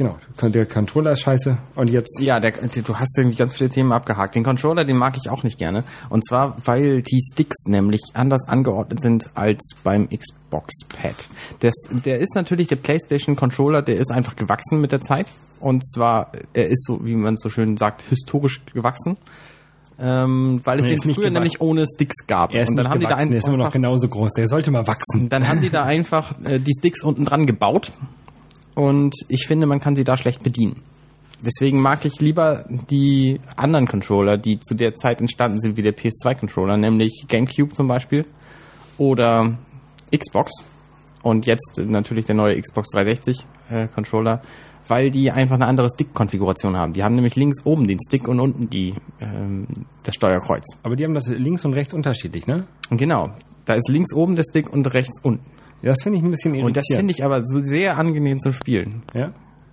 Genau, 0.00 0.16
der 0.40 0.64
Controller 0.64 1.10
ist 1.10 1.20
scheiße. 1.20 1.58
Und 1.76 1.90
jetzt 1.90 2.18
Ja, 2.22 2.40
der, 2.40 2.52
du 2.52 2.94
hast 2.94 3.18
irgendwie 3.18 3.36
ganz 3.36 3.52
viele 3.54 3.68
Themen 3.68 3.92
abgehakt. 3.92 4.34
Den 4.34 4.44
Controller, 4.44 4.86
den 4.86 4.96
mag 4.96 5.14
ich 5.22 5.30
auch 5.30 5.42
nicht 5.42 5.58
gerne. 5.58 5.84
Und 6.08 6.26
zwar, 6.26 6.56
weil 6.64 7.02
die 7.02 7.20
Sticks 7.30 7.66
nämlich 7.66 8.00
anders 8.14 8.48
angeordnet 8.48 9.02
sind 9.02 9.28
als 9.34 9.60
beim 9.84 10.08
Xbox-Pad. 10.08 11.28
Das, 11.58 11.74
der 12.02 12.18
ist 12.18 12.34
natürlich 12.34 12.68
der 12.68 12.76
PlayStation-Controller, 12.76 13.82
der 13.82 13.98
ist 13.98 14.10
einfach 14.10 14.36
gewachsen 14.36 14.80
mit 14.80 14.90
der 14.90 15.02
Zeit. 15.02 15.30
Und 15.58 15.86
zwar, 15.86 16.32
er 16.54 16.70
ist 16.70 16.86
so, 16.86 17.04
wie 17.04 17.14
man 17.14 17.36
so 17.36 17.50
schön 17.50 17.76
sagt, 17.76 18.00
historisch 18.08 18.64
gewachsen. 18.72 19.18
Ähm, 19.98 20.62
weil 20.64 20.78
es 20.78 20.84
Nee, 20.84 20.90
den 20.92 20.96
früher 20.96 21.12
gewachsen. 21.12 21.32
nämlich 21.34 21.60
ohne 21.60 21.84
Sticks 21.84 22.26
gab. 22.26 22.54
er 22.54 22.62
ist 22.62 22.70
und 22.70 22.76
dann 22.76 22.88
haben 22.88 23.00
die 23.00 23.04
da 23.04 23.10
gewachsen, 23.10 23.30
der 23.32 23.38
ist 23.38 23.48
immer 23.48 23.58
noch 23.58 23.70
genauso 23.70 24.08
groß. 24.08 24.30
Der 24.34 24.48
sollte 24.48 24.70
mal 24.70 24.86
wachsen. 24.86 25.28
dann 25.28 25.46
haben 25.46 25.60
die 25.60 25.68
da 25.68 25.84
einfach 25.84 26.32
äh, 26.42 26.58
die 26.58 26.72
Sticks 26.78 27.04
unten 27.04 27.24
dran 27.24 27.44
gebaut. 27.44 27.92
Und 28.74 29.14
ich 29.28 29.46
finde, 29.46 29.66
man 29.66 29.80
kann 29.80 29.96
sie 29.96 30.04
da 30.04 30.16
schlecht 30.16 30.42
bedienen. 30.42 30.82
Deswegen 31.42 31.80
mag 31.80 32.04
ich 32.04 32.20
lieber 32.20 32.66
die 32.90 33.40
anderen 33.56 33.86
Controller, 33.86 34.36
die 34.36 34.60
zu 34.60 34.74
der 34.74 34.94
Zeit 34.94 35.20
entstanden 35.20 35.58
sind, 35.58 35.76
wie 35.76 35.82
der 35.82 35.96
PS2-Controller, 35.96 36.76
nämlich 36.76 37.24
GameCube 37.28 37.72
zum 37.72 37.88
Beispiel 37.88 38.26
oder 38.98 39.58
Xbox 40.14 40.52
und 41.22 41.46
jetzt 41.46 41.80
natürlich 41.82 42.26
der 42.26 42.34
neue 42.34 42.60
Xbox 42.60 42.88
360-Controller, 42.94 44.42
weil 44.88 45.10
die 45.10 45.30
einfach 45.30 45.54
eine 45.54 45.66
andere 45.66 45.88
Stick-Konfiguration 45.88 46.76
haben. 46.76 46.92
Die 46.92 47.02
haben 47.02 47.14
nämlich 47.14 47.36
links 47.36 47.64
oben 47.64 47.86
den 47.86 47.98
Stick 48.06 48.28
und 48.28 48.40
unten 48.40 48.68
die, 48.68 48.94
ähm, 49.20 49.66
das 50.02 50.14
Steuerkreuz. 50.14 50.64
Aber 50.82 50.96
die 50.96 51.04
haben 51.04 51.14
das 51.14 51.28
links 51.28 51.64
und 51.64 51.72
rechts 51.72 51.94
unterschiedlich, 51.94 52.46
ne? 52.46 52.66
Genau, 52.90 53.30
da 53.64 53.74
ist 53.74 53.88
links 53.88 54.12
oben 54.14 54.36
der 54.36 54.44
Stick 54.44 54.70
und 54.70 54.92
rechts 54.92 55.22
unten. 55.22 55.44
Ja, 55.82 55.90
das 55.90 56.02
finde 56.02 56.18
ich 56.18 56.24
ein 56.24 56.30
bisschen 56.30 56.54
irritierend. 56.54 56.66
Und 56.68 56.76
das 56.76 56.84
finde 56.94 57.12
ich 57.12 57.24
aber 57.24 57.42
so 57.44 57.60
sehr 57.64 57.96
angenehm 57.98 58.38
zum 58.38 58.52
Spielen. 58.52 59.02
Ja? 59.14 59.32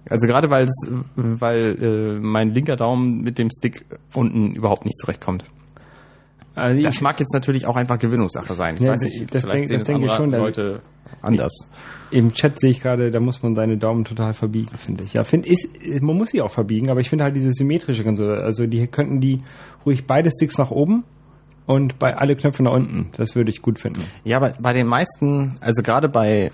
Also 0.09 0.25
gerade 0.27 0.49
weil 0.49 0.63
es, 0.63 0.89
weil 1.15 1.75
äh, 1.83 2.19
mein 2.19 2.51
linker 2.51 2.75
Daumen 2.77 3.21
mit 3.21 3.37
dem 3.37 3.49
Stick 3.49 3.85
unten 4.13 4.55
überhaupt 4.55 4.85
nicht 4.85 4.97
zurechtkommt. 4.99 5.43
Also 6.55 6.81
Das 6.81 7.01
mag 7.01 7.19
jetzt 7.19 7.33
natürlich 7.33 7.67
auch 7.67 7.75
einfach 7.75 7.99
Gewöhnungssache 7.99 8.53
sein. 8.55 8.75
Ich 8.75 8.81
Ja, 8.81 8.91
weiß 8.93 9.01
nicht, 9.01 9.33
das 9.33 9.43
vielleicht 9.43 9.53
denk- 9.59 9.67
sehen 9.67 9.77
das 9.79 9.87
denke 9.87 10.05
ich 10.05 10.11
schon, 10.13 10.31
dass- 10.31 10.41
Leute 10.41 10.81
anders. 11.21 11.69
Im 12.09 12.31
Chat 12.33 12.59
sehe 12.59 12.69
ich 12.71 12.79
gerade, 12.79 13.11
da 13.11 13.19
muss 13.19 13.43
man 13.43 13.53
seine 13.53 13.77
Daumen 13.77 14.05
total 14.05 14.31
verbiegen, 14.33 14.77
finde 14.77 15.03
ich. 15.03 15.13
Ja, 15.13 15.23
finde 15.23 15.49
ist, 15.49 15.67
man 16.01 16.15
muss 16.17 16.29
sie 16.29 16.41
auch 16.41 16.51
verbiegen, 16.51 16.89
aber 16.89 17.01
ich 17.01 17.09
finde 17.09 17.25
halt 17.25 17.35
diese 17.35 17.51
symmetrische 17.51 18.03
Konsole, 18.03 18.41
also 18.43 18.65
die 18.65 18.87
könnten 18.87 19.19
die 19.19 19.41
ruhig 19.85 20.05
beide 20.07 20.31
Sticks 20.31 20.57
nach 20.57 20.71
oben 20.71 21.03
und 21.67 21.99
bei 21.99 22.15
alle 22.15 22.35
Knöpfe 22.35 22.63
nach 22.63 22.71
unten. 22.71 23.11
Das 23.17 23.35
würde 23.35 23.51
ich 23.51 23.61
gut 23.61 23.77
finden. 23.77 24.05
Ja, 24.23 24.37
aber 24.37 24.53
bei 24.59 24.73
den 24.73 24.87
meisten, 24.87 25.57
also 25.59 25.83
gerade 25.83 26.07
bei, 26.07 26.51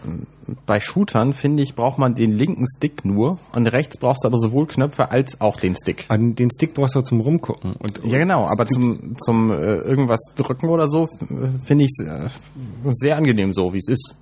bei 0.66 0.80
Shootern, 0.80 1.34
finde 1.34 1.62
ich, 1.64 1.76
braucht 1.76 2.00
man 2.00 2.16
den 2.16 2.32
linken 2.32 2.66
Stick 2.76 3.06
nur 3.06 3.38
und 3.56 3.68
rechts 3.68 3.98
brauchst 3.98 4.24
du 4.24 4.28
aber 4.28 4.40
sowohl 4.40 4.66
Knöpfe 4.66 5.12
als 5.12 5.40
auch 5.40 5.60
den 5.60 5.76
Stick. 5.76 6.06
Aber 6.10 6.18
den 6.18 6.50
Stick 6.52 6.74
brauchst 6.74 6.96
du 6.96 7.02
zum 7.02 7.22
Rumgucken. 7.22 7.76
Und, 7.76 8.02
Ja, 8.04 8.18
genau, 8.18 8.46
aber 8.46 8.66
zum, 8.66 9.16
zum 9.18 9.52
äh, 9.52 9.56
irgendwas 9.56 10.34
drücken 10.36 10.68
oder 10.68 10.90
so 10.90 11.04
äh, 11.04 11.60
finde 11.64 11.86
ich 11.86 11.92
es 11.98 12.06
äh, 12.06 12.30
sehr 12.92 13.16
angenehm 13.16 13.54
so, 13.54 13.72
wie 13.72 13.78
es 13.78 13.88
ist. 13.88 14.20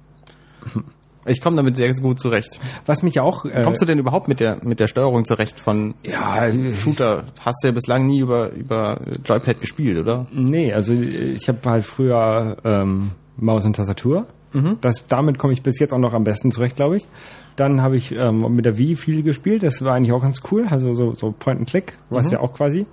Ich 1.25 1.39
komme 1.41 1.55
damit 1.55 1.75
sehr 1.77 1.93
gut 1.93 2.19
zurecht. 2.19 2.59
Was 2.85 3.03
mich 3.03 3.19
auch... 3.19 3.45
Äh, 3.45 3.61
Kommst 3.63 3.81
du 3.81 3.85
denn 3.85 3.99
überhaupt 3.99 4.27
mit 4.27 4.39
der 4.39 4.57
mit 4.63 4.79
der 4.79 4.87
Steuerung 4.87 5.23
zurecht 5.25 5.59
von 5.59 5.93
Ja, 6.03 6.51
Shooter? 6.73 7.25
Hast 7.41 7.63
du 7.63 7.67
ja 7.67 7.73
bislang 7.73 8.07
nie 8.07 8.19
über 8.19 8.51
über 8.53 8.99
Joypad 9.25 9.61
gespielt, 9.61 9.99
oder? 9.99 10.25
Nee, 10.33 10.73
also 10.73 10.93
ich 10.93 11.47
habe 11.47 11.59
halt 11.65 11.85
früher 11.85 12.57
ähm, 12.63 13.11
Maus 13.37 13.65
und 13.65 13.75
Tastatur. 13.75 14.25
Mhm. 14.53 14.79
Das, 14.81 15.07
damit 15.07 15.37
komme 15.37 15.53
ich 15.53 15.61
bis 15.63 15.79
jetzt 15.79 15.93
auch 15.93 15.97
noch 15.99 16.13
am 16.13 16.23
besten 16.23 16.51
zurecht, 16.51 16.75
glaube 16.75 16.97
ich. 16.97 17.07
Dann 17.55 17.81
habe 17.81 17.95
ich 17.97 18.11
ähm, 18.11 18.39
mit 18.55 18.65
der 18.65 18.77
Wii 18.77 18.95
viel 18.95 19.23
gespielt. 19.23 19.63
Das 19.63 19.81
war 19.83 19.93
eigentlich 19.93 20.11
auch 20.13 20.21
ganz 20.21 20.41
cool. 20.51 20.65
Also 20.69 20.93
so, 20.93 21.13
so 21.13 21.31
Point-and-Click, 21.31 21.97
was 22.09 22.25
Mhm. 22.25 22.31
ja 22.33 22.39
auch 22.39 22.53
quasi. 22.53 22.85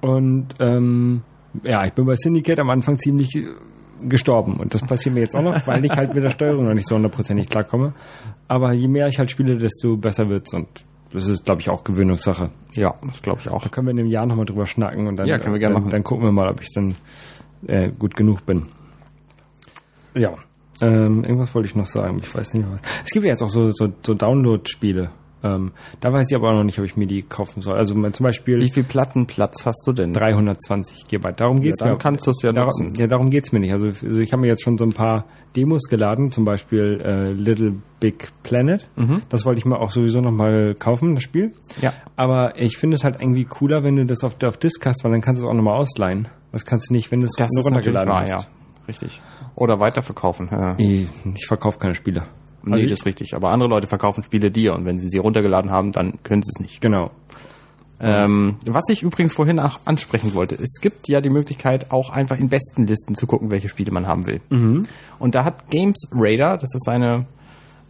Und 0.00 0.48
ähm, 0.60 1.22
ja, 1.62 1.84
ich 1.84 1.92
bin 1.92 2.06
bei 2.06 2.14
Syndicate 2.16 2.60
am 2.60 2.70
Anfang 2.70 2.98
ziemlich 2.98 3.30
gestorben. 4.02 4.56
Und 4.56 4.74
das 4.74 4.82
passiert 4.82 5.14
mir 5.14 5.20
jetzt 5.22 5.34
auch 5.36 5.42
noch, 5.42 5.54
weil 5.66 5.84
ich 5.84 5.92
halt 5.92 6.14
mit 6.14 6.22
der 6.24 6.30
Steuerung 6.30 6.64
noch 6.66 6.74
nicht 6.74 6.88
so 6.88 6.94
hundertprozentig 6.96 7.48
klarkomme. 7.48 7.94
Aber 8.48 8.72
je 8.72 8.88
mehr 8.88 9.06
ich 9.08 9.18
halt 9.18 9.30
spiele, 9.30 9.56
desto 9.56 9.96
besser 9.96 10.28
wird's. 10.28 10.52
Und 10.54 10.68
das 11.12 11.26
ist, 11.26 11.44
glaube 11.44 11.60
ich, 11.60 11.70
auch 11.70 11.84
Gewöhnungssache. 11.84 12.50
Ja, 12.72 12.94
das 13.06 13.22
glaube 13.22 13.40
ich 13.40 13.48
auch. 13.48 13.62
Da 13.62 13.68
können 13.68 13.86
wir 13.86 13.92
in 13.92 14.00
einem 14.00 14.08
Jahr 14.08 14.26
nochmal 14.26 14.46
drüber 14.46 14.66
schnacken 14.66 15.06
und 15.06 15.18
dann, 15.18 15.26
Ja, 15.26 15.38
können 15.38 15.54
wir 15.54 15.60
gerne 15.60 15.74
dann, 15.74 15.82
machen. 15.84 15.90
dann 15.92 16.02
gucken 16.04 16.24
wir 16.24 16.32
mal, 16.32 16.50
ob 16.50 16.60
ich 16.60 16.72
dann 16.74 16.94
äh, 17.66 17.90
gut 17.90 18.16
genug 18.16 18.44
bin. 18.44 18.64
Ja. 20.14 20.34
Ähm, 20.82 21.22
irgendwas 21.24 21.54
wollte 21.54 21.68
ich 21.68 21.76
noch 21.76 21.86
sagen, 21.86 22.16
ich 22.20 22.34
weiß 22.34 22.54
nicht 22.54 22.66
was. 22.68 22.80
Es 23.04 23.12
gibt 23.12 23.24
ja 23.24 23.30
jetzt 23.30 23.42
auch 23.42 23.48
so, 23.48 23.70
so, 23.70 23.88
so 24.02 24.14
Download-Spiele. 24.14 25.10
Ähm, 25.44 25.72
da 26.00 26.10
weiß 26.10 26.26
ich 26.30 26.34
aber 26.34 26.48
auch 26.48 26.54
noch 26.54 26.64
nicht, 26.64 26.78
ob 26.78 26.86
ich 26.86 26.96
mir 26.96 27.06
die 27.06 27.22
kaufen 27.22 27.60
soll. 27.60 27.76
Also 27.76 27.94
zum 27.94 28.24
Beispiel 28.24 28.60
Wie 28.60 28.72
viel 28.72 28.82
Plattenplatz 28.82 29.66
hast 29.66 29.86
du 29.86 29.92
denn? 29.92 30.14
320 30.14 31.04
GB. 31.06 31.32
Darum 31.36 31.60
geht's 31.60 31.80
ja, 31.80 31.86
dann 31.86 31.94
mir. 31.96 31.98
kannst 31.98 32.26
du 32.26 32.30
es 32.30 32.40
ja 32.42 32.52
darum, 32.52 32.68
nutzen. 32.68 32.94
ja, 32.98 33.06
darum 33.06 33.28
geht's 33.28 33.52
mir 33.52 33.60
nicht. 33.60 33.72
Also, 33.72 33.88
also 33.88 34.20
ich 34.20 34.32
habe 34.32 34.40
mir 34.40 34.48
jetzt 34.48 34.64
schon 34.64 34.78
so 34.78 34.84
ein 34.84 34.92
paar 34.92 35.26
Demos 35.54 35.82
geladen, 35.90 36.30
zum 36.30 36.44
Beispiel 36.46 37.00
äh, 37.04 37.30
Little 37.32 37.74
Big 38.00 38.28
Planet. 38.42 38.88
Mhm. 38.96 39.22
Das 39.28 39.44
wollte 39.44 39.58
ich 39.58 39.66
mir 39.66 39.78
auch 39.78 39.90
sowieso 39.90 40.20
noch 40.20 40.32
mal 40.32 40.74
kaufen, 40.74 41.14
das 41.14 41.22
Spiel. 41.22 41.52
Ja. 41.82 41.92
Aber 42.16 42.58
ich 42.58 42.78
finde 42.78 42.96
es 42.96 43.04
halt 43.04 43.20
irgendwie 43.20 43.44
cooler, 43.44 43.84
wenn 43.84 43.96
du 43.96 44.06
das 44.06 44.24
auf, 44.24 44.42
auf 44.42 44.56
Disk 44.56 44.84
hast, 44.86 45.04
weil 45.04 45.12
dann 45.12 45.20
kannst 45.20 45.42
du 45.42 45.46
es 45.46 45.50
auch 45.50 45.54
nochmal 45.54 45.76
ausleihen. 45.78 46.28
Das 46.52 46.64
kannst 46.64 46.88
du 46.88 46.94
nicht, 46.94 47.10
wenn 47.10 47.20
du 47.20 47.26
es 47.26 47.36
nur 47.38 47.64
runtergeladen 47.64 48.08
wahr, 48.10 48.20
hast. 48.22 48.30
ja. 48.30 48.38
Richtig. 48.88 49.20
Oder 49.54 49.78
weiterverkaufen. 49.80 50.48
Ja. 50.50 50.76
Ich, 50.78 51.08
ich 51.34 51.46
verkaufe 51.46 51.78
keine 51.78 51.94
Spiele. 51.94 52.24
Nee, 52.66 52.74
Also 52.74 52.86
das 52.88 53.00
ist 53.00 53.06
richtig. 53.06 53.34
Aber 53.34 53.50
andere 53.50 53.68
Leute 53.68 53.86
verkaufen 53.86 54.22
Spiele 54.22 54.50
dir 54.50 54.74
und 54.74 54.84
wenn 54.84 54.98
sie 54.98 55.08
sie 55.08 55.18
runtergeladen 55.18 55.70
haben, 55.70 55.92
dann 55.92 56.22
können 56.22 56.42
sie 56.42 56.50
es 56.54 56.60
nicht. 56.60 56.80
Genau. 56.80 57.10
Ähm, 58.00 58.56
was 58.66 58.84
ich 58.90 59.02
übrigens 59.02 59.32
vorhin 59.32 59.60
auch 59.60 59.80
ansprechen 59.84 60.34
wollte, 60.34 60.56
es 60.56 60.80
gibt 60.80 61.08
ja 61.08 61.20
die 61.20 61.30
Möglichkeit, 61.30 61.90
auch 61.90 62.10
einfach 62.10 62.36
in 62.36 62.48
besten 62.48 62.86
Listen 62.86 63.14
zu 63.14 63.26
gucken, 63.26 63.50
welche 63.50 63.68
Spiele 63.68 63.92
man 63.92 64.06
haben 64.06 64.26
will. 64.26 64.40
Mhm. 64.50 64.84
Und 65.18 65.34
da 65.34 65.44
hat 65.44 65.70
Games 65.70 66.10
Radar, 66.12 66.58
das 66.58 66.74
ist 66.74 66.88
eine, 66.88 67.26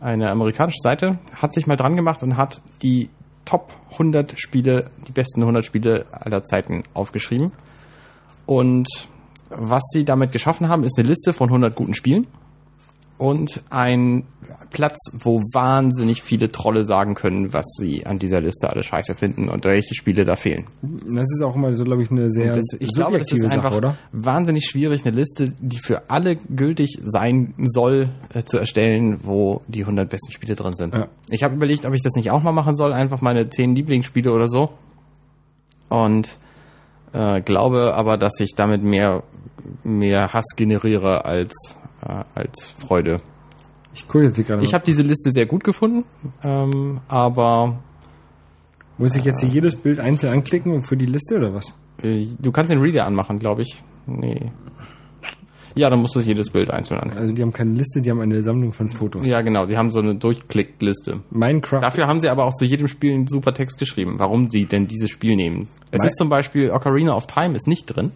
eine 0.01 0.31
amerikanische 0.31 0.81
Seite, 0.83 1.19
hat 1.35 1.53
sich 1.53 1.67
mal 1.67 1.77
dran 1.77 1.97
gemacht 1.97 2.23
und 2.23 2.37
hat 2.37 2.61
die 2.83 3.09
Top 3.45 3.75
100 3.93 4.39
Spiele, 4.39 4.91
die 5.09 5.13
besten 5.13 5.41
100 5.41 5.65
Spiele 5.65 6.07
aller 6.13 6.45
Zeiten 6.45 6.85
aufgeschrieben. 6.93 7.53
Und 8.47 8.89
was 9.49 9.83
sie 9.93 10.05
damit 10.05 10.33
geschaffen 10.33 10.69
haben, 10.69 10.85
ist 10.85 10.99
eine 10.99 11.09
Liste 11.09 11.33
von 11.33 11.49
100 11.49 11.75
guten 11.75 11.95
Spielen 11.95 12.27
und 13.25 13.63
ein 13.71 14.27
Platz, 14.71 14.99
wo 15.23 15.41
wahnsinnig 15.55 16.23
viele 16.23 16.51
Trolle 16.51 16.85
sagen 16.85 17.15
können, 17.15 17.55
was 17.55 17.65
sie 17.79 18.05
an 18.05 18.19
dieser 18.19 18.41
Liste 18.41 18.69
alle 18.69 18.83
scheiße 18.83 19.15
finden 19.15 19.49
und 19.49 19.65
welche 19.65 19.95
Spiele 19.95 20.25
da 20.25 20.37
fehlen. 20.37 20.67
Das 20.83 21.27
ist 21.33 21.43
auch 21.43 21.55
immer 21.57 21.73
so, 21.73 21.85
glaube 21.85 22.03
ich, 22.03 22.11
eine 22.11 22.31
sehr 22.31 22.55
Das, 22.55 22.65
ich 22.79 22.93
glaube, 22.95 23.19
das 23.19 23.33
ist 23.33 23.45
einfach 23.45 23.71
Sache, 23.71 23.77
oder? 23.77 23.99
wahnsinnig 24.13 24.67
schwierig, 24.67 25.07
eine 25.07 25.17
Liste, 25.17 25.55
die 25.59 25.79
für 25.79 26.11
alle 26.11 26.37
gültig 26.37 26.99
sein 27.03 27.55
soll, 27.59 28.11
äh, 28.35 28.43
zu 28.43 28.59
erstellen, 28.59 29.21
wo 29.23 29.63
die 29.69 29.83
100 29.85 30.11
besten 30.11 30.33
Spiele 30.33 30.55
drin 30.55 30.75
sind. 30.75 30.95
Ja. 30.95 31.09
Ich 31.31 31.43
habe 31.43 31.55
überlegt, 31.55 31.87
ob 31.87 31.95
ich 31.95 32.03
das 32.03 32.15
nicht 32.17 32.31
auch 32.31 32.43
mal 32.43 32.53
machen 32.53 32.75
soll, 32.75 32.93
einfach 32.93 33.23
meine 33.23 33.49
10 33.49 33.75
Lieblingsspiele 33.75 34.31
oder 34.31 34.49
so. 34.49 34.71
Und 35.89 36.37
äh, 37.15 37.41
glaube 37.41 37.95
aber, 37.95 38.19
dass 38.19 38.39
ich 38.41 38.55
damit 38.55 38.83
mehr, 38.83 39.23
mehr 39.83 40.33
Hass 40.35 40.57
generiere 40.57 41.25
als, 41.25 41.79
äh, 42.07 42.25
als 42.35 42.75
Freude. 42.79 43.17
Ich 43.95 44.09
gucke 44.09 44.25
jetzt 44.25 44.37
hier 44.37 44.45
gerade. 44.45 44.65
Ich 44.65 44.75
habe 44.75 44.85
diese 44.85 45.03
Liste 45.03 45.31
sehr 45.31 45.47
gut 45.47 45.63
gefunden, 45.65 46.05
ähm, 46.43 47.01
aber 47.09 47.79
Muss 48.99 49.15
ich 49.17 49.25
jetzt 49.25 49.41
hier 49.41 49.51
jedes 49.51 49.77
Bild 49.77 50.01
einzeln 50.01 50.33
anklicken 50.33 50.83
für 50.83 50.97
die 50.97 51.07
Liste 51.07 51.37
oder 51.37 51.55
was? 51.55 51.73
äh, 52.03 52.27
du 52.39 52.51
kannst 52.53 52.71
den 52.73 52.81
Reader 52.81 53.07
anmachen, 53.07 53.39
glaube 53.39 53.63
ich. 53.63 53.83
Nee. 54.07 54.51
Ja, 55.77 55.91
dann 55.91 56.01
musst 56.01 56.15
du 56.15 56.21
jedes 56.21 56.51
Bild 56.51 56.71
einzeln 56.71 57.01
an. 57.01 57.11
Also 57.11 57.35
die 57.35 57.43
haben 57.43 57.53
keine 57.53 57.73
Liste, 57.73 58.01
die 58.01 58.09
haben 58.11 58.21
eine 58.21 58.41
Sammlung 58.43 58.71
von 58.73 58.89
Fotos. 58.89 59.27
Ja, 59.29 59.41
genau. 59.41 59.65
Sie 59.65 59.77
haben 59.77 59.91
so 59.91 59.99
eine 59.99 60.15
Durchklickliste. 60.15 61.23
Minecraft. 61.31 61.81
Dafür 61.83 62.07
haben 62.07 62.21
sie 62.21 62.29
aber 62.29 62.45
auch 62.45 62.55
zu 62.55 62.65
jedem 62.65 62.87
Spiel 62.87 63.13
einen 63.15 63.27
super 63.27 63.53
Text 63.53 63.79
geschrieben, 63.79 64.15
warum 64.19 64.51
sie 64.51 64.67
denn 64.67 64.87
dieses 64.87 65.11
Spiel 65.11 65.35
nehmen. 65.35 65.67
Es 65.91 66.05
ist 66.05 66.17
zum 66.17 66.29
Beispiel 66.29 66.71
Ocarina 66.71 67.17
of 67.17 67.27
Time 67.27 67.57
ist 67.57 67.67
nicht 67.67 67.87
drin. 67.87 68.13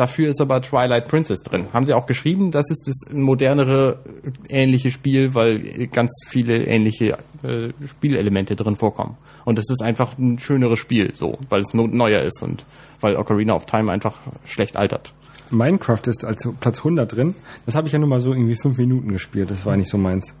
Dafür 0.00 0.30
ist 0.30 0.40
aber 0.40 0.62
Twilight 0.62 1.08
Princess 1.08 1.42
drin. 1.42 1.66
Haben 1.74 1.84
sie 1.84 1.92
auch 1.92 2.06
geschrieben, 2.06 2.50
das 2.50 2.70
ist 2.70 2.88
das 2.88 3.14
modernere, 3.14 4.02
äh, 4.48 4.62
ähnliche 4.62 4.90
Spiel, 4.90 5.34
weil 5.34 5.88
ganz 5.88 6.24
viele 6.30 6.64
ähnliche 6.64 7.18
äh, 7.42 7.68
Spielelemente 7.86 8.56
drin 8.56 8.76
vorkommen. 8.76 9.18
Und 9.44 9.58
das 9.58 9.66
ist 9.68 9.82
einfach 9.82 10.16
ein 10.16 10.38
schöneres 10.38 10.78
Spiel, 10.78 11.12
so, 11.12 11.36
weil 11.50 11.60
es 11.60 11.74
neuer 11.74 12.22
ist 12.22 12.42
und 12.42 12.64
weil 13.02 13.14
Ocarina 13.14 13.52
of 13.52 13.66
Time 13.66 13.92
einfach 13.92 14.18
schlecht 14.46 14.74
altert. 14.78 15.12
Minecraft 15.50 16.06
ist 16.06 16.24
als 16.24 16.48
Platz 16.60 16.78
100 16.78 17.14
drin. 17.14 17.34
Das 17.66 17.74
habe 17.74 17.88
ich 17.88 17.92
ja 17.92 17.98
nur 17.98 18.08
mal 18.08 18.20
so 18.20 18.32
irgendwie 18.32 18.56
fünf 18.62 18.78
Minuten 18.78 19.12
gespielt. 19.12 19.50
Das 19.50 19.66
war 19.66 19.76
nicht 19.76 19.90
so 19.90 19.98
meins. 19.98 20.34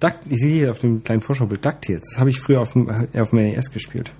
Duck, 0.00 0.14
ich 0.30 0.38
sehe 0.38 0.60
hier 0.60 0.70
auf 0.70 0.78
dem 0.78 1.02
kleinen 1.02 1.20
Vorschaubild 1.20 1.62
DuckTales. 1.62 2.04
Das 2.12 2.18
habe 2.18 2.30
ich 2.30 2.40
früher 2.40 2.62
auf 2.62 2.72
dem, 2.72 2.88
äh, 2.88 3.20
auf 3.20 3.30
dem 3.30 3.40
NES 3.40 3.70
gespielt. 3.70 4.14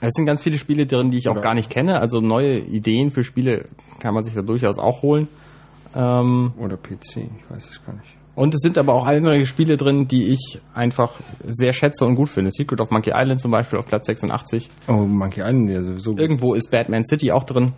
Es 0.00 0.12
sind 0.14 0.26
ganz 0.26 0.42
viele 0.42 0.58
Spiele 0.58 0.86
drin, 0.86 1.10
die 1.10 1.18
ich 1.18 1.28
auch 1.28 1.32
Oder- 1.32 1.40
gar 1.40 1.54
nicht 1.54 1.70
kenne. 1.70 1.98
Also 2.00 2.20
neue 2.20 2.58
Ideen 2.58 3.10
für 3.10 3.22
Spiele 3.24 3.66
kann 4.00 4.14
man 4.14 4.24
sich 4.24 4.34
da 4.34 4.42
durchaus 4.42 4.78
auch 4.78 5.02
holen. 5.02 5.28
Ähm, 5.94 6.52
Oder 6.58 6.76
PC, 6.76 7.18
ich 7.38 7.50
weiß 7.50 7.70
es 7.70 7.84
gar 7.84 7.94
nicht. 7.94 8.16
und 8.34 8.52
es 8.54 8.60
sind 8.60 8.76
aber 8.78 8.94
auch 8.94 9.06
andere 9.06 9.46
Spiele 9.46 9.76
drin, 9.76 10.08
die 10.08 10.32
ich 10.32 10.58
einfach 10.74 11.12
sehr 11.46 11.72
schätze 11.72 12.04
und 12.04 12.16
gut 12.16 12.28
finde. 12.28 12.50
Secret 12.50 12.80
of 12.80 12.90
Monkey 12.90 13.12
Island 13.14 13.40
zum 13.40 13.52
Beispiel 13.52 13.78
auf 13.78 13.86
Platz 13.86 14.06
86. 14.06 14.68
Oh, 14.88 14.92
Monkey 15.06 15.40
Island, 15.40 15.70
ja 15.70 15.82
sowieso. 15.82 16.10
gut. 16.10 16.20
Irgendwo 16.20 16.54
ist 16.54 16.70
Batman 16.70 17.04
City 17.04 17.30
auch 17.30 17.44
drin. 17.44 17.72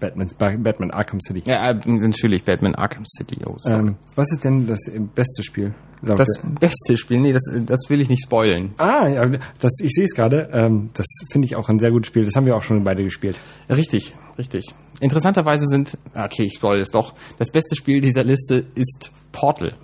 Batman's, 0.00 0.34
Batman 0.34 0.90
Arkham 0.90 1.20
City. 1.20 1.42
Ja, 1.46 1.70
äh, 1.70 1.74
natürlich 1.84 2.44
Batman 2.44 2.74
Arkham 2.74 3.04
City. 3.06 3.38
Oh. 3.46 3.56
Ähm, 3.66 3.96
was 4.14 4.30
ist 4.32 4.44
denn 4.44 4.66
das 4.66 4.88
äh, 4.88 5.00
beste 5.00 5.42
Spiel? 5.42 5.74
das 6.02 6.28
beste 6.60 6.96
Spiel, 6.96 7.20
nee, 7.20 7.32
das, 7.32 7.42
das 7.64 7.88
will 7.88 8.00
ich 8.00 8.08
nicht 8.08 8.22
spoilen. 8.22 8.74
Ah, 8.78 9.08
ja, 9.08 9.24
das, 9.24 9.72
ich 9.82 9.90
sehe 9.92 10.04
es 10.04 10.14
gerade. 10.14 10.48
Ähm, 10.52 10.90
das 10.92 11.06
finde 11.32 11.46
ich 11.46 11.56
auch 11.56 11.68
ein 11.68 11.78
sehr 11.78 11.90
gutes 11.90 12.08
Spiel. 12.08 12.24
Das 12.24 12.36
haben 12.36 12.46
wir 12.46 12.54
auch 12.54 12.62
schon 12.62 12.84
beide 12.84 13.02
gespielt. 13.02 13.40
Richtig, 13.68 14.14
richtig. 14.38 14.66
Interessanterweise 15.00 15.66
sind, 15.66 15.98
okay, 16.14 16.44
ich 16.44 16.54
spoil 16.54 16.80
es 16.80 16.90
doch, 16.90 17.14
das 17.38 17.50
beste 17.50 17.76
Spiel 17.76 18.00
dieser 18.00 18.24
Liste 18.24 18.66
ist 18.74 19.10
Portal. 19.32 19.74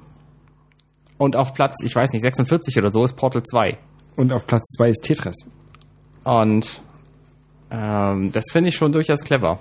Und 1.18 1.36
auf 1.36 1.52
Platz, 1.54 1.76
ich 1.84 1.94
weiß 1.94 2.12
nicht, 2.12 2.22
46 2.22 2.76
oder 2.78 2.90
so 2.90 3.04
ist 3.04 3.16
Portal 3.16 3.42
2. 3.42 3.78
Und 4.16 4.32
auf 4.32 4.46
Platz 4.46 4.64
zwei 4.76 4.88
ist 4.88 5.02
Tetris. 5.02 5.36
Und 6.24 6.82
ähm, 7.70 8.30
das 8.32 8.44
finde 8.52 8.68
ich 8.68 8.76
schon 8.76 8.92
durchaus 8.92 9.24
clever. 9.24 9.60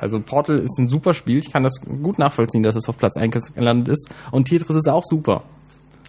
Also 0.00 0.20
Portal 0.20 0.58
ist 0.60 0.78
ein 0.78 0.88
super 0.88 1.12
Spiel, 1.14 1.38
ich 1.38 1.52
kann 1.52 1.62
das 1.62 1.80
gut 1.80 2.18
nachvollziehen, 2.18 2.62
dass 2.62 2.76
es 2.76 2.88
auf 2.88 2.96
Platz 2.96 3.16
1 3.16 3.54
gelandet 3.54 3.88
ist. 3.88 4.12
Und 4.30 4.46
Tetris 4.48 4.76
ist 4.76 4.88
auch 4.88 5.02
super. 5.04 5.42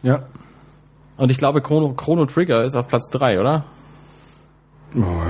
Ja. 0.04 0.28
Und 1.18 1.32
ich 1.32 1.38
glaube, 1.38 1.62
Chrono, 1.62 1.94
Chrono 1.94 2.26
Trigger 2.26 2.64
ist 2.64 2.76
auf 2.78 2.88
Platz 2.88 3.10
3, 3.12 3.40
oder? 3.40 3.66
Oh, 4.96 5.22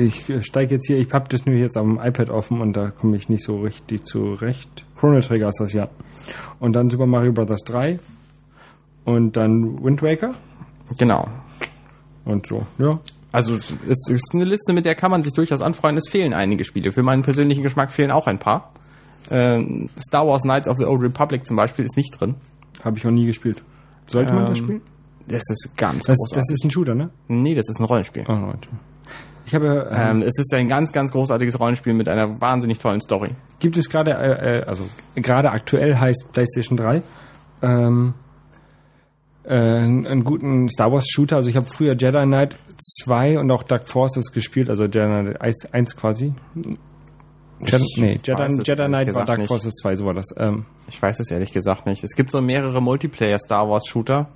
ich 0.00 0.24
steige 0.44 0.74
jetzt 0.74 0.86
hier, 0.88 0.98
ich 0.98 1.12
habe 1.12 1.28
das 1.28 1.46
nur 1.46 1.54
jetzt 1.54 1.76
am 1.76 2.00
iPad 2.02 2.30
offen 2.30 2.60
und 2.60 2.76
da 2.76 2.90
komme 2.90 3.16
ich 3.16 3.28
nicht 3.28 3.44
so 3.44 3.60
richtig 3.60 4.04
zurecht. 4.04 4.84
Chrono 4.98 5.20
Trigger 5.20 5.48
ist 5.48 5.60
das 5.60 5.72
ja. 5.72 5.88
Und 6.58 6.74
dann 6.74 6.90
Super 6.90 7.06
Mario 7.06 7.32
Bros. 7.32 7.62
3 7.64 8.00
und 9.04 9.36
dann 9.36 9.82
Wind 9.84 10.02
Waker 10.02 10.34
Genau. 10.98 11.28
und 12.24 12.46
so. 12.46 12.66
Ja. 12.78 12.98
Also 13.32 13.56
es 13.56 14.08
ist 14.08 14.30
eine 14.34 14.44
Liste, 14.44 14.72
mit 14.72 14.84
der 14.84 14.94
kann 14.94 15.10
man 15.10 15.22
sich 15.22 15.32
durchaus 15.32 15.60
anfreuen. 15.60 15.96
Es 15.96 16.08
fehlen 16.08 16.34
einige 16.34 16.64
Spiele. 16.64 16.90
Für 16.90 17.02
meinen 17.02 17.22
persönlichen 17.22 17.62
Geschmack 17.62 17.92
fehlen 17.92 18.10
auch 18.10 18.26
ein 18.26 18.38
paar. 18.38 18.72
Ähm, 19.30 19.88
Star 20.00 20.26
Wars 20.26 20.42
Knights 20.42 20.66
of 20.68 20.78
the 20.78 20.84
Old 20.84 21.02
Republic 21.02 21.44
zum 21.44 21.56
Beispiel 21.56 21.84
ist 21.84 21.96
nicht 21.96 22.18
drin. 22.20 22.36
Habe 22.82 22.98
ich 22.98 23.06
auch 23.06 23.10
nie 23.10 23.26
gespielt. 23.26 23.62
Sollte 24.06 24.32
man 24.32 24.46
das 24.46 24.58
Ähm, 24.58 24.64
spielen? 24.64 24.82
Das 25.28 25.42
ist 25.48 25.76
ganz 25.76 26.06
Das, 26.06 26.16
großartig. 26.16 26.36
das 26.48 26.50
ist 26.56 26.64
ein 26.64 26.70
Shooter, 26.70 26.94
ne? 26.94 27.10
nee, 27.28 27.54
das 27.54 27.68
ist 27.68 27.78
ein 27.78 27.84
Rollenspiel. 27.84 28.24
Oh, 28.28 28.32
Leute. 28.32 28.68
Ich 29.46 29.54
habe, 29.54 29.88
ähm, 29.92 30.16
Ähm, 30.16 30.22
es 30.22 30.36
ist 30.38 30.52
ein 30.54 30.68
ganz, 30.68 30.92
ganz 30.92 31.12
großartiges 31.12 31.60
Rollenspiel 31.60 31.92
mit 31.94 32.08
einer 32.08 32.40
wahnsinnig 32.40 32.78
tollen 32.78 33.00
Story. 33.00 33.30
gibt 33.60 33.76
es 33.76 33.88
gerade, 33.88 34.12
äh, 34.12 34.58
äh, 34.60 34.62
also 34.64 34.86
gerade 35.16 35.50
aktuell 35.50 35.96
heißt 35.96 36.32
PlayStation 36.32 36.76
3, 36.76 37.02
ähm, 37.62 38.14
äh, 39.44 39.54
einen 39.54 40.06
einen 40.06 40.24
guten 40.24 40.68
Star 40.68 40.90
Wars 40.92 41.06
Shooter. 41.08 41.36
Also 41.36 41.48
ich 41.48 41.56
habe 41.56 41.66
früher 41.66 41.94
Jedi 41.94 42.24
Knight 42.24 42.58
2 43.04 43.38
und 43.38 43.50
auch 43.50 43.62
Dark 43.62 43.88
Forces 43.88 44.32
gespielt, 44.32 44.68
also 44.70 44.84
Jedi 44.84 45.06
Knight 45.06 45.40
1, 45.40 45.66
1 45.72 45.96
quasi. 45.96 46.34
Jedi, 47.62 47.84
nee, 47.98 48.18
Jedi, 48.24 48.62
Jedi 48.62 48.86
Knight 48.86 49.14
war 49.14 49.24
Dark 49.26 49.38
nicht. 49.38 49.48
Forces 49.48 49.74
2, 49.74 49.96
so 49.96 50.06
war 50.06 50.14
das. 50.14 50.26
Ähm, 50.36 50.64
Ich 50.88 51.00
weiß 51.00 51.20
es 51.20 51.30
ehrlich 51.30 51.52
gesagt 51.52 51.86
nicht. 51.86 52.02
Es 52.04 52.14
gibt 52.16 52.30
so 52.30 52.40
mehrere 52.40 52.80
Multiplayer 52.80 53.38
Star 53.38 53.68
Wars 53.68 53.86
Shooter, 53.86 54.30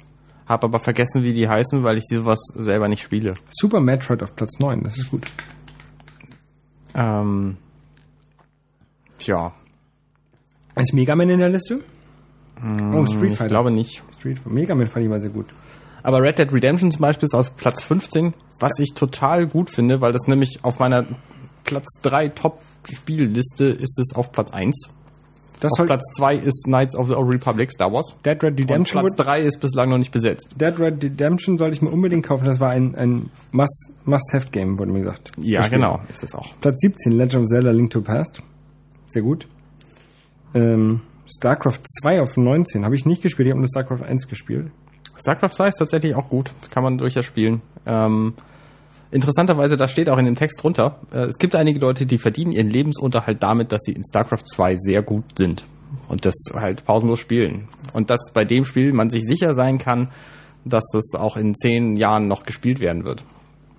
habe 0.46 0.64
aber 0.66 0.80
vergessen, 0.80 1.22
wie 1.22 1.32
die 1.32 1.48
heißen, 1.48 1.82
weil 1.84 1.96
ich 1.96 2.04
sowas 2.08 2.38
selber 2.54 2.88
nicht 2.88 3.02
spiele. 3.02 3.32
Super 3.50 3.80
Metroid 3.80 4.22
auf 4.22 4.36
Platz 4.36 4.58
9, 4.58 4.82
das 4.82 4.98
ist 4.98 5.10
gut. 5.10 5.24
Ähm, 6.94 7.56
tja, 9.18 9.52
Ist 10.76 10.92
Mega 10.92 11.16
Man 11.16 11.30
in 11.30 11.38
der 11.38 11.48
Liste? 11.48 11.80
Oh, 12.94 13.04
Street 13.06 13.32
ich 13.32 13.38
Fighter. 13.38 13.48
glaube 13.48 13.70
nicht. 13.70 14.02
Street. 14.18 14.40
Mega 14.46 14.74
Man 14.74 14.88
fand 14.88 15.04
ich 15.04 15.10
mal 15.10 15.20
sehr 15.20 15.30
gut. 15.30 15.46
Aber 16.02 16.20
Red 16.20 16.38
Dead 16.38 16.52
Redemption 16.52 16.90
zum 16.90 17.00
Beispiel 17.00 17.24
ist 17.24 17.34
auf 17.34 17.56
Platz 17.56 17.82
15, 17.82 18.34
was 18.60 18.72
ich 18.78 18.92
total 18.94 19.46
gut 19.46 19.70
finde, 19.70 20.00
weil 20.00 20.12
das 20.12 20.26
nämlich 20.26 20.58
auf 20.62 20.78
meiner 20.78 21.06
Platz 21.64 21.86
3 22.02 22.28
Top-Spielliste 22.28 23.64
ist 23.66 23.98
es 23.98 24.14
auf 24.14 24.30
Platz 24.32 24.50
1. 24.52 24.90
Das 25.60 25.70
Auf 25.78 25.86
Platz 25.86 26.02
2 26.18 26.34
ist 26.34 26.64
Knights 26.64 26.94
of 26.94 27.06
the 27.06 27.14
Old 27.14 27.32
Republic, 27.32 27.70
Star 27.72 27.90
Wars. 27.90 28.14
Dead 28.26 28.34
Red 28.42 28.52
Und 28.52 28.60
Redemption 28.60 29.00
Platz 29.00 29.16
3 29.16 29.40
ist 29.40 29.60
bislang 29.60 29.88
noch 29.88 29.96
nicht 29.98 30.10
besetzt. 30.10 30.54
Dead 30.60 30.78
Red 30.78 31.02
Redemption 31.02 31.56
sollte 31.56 31.74
ich 31.76 31.80
mir 31.80 31.90
unbedingt 31.90 32.26
kaufen. 32.26 32.44
Das 32.44 32.60
war 32.60 32.70
ein, 32.70 32.94
ein 32.96 33.30
Must- 33.52 33.94
Must-Have-Game, 34.04 34.78
wurde 34.78 34.92
mir 34.92 35.00
gesagt. 35.00 35.30
Ja, 35.38 35.60
genau, 35.68 36.00
ist 36.10 36.22
es 36.22 36.34
auch. 36.34 36.48
Platz 36.60 36.80
17, 36.80 37.12
Legend 37.12 37.42
of 37.44 37.46
Zelda 37.48 37.70
Link 37.70 37.88
to 37.90 38.02
Past. 38.02 38.42
Sehr 39.06 39.22
gut. 39.22 39.46
Ähm, 40.54 41.00
StarCraft 41.26 41.80
2 42.02 42.20
auf 42.22 42.36
19. 42.36 42.84
Habe 42.84 42.94
ich 42.94 43.06
nicht 43.06 43.22
gespielt, 43.22 43.46
ich 43.46 43.52
habe 43.52 43.60
nur 43.60 43.68
StarCraft 43.68 44.04
1 44.04 44.28
gespielt. 44.28 44.70
StarCraft 45.16 45.50
2 45.50 45.68
ist 45.68 45.76
tatsächlich 45.76 46.14
auch 46.14 46.28
gut. 46.28 46.52
Kann 46.70 46.82
man 46.82 46.98
durchaus 46.98 47.24
spielen. 47.24 47.62
Ähm, 47.86 48.34
interessanterweise, 49.10 49.76
da 49.76 49.88
steht 49.88 50.08
auch 50.08 50.18
in 50.18 50.26
dem 50.26 50.34
Text 50.34 50.62
drunter, 50.62 50.98
äh, 51.12 51.26
es 51.26 51.38
gibt 51.38 51.54
einige 51.54 51.78
Leute, 51.78 52.06
die 52.06 52.18
verdienen 52.18 52.52
ihren 52.52 52.68
Lebensunterhalt 52.70 53.42
damit, 53.42 53.72
dass 53.72 53.82
sie 53.84 53.92
in 53.92 54.02
StarCraft 54.02 54.44
2 54.44 54.76
sehr 54.76 55.02
gut 55.02 55.24
sind. 55.36 55.64
Und 56.08 56.26
das 56.26 56.34
halt 56.54 56.84
pausenlos 56.84 57.20
spielen. 57.20 57.68
Und 57.92 58.10
dass 58.10 58.32
bei 58.34 58.44
dem 58.44 58.64
Spiel 58.64 58.92
man 58.92 59.10
sich 59.10 59.22
sicher 59.22 59.54
sein 59.54 59.78
kann, 59.78 60.08
dass 60.64 60.84
das 60.92 61.14
auch 61.14 61.36
in 61.36 61.54
zehn 61.54 61.94
Jahren 61.96 62.26
noch 62.26 62.44
gespielt 62.44 62.80
werden 62.80 63.04
wird. 63.04 63.24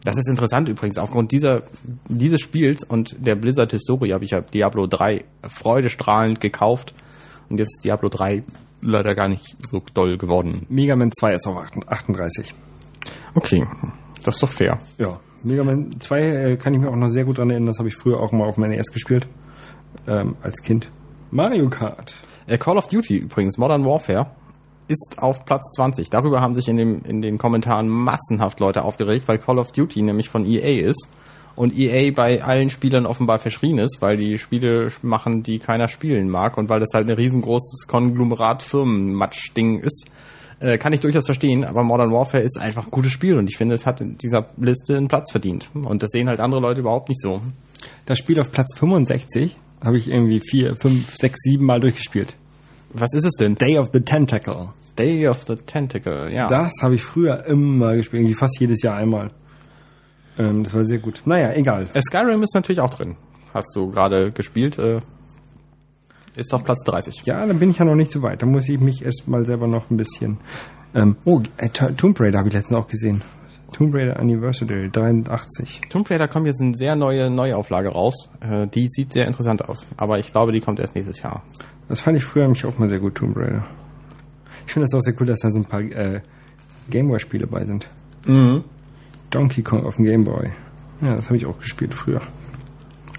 Das 0.05 0.17
ist 0.17 0.29
interessant 0.29 0.69
übrigens. 0.69 0.99
Aufgrund 0.99 1.31
dieser, 1.31 1.63
dieses 2.07 2.39
Spiels 2.39 2.83
und 2.83 3.15
der 3.19 3.35
Blizzard-Historie 3.35 4.13
habe 4.13 4.23
ich 4.23 4.31
ja 4.31 4.41
Diablo 4.41 4.85
3 4.85 5.25
freudestrahlend 5.49 6.39
gekauft. 6.39 6.93
Und 7.49 7.59
jetzt 7.59 7.77
ist 7.77 7.85
Diablo 7.85 8.09
3 8.09 8.43
leider 8.81 9.15
gar 9.15 9.27
nicht 9.27 9.55
so 9.67 9.81
doll 9.93 10.17
geworden. 10.17 10.65
Mega 10.69 10.95
Man 10.95 11.11
2 11.11 11.33
ist 11.33 11.47
auf 11.47 11.57
38. 11.87 12.53
Okay, 13.33 13.65
das 14.23 14.35
ist 14.35 14.43
doch 14.43 14.49
fair. 14.49 14.77
Ja. 14.97 15.19
Mega 15.43 15.63
Man 15.63 15.99
2 15.99 16.19
äh, 16.19 16.57
kann 16.57 16.73
ich 16.73 16.79
mir 16.79 16.89
auch 16.89 16.95
noch 16.95 17.09
sehr 17.09 17.25
gut 17.25 17.37
dran 17.37 17.49
erinnern. 17.49 17.67
Das 17.67 17.79
habe 17.79 17.89
ich 17.89 17.95
früher 17.95 18.19
auch 18.19 18.31
mal 18.31 18.47
auf 18.47 18.57
meinem 18.57 18.71
NES 18.71 18.91
gespielt. 18.91 19.27
Ähm, 20.07 20.35
als 20.41 20.61
Kind. 20.61 20.91
Mario 21.31 21.69
Kart. 21.69 22.13
Äh, 22.47 22.57
Call 22.57 22.77
of 22.77 22.87
Duty 22.87 23.17
übrigens, 23.17 23.57
Modern 23.57 23.85
Warfare, 23.85 24.31
ist 24.87 25.17
auf 25.19 25.45
Platz 25.45 25.71
20. 25.75 26.09
Darüber 26.09 26.41
haben 26.41 26.53
sich 26.53 26.67
in, 26.67 26.77
dem, 26.77 27.03
in 27.03 27.21
den 27.21 27.37
Kommentaren 27.37 27.87
massenhaft 27.87 28.59
Leute 28.59 28.83
aufgeregt, 28.83 29.27
weil 29.27 29.37
Call 29.39 29.57
of 29.57 29.71
Duty 29.71 30.01
nämlich 30.01 30.29
von 30.29 30.45
EA 30.45 30.87
ist 30.87 31.09
und 31.55 31.77
EA 31.77 32.11
bei 32.11 32.43
allen 32.43 32.69
Spielern 32.69 33.05
offenbar 33.05 33.39
verschrien 33.39 33.77
ist, 33.77 34.01
weil 34.01 34.17
die 34.17 34.37
Spiele 34.37 34.89
machen, 35.01 35.43
die 35.43 35.59
keiner 35.59 35.87
spielen 35.87 36.29
mag 36.29 36.57
und 36.57 36.69
weil 36.69 36.79
das 36.79 36.89
halt 36.93 37.07
ein 37.07 37.15
riesengroßes 37.15 37.87
Konglomerat 37.87 38.61
Firmenmatsch-Ding 38.63 39.79
ist. 39.79 40.09
Äh, 40.59 40.77
kann 40.77 40.93
ich 40.93 41.01
durchaus 41.01 41.25
verstehen, 41.25 41.65
aber 41.65 41.83
Modern 41.83 42.11
Warfare 42.11 42.43
ist 42.43 42.57
einfach 42.57 42.85
ein 42.85 42.91
gutes 42.91 43.11
Spiel 43.11 43.37
und 43.37 43.49
ich 43.49 43.57
finde, 43.57 43.75
es 43.75 43.85
hat 43.85 43.99
in 44.01 44.17
dieser 44.17 44.49
Liste 44.57 44.95
einen 44.95 45.07
Platz 45.07 45.31
verdient. 45.31 45.69
Und 45.73 46.01
das 46.01 46.11
sehen 46.11 46.29
halt 46.29 46.39
andere 46.39 46.61
Leute 46.61 46.81
überhaupt 46.81 47.09
nicht 47.09 47.21
so. 47.21 47.41
Das 48.05 48.17
Spiel 48.17 48.39
auf 48.39 48.51
Platz 48.51 48.77
65 48.77 49.57
habe 49.83 49.97
ich 49.97 50.09
irgendwie 50.09 50.39
vier, 50.39 50.75
fünf, 50.77 51.13
sechs, 51.15 51.39
sieben 51.41 51.65
Mal 51.65 51.79
durchgespielt. 51.79 52.35
Was 52.93 53.13
ist 53.13 53.25
es 53.25 53.33
denn? 53.37 53.55
Day 53.55 53.77
of 53.77 53.89
the 53.91 53.99
Tentacle. 53.99 54.69
Day 54.97 55.27
of 55.27 55.43
the 55.43 55.55
Tentacle, 55.55 56.33
ja. 56.33 56.47
Das 56.47 56.71
habe 56.81 56.95
ich 56.95 57.03
früher 57.03 57.45
immer 57.45 57.95
gespielt, 57.97 58.21
irgendwie 58.21 58.37
fast 58.37 58.57
jedes 58.59 58.81
Jahr 58.81 58.95
einmal. 58.95 59.31
Ähm, 60.37 60.63
das 60.63 60.73
war 60.73 60.85
sehr 60.85 60.99
gut. 60.99 61.21
Naja, 61.25 61.53
egal. 61.53 61.83
Äh, 61.93 62.01
Skyrim 62.01 62.41
ist 62.43 62.53
natürlich 62.55 62.79
auch 62.81 62.93
drin. 62.93 63.15
Hast 63.53 63.73
du 63.75 63.89
gerade 63.89 64.31
gespielt. 64.31 64.77
Äh, 64.77 65.01
ist 66.35 66.53
auf 66.53 66.63
Platz 66.63 66.83
30. 66.85 67.21
Ja, 67.25 67.45
dann 67.45 67.59
bin 67.59 67.69
ich 67.69 67.77
ja 67.77 67.85
noch 67.85 67.95
nicht 67.95 68.11
so 68.11 68.21
weit. 68.21 68.41
Da 68.41 68.45
muss 68.45 68.67
ich 68.67 68.79
mich 68.79 69.03
erst 69.05 69.27
mal 69.27 69.45
selber 69.45 69.67
noch 69.67 69.89
ein 69.89 69.95
bisschen. 69.97 70.37
Ähm, 70.93 71.15
oh, 71.25 71.41
äh, 71.57 71.69
To- 71.69 71.91
Tomb 71.91 72.19
Raider 72.19 72.39
habe 72.39 72.49
ich 72.49 72.53
letztens 72.53 72.77
auch 72.77 72.87
gesehen. 72.87 73.21
Tomb 73.71 73.93
Raider 73.93 74.19
Anniversary 74.19 74.89
83. 74.89 75.81
Tomb 75.89 76.09
Raider 76.09 76.27
kommt 76.27 76.47
jetzt 76.47 76.61
eine 76.61 76.73
sehr 76.75 76.95
neue 76.95 77.29
Neuauflage 77.29 77.89
raus. 77.89 78.29
Äh, 78.41 78.67
die 78.67 78.87
sieht 78.89 79.13
sehr 79.13 79.25
interessant 79.25 79.63
aus. 79.67 79.87
Aber 79.97 80.19
ich 80.19 80.31
glaube, 80.31 80.51
die 80.51 80.59
kommt 80.61 80.79
erst 80.79 80.95
nächstes 80.95 81.21
Jahr. 81.21 81.43
Das 81.87 82.01
fand 82.01 82.17
ich 82.17 82.23
früher 82.25 82.43
nämlich 82.43 82.65
auch 82.65 82.77
mal 82.77 82.89
sehr 82.89 82.99
gut, 82.99 83.15
Tomb 83.15 83.35
Raider. 83.37 83.65
Ich 84.67 84.73
finde 84.73 84.87
das 84.89 84.97
auch 84.97 85.01
sehr 85.01 85.13
cool, 85.19 85.27
dass 85.27 85.39
da 85.39 85.49
so 85.51 85.59
ein 85.59 85.65
paar 85.65 85.81
äh, 85.81 86.21
Gameboy-Spiele 86.89 87.47
bei 87.47 87.65
sind. 87.65 87.87
Mhm. 88.25 88.63
Donkey 89.29 89.61
Kong 89.61 89.85
auf 89.85 89.95
dem 89.95 90.05
Gameboy. 90.05 90.49
Ja, 91.01 91.15
das 91.15 91.25
habe 91.27 91.37
ich 91.37 91.45
auch 91.45 91.57
gespielt 91.59 91.93
früher. 91.93 92.21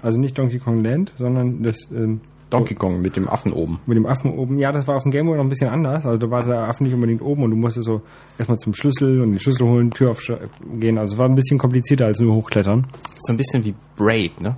Also 0.01 0.19
nicht 0.19 0.37
Donkey 0.37 0.59
Kong 0.59 0.83
Land, 0.83 1.13
sondern 1.17 1.63
das 1.63 1.77
ähm, 1.91 2.21
Donkey 2.49 2.75
Kong 2.75 3.01
mit 3.01 3.17
dem 3.17 3.27
Affen 3.27 3.51
oben. 3.51 3.79
mit 3.87 3.97
dem 3.97 4.05
Affen 4.05 4.31
oben. 4.31 4.57
Ja, 4.57 4.71
das 4.71 4.87
war 4.87 4.95
auf 4.95 5.03
dem 5.03 5.11
Gameboy 5.11 5.35
noch 5.37 5.43
ein 5.43 5.49
bisschen 5.49 5.69
anders. 5.69 6.05
Also 6.05 6.17
da 6.17 6.29
war 6.31 6.43
der 6.43 6.69
Affe 6.69 6.83
nicht 6.83 6.93
unbedingt 6.93 7.21
oben 7.21 7.43
und 7.43 7.51
du 7.51 7.57
musstest 7.57 7.87
so 7.87 8.01
erstmal 8.37 8.57
zum 8.57 8.73
Schlüssel 8.73 9.21
und 9.21 9.31
den 9.31 9.39
Schlüssel 9.39 9.67
holen, 9.67 9.91
Tür 9.91 10.11
aufgehen. 10.11 10.97
Also 10.97 11.13
es 11.15 11.17
war 11.19 11.27
ein 11.27 11.35
bisschen 11.35 11.57
komplizierter 11.57 12.05
als 12.05 12.19
nur 12.19 12.35
hochklettern. 12.35 12.87
So 13.19 13.33
ein 13.33 13.37
bisschen 13.37 13.63
wie 13.65 13.75
Braid, 13.95 14.39
ne? 14.39 14.55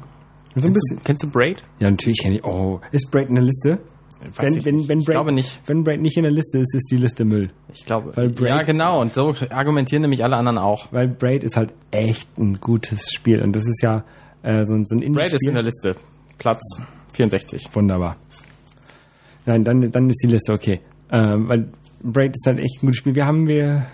So 0.55 0.67
ein 0.67 0.73
Kennst, 0.73 0.73
bisschen. 0.73 0.97
du, 0.97 1.03
kennst 1.03 1.23
du 1.23 1.31
Braid? 1.31 1.63
Ja, 1.79 1.89
natürlich 1.89 2.19
kenne 2.21 2.35
ich. 2.35 2.43
Oh, 2.43 2.79
ist 2.91 3.09
Braid 3.12 3.29
in 3.29 3.35
der 3.35 3.43
Liste? 3.43 3.79
Wenn, 4.38 4.53
ich 4.58 4.65
wenn, 4.65 4.88
wenn 4.89 4.99
glaube 4.99 5.32
nicht. 5.32 5.62
Wenn 5.65 5.84
Braid 5.84 6.01
nicht 6.01 6.17
in 6.17 6.23
der 6.23 6.32
Liste 6.32 6.58
ist, 6.60 6.75
ist 6.75 6.89
die 6.91 6.97
Liste 6.97 7.23
Müll. 7.25 7.51
Ich 7.73 7.86
glaube. 7.86 8.12
Weil 8.15 8.29
Braid- 8.29 8.49
ja, 8.49 8.62
genau. 8.63 8.99
Und 9.01 9.13
so 9.13 9.34
argumentieren 9.49 10.01
nämlich 10.01 10.23
alle 10.23 10.36
anderen 10.36 10.58
auch. 10.58 10.91
Weil 10.91 11.08
Braid 11.08 11.43
ist 11.43 11.55
halt 11.55 11.73
echt 11.91 12.38
ein 12.38 12.55
gutes 12.55 13.12
Spiel. 13.13 13.41
Und 13.41 13.55
das 13.55 13.63
ist 13.63 13.82
ja 13.82 14.03
äh, 14.43 14.65
so, 14.65 14.73
ein- 14.73 14.86
so 14.86 14.95
ein. 14.95 15.12
Braid 15.13 15.34
ist 15.34 15.47
in 15.47 15.53
der 15.53 15.63
Liste. 15.63 15.95
Platz 16.38 16.60
64. 17.13 17.67
Wunderbar. 17.73 18.17
Nein, 19.45 19.63
dann, 19.63 19.89
dann 19.91 20.10
ist 20.10 20.21
die 20.23 20.27
Liste 20.32 20.53
okay. 20.53 20.82
Ähm, 21.12 21.47
weil 21.47 21.69
Braid 22.03 22.32
ist 22.36 22.45
halt 22.45 22.60
echt 22.60 22.77
ein 22.84 22.88
gutes 22.88 22.97
Spiel. 22.97 23.15
Wir 23.15 23.25
haben 23.25 23.47
wir 23.47 23.86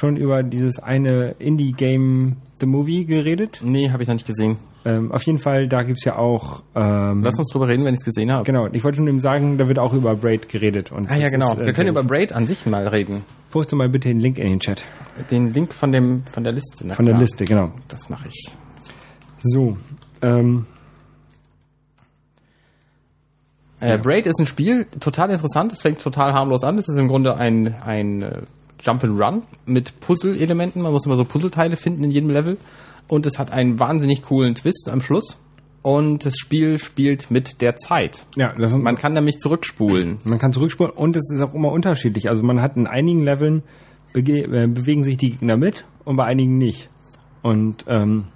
schon 0.00 0.16
über 0.16 0.42
dieses 0.42 0.78
eine 0.78 1.32
Indie-Game 1.38 2.36
The 2.58 2.66
Movie 2.66 3.04
geredet. 3.04 3.60
Nee, 3.62 3.90
habe 3.90 4.02
ich 4.02 4.08
noch 4.08 4.14
nicht 4.14 4.26
gesehen. 4.26 4.56
Ähm, 4.84 5.12
auf 5.12 5.22
jeden 5.24 5.38
Fall, 5.38 5.68
da 5.68 5.82
gibt's 5.82 6.04
ja 6.06 6.16
auch. 6.16 6.62
Ähm, 6.74 7.20
Lass 7.22 7.38
uns 7.38 7.48
drüber 7.52 7.68
reden, 7.68 7.84
wenn 7.84 7.92
ich 7.92 8.00
es 8.00 8.04
gesehen 8.04 8.32
habe. 8.32 8.44
genau, 8.44 8.66
ich 8.72 8.82
wollte 8.82 8.98
nur 9.00 9.08
eben 9.10 9.20
sagen, 9.20 9.58
da 9.58 9.68
wird 9.68 9.78
auch 9.78 9.92
über 9.92 10.16
Braid 10.16 10.48
geredet. 10.48 10.90
Und 10.90 11.10
Ah 11.10 11.16
ja, 11.16 11.28
genau. 11.28 11.52
ist, 11.52 11.60
äh, 11.60 11.66
Wir 11.66 11.72
können 11.74 11.90
über 11.90 12.02
Braid 12.02 12.32
an 12.32 12.46
sich 12.46 12.64
mal 12.64 12.88
reden. 12.88 13.22
Poste 13.50 13.76
mal 13.76 13.90
bitte 13.90 14.08
den 14.08 14.20
Link 14.20 14.38
in 14.38 14.48
den 14.48 14.58
Chat. 14.60 14.82
Den 15.30 15.50
Link 15.50 15.74
von 15.74 15.92
dem 15.92 16.22
von 16.32 16.44
der 16.44 16.54
Liste. 16.54 16.86
na 16.86 16.94
Von 16.94 17.04
der 17.04 17.12
klar. 17.14 17.20
Liste, 17.20 17.44
genau. 17.44 17.72
Das 17.88 18.08
mache 18.08 18.28
ich. 18.28 18.48
So. 19.42 19.76
Ähm, 20.22 20.64
Äh, 23.82 23.96
Braid 23.98 24.26
ist 24.26 24.38
ein 24.38 24.46
Spiel, 24.46 24.84
total 25.00 25.30
interessant. 25.30 25.72
Es 25.72 25.80
fängt 25.80 26.00
total 26.02 26.34
harmlos 26.34 26.62
an. 26.64 26.76
Es 26.78 26.86
ist 26.88 26.96
im 26.96 27.08
Grunde 27.08 27.36
ein, 27.36 27.74
ein 27.82 28.44
äh, 28.80 28.84
Jump-and-Run 28.84 29.42
mit 29.66 30.00
Puzzle-Elementen. 30.00 30.82
Man 30.82 30.92
muss 30.92 31.06
immer 31.06 31.16
so 31.16 31.24
Puzzleteile 31.24 31.76
finden 31.76 32.04
in 32.04 32.10
jedem 32.10 32.30
Level. 32.30 32.58
Und 33.08 33.26
es 33.26 33.38
hat 33.38 33.52
einen 33.52 33.78
wahnsinnig 33.80 34.22
coolen 34.22 34.54
Twist 34.54 34.88
am 34.90 35.00
Schluss. 35.00 35.36
Und 35.82 36.26
das 36.26 36.36
Spiel 36.36 36.78
spielt 36.78 37.30
mit 37.30 37.62
der 37.62 37.76
Zeit. 37.76 38.26
ja, 38.36 38.54
Man 38.78 38.96
kann 38.96 39.14
nämlich 39.14 39.38
zurückspulen. 39.38 40.18
Man 40.24 40.38
kann 40.38 40.52
zurückspulen 40.52 40.92
und 40.92 41.16
es 41.16 41.30
ist 41.32 41.42
auch 41.42 41.54
immer 41.54 41.72
unterschiedlich. 41.72 42.28
Also 42.28 42.42
man 42.42 42.60
hat 42.60 42.76
in 42.76 42.86
einigen 42.86 43.24
Leveln 43.24 43.62
bege 44.12 44.42
äh, 44.42 44.66
bewegen 44.66 45.02
sich 45.02 45.16
die 45.16 45.30
Gegner 45.30 45.56
mit 45.56 45.86
und 46.04 46.16
bei 46.16 46.24
einigen 46.24 46.58
nicht. 46.58 46.90
Und 47.42 47.86
ähm, 47.88 48.26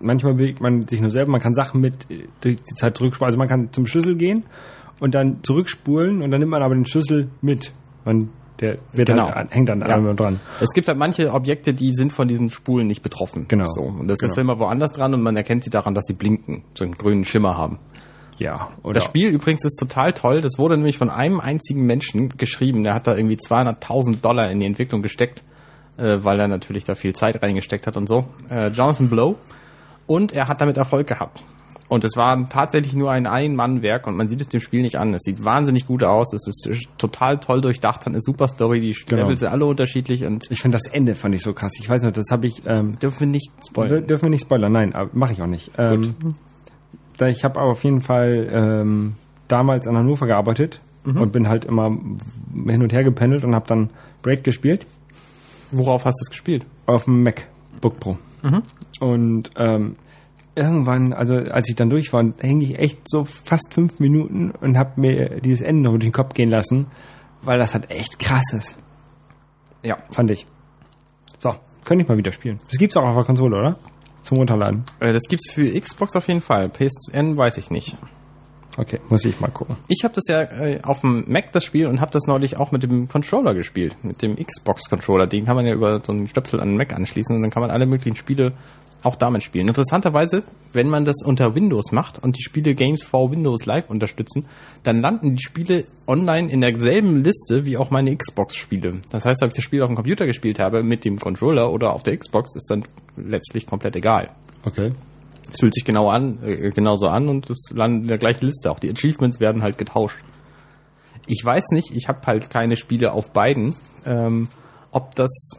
manchmal 0.00 0.34
bewegt 0.34 0.60
man 0.60 0.86
sich 0.86 1.00
nur 1.00 1.10
selber, 1.10 1.32
man 1.32 1.40
kann 1.40 1.54
Sachen 1.54 1.80
mit 1.80 2.10
äh, 2.10 2.28
durch 2.40 2.62
die 2.62 2.74
Zeit 2.74 2.96
zurückspulen. 2.96 3.28
Also 3.28 3.38
man 3.38 3.48
kann 3.48 3.72
zum 3.72 3.84
Schlüssel 3.84 4.16
gehen 4.16 4.44
und 5.00 5.14
dann 5.14 5.42
zurückspulen 5.42 6.22
und 6.22 6.30
dann 6.30 6.40
nimmt 6.40 6.52
man 6.52 6.62
aber 6.62 6.74
den 6.74 6.86
Schlüssel 6.86 7.28
mit. 7.40 7.72
Man, 8.04 8.30
der 8.62 8.78
wird 8.92 9.08
Genau. 9.08 9.24
halt, 9.26 9.36
an- 9.36 9.48
hängt 9.50 9.68
dann 9.68 9.80
Ja. 9.80 9.86
einmal 9.96 10.14
dran. 10.16 10.40
Es 10.60 10.72
gibt 10.72 10.88
halt 10.88 10.96
manche 10.98 11.30
Objekte, 11.32 11.74
die 11.74 11.92
sind 11.92 12.12
von 12.12 12.28
diesen 12.28 12.48
Spulen 12.48 12.86
nicht 12.86 13.02
betroffen. 13.02 13.46
Genau. 13.48 13.66
So. 13.66 13.82
Und 13.82 14.08
das 14.08 14.18
ist 14.22 14.36
Genau. 14.36 14.52
immer 14.52 14.60
woanders 14.60 14.92
dran 14.92 15.12
und 15.14 15.22
man 15.22 15.36
erkennt 15.36 15.64
sie 15.64 15.70
daran, 15.70 15.94
dass 15.94 16.04
sie 16.06 16.14
blinken, 16.14 16.64
so 16.74 16.84
einen 16.84 16.94
grünen 16.94 17.24
Schimmer 17.24 17.56
haben. 17.58 17.78
Ja. 18.38 18.70
Oder 18.82 18.94
Das 18.94 19.04
Spiel 19.04 19.28
übrigens 19.28 19.64
ist 19.64 19.76
total 19.78 20.12
toll. 20.14 20.40
Das 20.40 20.58
wurde 20.58 20.76
nämlich 20.76 20.96
von 20.98 21.10
einem 21.10 21.38
einzigen 21.40 21.84
Menschen 21.84 22.30
geschrieben. 22.30 22.82
Der 22.82 22.94
hat 22.94 23.06
da 23.06 23.14
irgendwie 23.14 23.36
200.000 23.36 24.22
Dollar 24.24 24.50
in 24.50 24.58
die 24.60 24.66
Entwicklung 24.66 25.02
gesteckt, 25.02 25.44
äh, 25.98 26.24
weil 26.24 26.40
er 26.40 26.48
natürlich 26.48 26.84
da 26.84 26.94
viel 26.94 27.14
Zeit 27.14 27.42
reingesteckt 27.42 27.86
hat 27.86 27.96
und 27.96 28.08
so. 28.08 28.24
Äh, 28.48 28.68
Jonathan 28.68 29.08
Blow. 29.08 29.36
Und 30.06 30.32
er 30.32 30.48
hat 30.48 30.60
damit 30.60 30.76
Erfolg 30.76 31.06
gehabt. 31.06 31.44
Und 31.92 32.04
es 32.04 32.16
war 32.16 32.48
tatsächlich 32.48 32.94
nur 32.94 33.10
ein 33.10 33.26
Ein-Mann-Werk 33.26 34.06
und 34.06 34.16
man 34.16 34.26
sieht 34.26 34.40
es 34.40 34.48
dem 34.48 34.60
Spiel 34.60 34.80
nicht 34.80 34.96
an. 34.96 35.12
Es 35.12 35.24
sieht 35.24 35.44
wahnsinnig 35.44 35.86
gut 35.86 36.02
aus. 36.02 36.32
Es 36.32 36.46
ist 36.46 36.88
total 36.96 37.38
toll 37.38 37.60
durchdacht, 37.60 38.00
hat 38.00 38.06
eine 38.06 38.22
super 38.22 38.48
Story. 38.48 38.80
Die 38.80 38.96
Genau. 39.06 39.24
Level 39.24 39.36
sind 39.36 39.48
alle 39.48 39.66
unterschiedlich 39.66 40.24
und 40.24 40.50
ich 40.50 40.62
finde 40.62 40.78
das 40.78 40.86
Ende 40.90 41.14
fand 41.14 41.34
ich 41.34 41.42
so 41.42 41.52
krass. 41.52 41.72
Ich 41.78 41.86
weiß 41.90 42.04
noch, 42.04 42.12
das 42.12 42.30
habe 42.30 42.46
ich 42.46 42.62
ähm, 42.66 42.98
dürfen 42.98 43.20
wir 43.20 43.26
nicht 43.26 43.50
spoilern. 43.68 44.06
Dürfen 44.06 44.24
wir 44.24 44.30
nicht 44.30 44.40
spoilern, 44.44 44.72
nein, 44.72 44.94
mache 45.12 45.32
ich 45.34 45.42
auch 45.42 45.46
nicht. 45.46 45.70
Ähm, 45.76 46.14
da 47.18 47.26
ich 47.26 47.44
habe 47.44 47.60
auf 47.60 47.84
jeden 47.84 48.00
Fall 48.00 48.48
ähm, 48.50 49.14
damals 49.48 49.86
in 49.86 49.94
Hannover 49.94 50.26
gearbeitet 50.26 50.80
und 51.04 51.30
bin 51.30 51.46
halt 51.46 51.66
immer 51.66 51.88
hin 51.90 52.82
und 52.82 52.90
her 52.94 53.04
gependelt 53.04 53.44
und 53.44 53.54
habe 53.54 53.66
dann 53.68 53.90
Braid 54.22 54.44
gespielt 54.44 54.86
Worauf 55.72 56.06
hast 56.06 56.18
du 56.20 56.24
es 56.24 56.30
gespielt? 56.30 56.64
auf 56.86 57.04
dem 57.04 57.22
MacBook 57.22 58.00
Pro. 58.00 58.16
Und 59.00 59.50
ähm, 59.58 59.96
irgendwann, 60.54 61.12
also 61.12 61.34
als 61.36 61.68
ich 61.68 61.76
dann 61.76 61.90
durch 61.90 62.12
war, 62.12 62.24
hing 62.40 62.60
ich 62.60 62.78
echt 62.78 63.08
so 63.08 63.24
fast 63.24 63.72
fünf 63.74 63.98
Minuten 64.00 64.50
und 64.50 64.76
habe 64.78 65.00
mir 65.00 65.40
dieses 65.40 65.60
Ende 65.60 65.82
noch 65.84 65.92
durch 65.92 66.04
den 66.04 66.12
Kopf 66.12 66.34
gehen 66.34 66.50
lassen, 66.50 66.86
weil 67.42 67.58
das 67.58 67.74
halt 67.74 67.90
echt 67.90 68.18
krass 68.18 68.52
ist, 68.52 68.78
Ja. 69.82 69.96
fand 70.10 70.30
ich. 70.30 70.46
So, 71.38 71.54
könnte 71.84 72.02
ich 72.04 72.08
mal 72.08 72.16
wieder 72.18 72.32
spielen. 72.32 72.58
Das 72.68 72.78
gibt's 72.78 72.96
auch 72.96 73.04
auf 73.04 73.16
der 73.16 73.24
Konsole, 73.24 73.56
oder? 73.58 73.78
Zum 74.22 74.38
Runterladen. 74.38 74.84
Äh, 75.00 75.12
Das 75.12 75.22
gibt's 75.28 75.52
für 75.52 75.64
Xbox 75.80 76.14
auf 76.14 76.28
jeden 76.28 76.40
Fall. 76.40 76.68
PSN 76.68 77.36
weiß 77.36 77.58
ich 77.58 77.70
nicht. 77.70 77.96
Okay, 78.78 79.00
muss 79.10 79.24
ich 79.24 79.38
mal 79.38 79.50
gucken. 79.50 79.76
Ich 79.88 80.02
habe 80.02 80.14
das 80.14 80.24
ja 80.28 80.42
äh, 80.42 80.80
auf 80.82 81.02
dem 81.02 81.24
Mac 81.28 81.52
das 81.52 81.64
Spiel 81.64 81.86
und 81.86 82.00
habe 82.00 82.10
das 82.10 82.22
neulich 82.26 82.56
auch 82.56 82.72
mit 82.72 82.82
dem 82.82 83.06
Controller 83.06 83.54
gespielt, 83.54 83.96
mit 84.02 84.22
dem 84.22 84.36
Xbox 84.36 84.88
Controller. 84.88 85.26
Den 85.26 85.44
kann 85.44 85.56
man 85.56 85.66
ja 85.66 85.74
über 85.74 86.00
so 86.02 86.12
einen 86.12 86.26
Stöpsel 86.26 86.60
an 86.60 86.68
den 86.68 86.76
Mac 86.78 86.94
anschließen 86.94 87.36
und 87.36 87.42
dann 87.42 87.50
kann 87.50 87.60
man 87.60 87.70
alle 87.70 87.86
möglichen 87.86 88.16
Spiele 88.16 88.52
auch 89.02 89.16
damit 89.16 89.42
spielen. 89.42 89.68
Interessanterweise, 89.68 90.44
wenn 90.72 90.88
man 90.88 91.04
das 91.04 91.22
unter 91.24 91.54
Windows 91.54 91.92
macht 91.92 92.22
und 92.22 92.38
die 92.38 92.42
Spiele 92.42 92.74
Games 92.74 93.04
for 93.04 93.30
Windows 93.30 93.66
Live 93.66 93.90
unterstützen, 93.90 94.46
dann 94.84 95.00
landen 95.00 95.34
die 95.34 95.42
Spiele 95.42 95.84
online 96.06 96.50
in 96.50 96.60
derselben 96.60 97.22
Liste 97.22 97.64
wie 97.64 97.76
auch 97.76 97.90
meine 97.90 98.16
Xbox-Spiele. 98.16 99.02
Das 99.10 99.24
heißt, 99.24 99.42
ob 99.42 99.48
ich 99.48 99.56
das 99.56 99.64
Spiel 99.64 99.82
auf 99.82 99.88
dem 99.88 99.96
Computer 99.96 100.24
gespielt 100.24 100.58
habe 100.58 100.82
mit 100.82 101.04
dem 101.04 101.18
Controller 101.18 101.72
oder 101.72 101.92
auf 101.92 102.02
der 102.02 102.16
Xbox, 102.16 102.54
ist 102.56 102.70
dann 102.70 102.84
letztlich 103.16 103.66
komplett 103.66 103.96
egal. 103.96 104.30
Okay. 104.64 104.92
Es 105.50 105.60
fühlt 105.60 105.74
sich 105.74 105.84
genau 105.84 106.08
an, 106.08 106.38
äh, 106.42 106.70
genauso 106.70 107.06
an 107.06 107.28
und 107.28 107.50
es 107.50 107.70
landet 107.74 108.02
in 108.02 108.08
der 108.08 108.18
gleichen 108.18 108.46
Liste. 108.46 108.70
Auch 108.70 108.78
die 108.78 108.90
Achievements 108.90 109.40
werden 109.40 109.62
halt 109.62 109.78
getauscht. 109.78 110.18
Ich 111.26 111.44
weiß 111.44 111.70
nicht, 111.72 111.94
ich 111.94 112.08
habe 112.08 112.20
halt 112.26 112.50
keine 112.50 112.76
Spiele 112.76 113.12
auf 113.12 113.30
beiden, 113.32 113.74
ähm, 114.04 114.48
ob 114.90 115.14
das, 115.14 115.50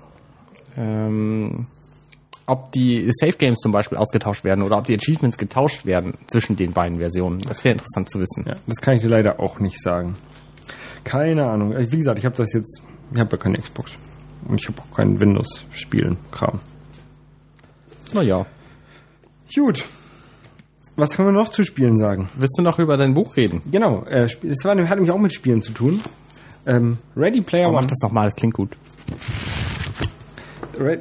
ähm, 0.76 1.68
ob 2.46 2.72
die 2.72 3.10
Safe 3.12 3.38
Games 3.38 3.60
zum 3.60 3.72
Beispiel 3.72 3.98
ausgetauscht 3.98 4.44
werden 4.44 4.64
oder 4.64 4.78
ob 4.78 4.86
die 4.86 4.96
Achievements 4.96 5.38
getauscht 5.38 5.86
werden 5.86 6.18
zwischen 6.28 6.56
den 6.56 6.74
beiden 6.74 7.00
Versionen. 7.00 7.40
Das 7.40 7.64
wäre 7.64 7.74
interessant 7.74 8.10
zu 8.10 8.20
wissen. 8.20 8.46
Ja, 8.48 8.56
das 8.68 8.82
kann 8.82 8.96
ich 8.96 9.02
dir 9.02 9.10
leider 9.10 9.40
auch 9.40 9.60
nicht 9.60 9.82
sagen. 9.82 10.18
Keine 11.04 11.46
Ahnung. 11.46 11.74
Wie 11.76 11.98
gesagt, 11.98 12.20
ich 12.20 12.26
habe 12.26 12.36
das 12.36 12.54
jetzt. 12.54 12.82
Ich 13.14 13.20
habe 13.20 13.30
ja 13.32 13.38
keine 13.38 13.58
Xbox. 13.58 13.92
Und 14.48 14.60
ich 14.60 14.68
habe 14.68 14.82
auch 14.82 14.96
keinen 14.96 15.20
Windows-Spielen-Kram. 15.20 16.60
Naja. 18.14 18.46
Gut. 19.56 19.86
Was 20.96 21.12
können 21.12 21.30
wir 21.30 21.34
noch 21.34 21.50
zu 21.50 21.64
Spielen 21.64 21.98
sagen? 21.98 22.30
Willst 22.38 22.58
du 22.58 22.62
noch 22.62 22.78
über 22.80 22.98
dein 22.98 23.14
Buch 23.14 23.36
reden? 23.36 23.62
Genau, 23.72 24.04
äh, 24.06 24.26
es 24.26 24.64
war, 24.64 24.76
hat 24.78 24.96
nämlich 24.96 25.12
auch 25.12 25.20
mit 25.20 25.34
Spielen 25.34 25.62
zu 25.62 25.74
tun. 25.74 26.00
Ähm, 26.66 26.98
Ready 27.16 27.42
Player 27.42 27.66
Oh, 27.68 27.72
One. 27.72 27.82
mach 27.82 27.86
das 27.88 28.00
nochmal, 28.04 28.26
das 28.26 28.36
klingt 28.36 28.54
gut. 28.54 28.78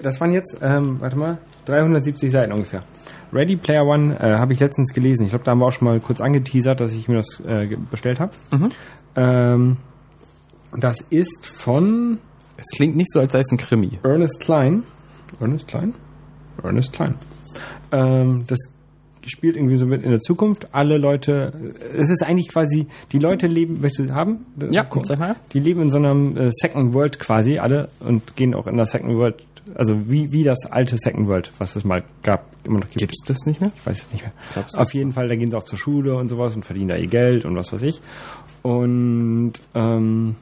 Das 0.03 0.21
waren 0.21 0.33
jetzt, 0.33 0.59
ähm, 0.63 1.01
warte 1.01 1.17
mal, 1.17 1.39
370 1.67 2.31
Seiten 2.31 2.53
ungefähr. 2.53 2.85
Ready 3.33 3.57
Player 3.57 3.85
One 3.85 4.19
äh, 4.19 4.39
habe 4.39 4.53
ich 4.53 4.61
letztens 4.61 4.93
gelesen. 4.93 5.25
Ich 5.25 5.31
glaube, 5.31 5.45
da 5.45 5.53
haben 5.53 5.61
wir 5.61 5.67
auch 5.67 5.73
schon 5.73 5.89
mal 5.89 6.01
kurz 6.01 6.21
angeteasert, 6.21 6.81
dass 6.81 6.93
ich 6.93 7.09
mir 7.09 7.17
das 7.17 7.41
äh, 7.47 7.77
bestellt 7.91 8.21
habe. 8.21 8.33
Mhm. 8.51 8.71
Ähm, 9.17 9.77
das 10.77 11.01
ist 11.11 11.47
von 11.47 12.19
Es 12.57 12.67
klingt 12.77 12.97
nicht 12.97 13.11
so, 13.13 13.21
als 13.21 13.33
sei 13.33 13.41
es 13.41 13.51
ein 13.53 13.59
Krimi. 13.59 13.99
Ernest 14.03 14.41
Klein. 14.41 14.85
Ernest 15.41 15.69
Klein? 15.69 15.95
Ernest 16.63 16.93
Klein. 16.93 17.15
Ähm, 17.91 18.45
das 18.47 18.59
spielt 19.27 19.57
irgendwie 19.57 19.77
so 19.77 19.87
mit 19.87 20.03
in 20.03 20.11
der 20.11 20.21
Zukunft. 20.21 20.69
Alle 20.73 20.99
Leute, 20.99 21.75
es 21.97 22.11
ist 22.11 22.23
eigentlich 22.23 22.49
quasi, 22.49 22.87
die 23.13 23.19
Leute 23.19 23.47
leben, 23.47 23.81
möchtest 23.81 24.11
du 24.11 24.15
haben? 24.15 24.47
Ja, 24.71 24.87
sag 25.05 25.19
mal. 25.19 25.37
Die 25.53 25.61
leben 25.61 25.83
in 25.83 25.91
so 25.91 25.99
einem 25.99 26.37
äh, 26.37 26.51
Second 26.51 26.95
World 26.95 27.19
quasi, 27.19 27.59
alle, 27.59 27.89
und 28.01 28.37
gehen 28.37 28.55
auch 28.55 28.67
in 28.67 28.77
der 28.77 28.87
Second 28.87 29.15
World, 29.17 29.43
also 29.75 29.95
wie, 30.11 30.33
wie 30.33 30.43
das 30.43 30.67
alte 30.67 30.97
Second 30.97 31.29
World, 31.29 31.53
was 31.59 31.77
es 31.77 31.85
mal 31.85 32.03
gab, 32.23 32.47
immer 32.65 32.81
noch 32.81 32.89
gibt. 32.89 32.99
Gibt's 32.99 33.23
das 33.25 33.47
nicht 33.47 33.61
mehr? 33.61 33.71
Ich 33.77 33.87
weiß 33.87 34.03
es 34.03 34.13
nicht 34.13 34.23
mehr. 34.23 34.33
Glaubst? 34.53 34.77
Auf 34.77 34.93
jeden 34.93 35.13
Fall, 35.13 35.29
da 35.29 35.37
gehen 35.37 35.51
sie 35.51 35.57
auch 35.57 35.65
zur 35.65 35.79
Schule 35.79 36.17
und 36.17 36.29
sowas 36.29 36.57
und 36.57 36.65
verdienen 36.65 36.89
da 36.89 36.97
ihr 36.97 37.09
Geld 37.09 37.45
und 37.45 37.57
was 37.57 37.73
weiß 37.73 37.83
ich. 37.83 38.01
Und 38.63 39.53
ähm, 39.75 40.37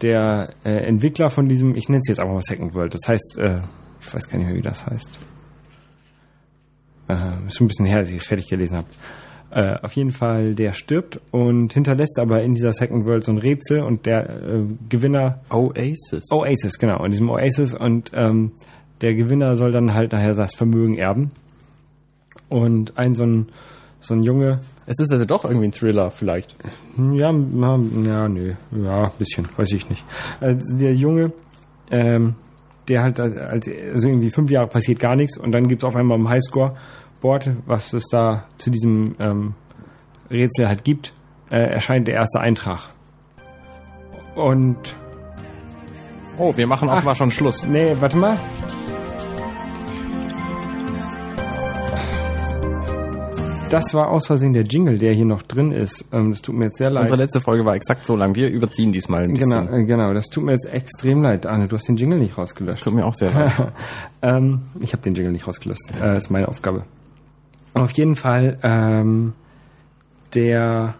der 0.00 0.54
äh, 0.64 0.70
Entwickler 0.70 1.28
von 1.28 1.48
diesem, 1.48 1.74
ich 1.74 1.88
nenne 1.88 2.00
es 2.00 2.08
jetzt 2.08 2.20
einfach 2.20 2.34
mal 2.34 2.42
Second 2.42 2.74
World, 2.74 2.94
das 2.94 3.06
heißt, 3.06 3.38
äh, 3.38 3.60
ich 4.00 4.14
weiß 4.14 4.28
gar 4.28 4.38
nicht 4.38 4.46
mehr, 4.46 4.56
wie 4.56 4.62
das 4.62 4.86
heißt. 4.86 5.10
Äh, 7.08 7.46
ist 7.46 7.56
schon 7.56 7.64
ein 7.64 7.68
bisschen 7.68 7.86
her, 7.86 8.00
dass 8.00 8.10
ich 8.10 8.18
es 8.18 8.26
fertig 8.26 8.48
gelesen 8.48 8.76
habe. 8.76 8.88
Äh, 9.50 9.78
auf 9.82 9.92
jeden 9.92 10.10
Fall, 10.10 10.54
der 10.54 10.74
stirbt 10.74 11.20
und 11.30 11.72
hinterlässt 11.72 12.18
aber 12.18 12.42
in 12.42 12.52
dieser 12.52 12.72
Second 12.72 13.06
World 13.06 13.24
so 13.24 13.32
ein 13.32 13.38
Rätsel 13.38 13.80
und 13.80 14.04
der 14.04 14.28
äh, 14.28 14.64
Gewinner 14.90 15.40
Oasis. 15.48 16.30
Oasis, 16.30 16.78
genau, 16.78 17.02
in 17.04 17.10
diesem 17.10 17.30
Oasis 17.30 17.74
und 17.74 18.10
ähm, 18.14 18.52
der 19.00 19.14
Gewinner 19.14 19.56
soll 19.56 19.72
dann 19.72 19.94
halt 19.94 20.12
nachher 20.12 20.34
das 20.34 20.54
Vermögen 20.54 20.98
erben. 20.98 21.30
Und 22.50 22.98
ein 22.98 23.14
so 23.14 23.24
ein, 23.24 23.46
so 24.00 24.14
ein 24.14 24.22
Junge, 24.22 24.60
Es 24.86 24.98
ist 24.98 25.12
also 25.12 25.24
doch 25.24 25.44
irgendwie 25.44 25.68
ein 25.68 25.72
Thriller 25.72 26.10
vielleicht. 26.10 26.54
ja, 27.12 27.32
na, 27.32 27.78
ja, 28.04 28.28
nö, 28.28 28.54
ja, 28.70 29.04
ein 29.04 29.12
bisschen, 29.18 29.48
weiß 29.56 29.72
ich 29.72 29.88
nicht. 29.88 30.04
Also 30.40 30.78
der 30.78 30.94
Junge, 30.94 31.32
ähm, 31.90 32.34
der 32.88 33.02
halt 33.02 33.20
als, 33.20 33.68
also 33.68 34.08
irgendwie 34.08 34.30
fünf 34.30 34.50
Jahre 34.50 34.68
passiert 34.68 34.98
gar 34.98 35.16
nichts 35.16 35.38
und 35.38 35.52
dann 35.52 35.68
gibt's 35.68 35.84
auf 35.84 35.96
einmal 35.96 36.18
einen 36.18 36.28
Highscore 36.28 36.76
Board, 37.20 37.50
was 37.66 37.92
es 37.92 38.04
da 38.10 38.44
zu 38.56 38.70
diesem 38.70 39.16
ähm, 39.18 39.54
Rätsel 40.30 40.68
halt 40.68 40.84
gibt, 40.84 41.14
äh, 41.50 41.56
erscheint 41.58 42.08
der 42.08 42.14
erste 42.14 42.40
Eintrag. 42.40 42.90
Und 44.34 44.94
Oh, 46.40 46.56
wir 46.56 46.68
machen 46.68 46.88
auch 46.88 46.98
Ach. 46.98 47.04
mal 47.04 47.14
schon 47.16 47.30
Schluss. 47.30 47.66
nee, 47.66 47.96
warte 47.98 48.16
mal. 48.16 48.38
Das 53.70 53.92
war 53.92 54.08
aus 54.08 54.26
Versehen 54.26 54.52
der 54.54 54.62
Jingle, 54.62 54.96
der 54.96 55.12
hier 55.12 55.26
noch 55.26 55.42
drin 55.42 55.72
ist. 55.72 56.08
Ähm, 56.12 56.30
das 56.30 56.40
tut 56.40 56.54
mir 56.54 56.66
jetzt 56.66 56.78
sehr 56.78 56.90
leid. 56.90 57.02
Unsere 57.02 57.18
letzte 57.18 57.40
Folge 57.40 57.66
war 57.66 57.74
exakt 57.74 58.04
so 58.04 58.16
lang. 58.16 58.34
Wir 58.34 58.48
überziehen 58.48 58.92
diesmal 58.92 59.24
ein 59.24 59.32
bisschen. 59.34 59.50
Genau, 59.50 59.84
genau, 59.84 60.14
das 60.14 60.26
tut 60.26 60.44
mir 60.44 60.52
jetzt 60.52 60.72
extrem 60.72 61.22
leid, 61.22 61.44
Arne. 61.44 61.68
Du 61.68 61.76
hast 61.76 61.86
den 61.86 61.96
Jingle 61.96 62.18
nicht 62.18 62.38
rausgelöscht. 62.38 62.82
Tut 62.82 62.94
mir 62.94 63.04
auch 63.04 63.14
sehr 63.14 63.30
leid. 63.30 63.72
ähm, 64.22 64.62
ich 64.80 64.92
habe 64.92 65.02
den 65.02 65.12
Jingle 65.12 65.32
nicht 65.32 65.46
rausgelöst. 65.46 65.92
Äh, 66.00 66.16
ist 66.16 66.30
meine 66.30 66.48
Aufgabe. 66.48 66.84
Auf 67.74 67.90
jeden 67.92 68.16
Fall, 68.16 68.58
ähm, 68.62 69.34
der 70.34 70.94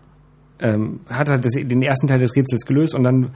ähm, 0.61 1.01
hat 1.09 1.29
halt 1.29 1.45
das, 1.45 1.53
den 1.53 1.83
ersten 1.83 2.09
Teil 2.09 2.19
des 2.19 2.35
Rätsels 2.35 2.65
gelöst 2.65 2.95
und 2.95 3.05
dann 3.05 3.31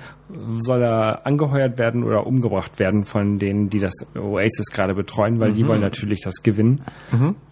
soll 0.59 0.83
er 0.83 1.27
angeheuert 1.27 1.79
werden 1.79 2.03
oder 2.03 2.27
umgebracht 2.27 2.79
werden 2.79 3.05
von 3.05 3.39
denen, 3.39 3.69
die 3.69 3.79
das 3.79 3.95
Oasis 4.17 4.67
gerade 4.73 4.95
betreuen, 4.95 5.39
weil 5.41 5.53
die 5.53 5.67
wollen 5.67 5.81
natürlich 5.81 6.21
das 6.21 6.43
gewinnen. 6.43 6.85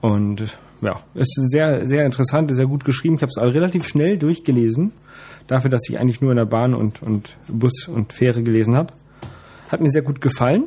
Und 0.01 0.59
ja, 0.83 1.01
ist 1.15 1.35
sehr, 1.51 1.87
sehr 1.87 2.05
interessant, 2.05 2.55
sehr 2.55 2.67
gut 2.67 2.85
geschrieben. 2.85 3.15
Ich 3.15 3.23
habe 3.23 3.31
es 3.35 3.41
relativ 3.41 3.87
schnell 3.87 4.19
durchgelesen, 4.19 4.93
dafür, 5.47 5.71
dass 5.71 5.89
ich 5.89 5.99
eigentlich 5.99 6.21
nur 6.21 6.33
in 6.33 6.39
der 6.39 6.47
Bahn 6.47 6.75
und, 6.75 7.03
und 7.03 7.37
Bus 7.49 7.87
und 7.87 8.13
Fähre 8.13 8.43
gelesen 8.43 8.75
habe. 8.77 8.93
Hat 9.69 9.81
mir 9.81 9.91
sehr 9.91 10.03
gut 10.03 10.21
gefallen. 10.21 10.65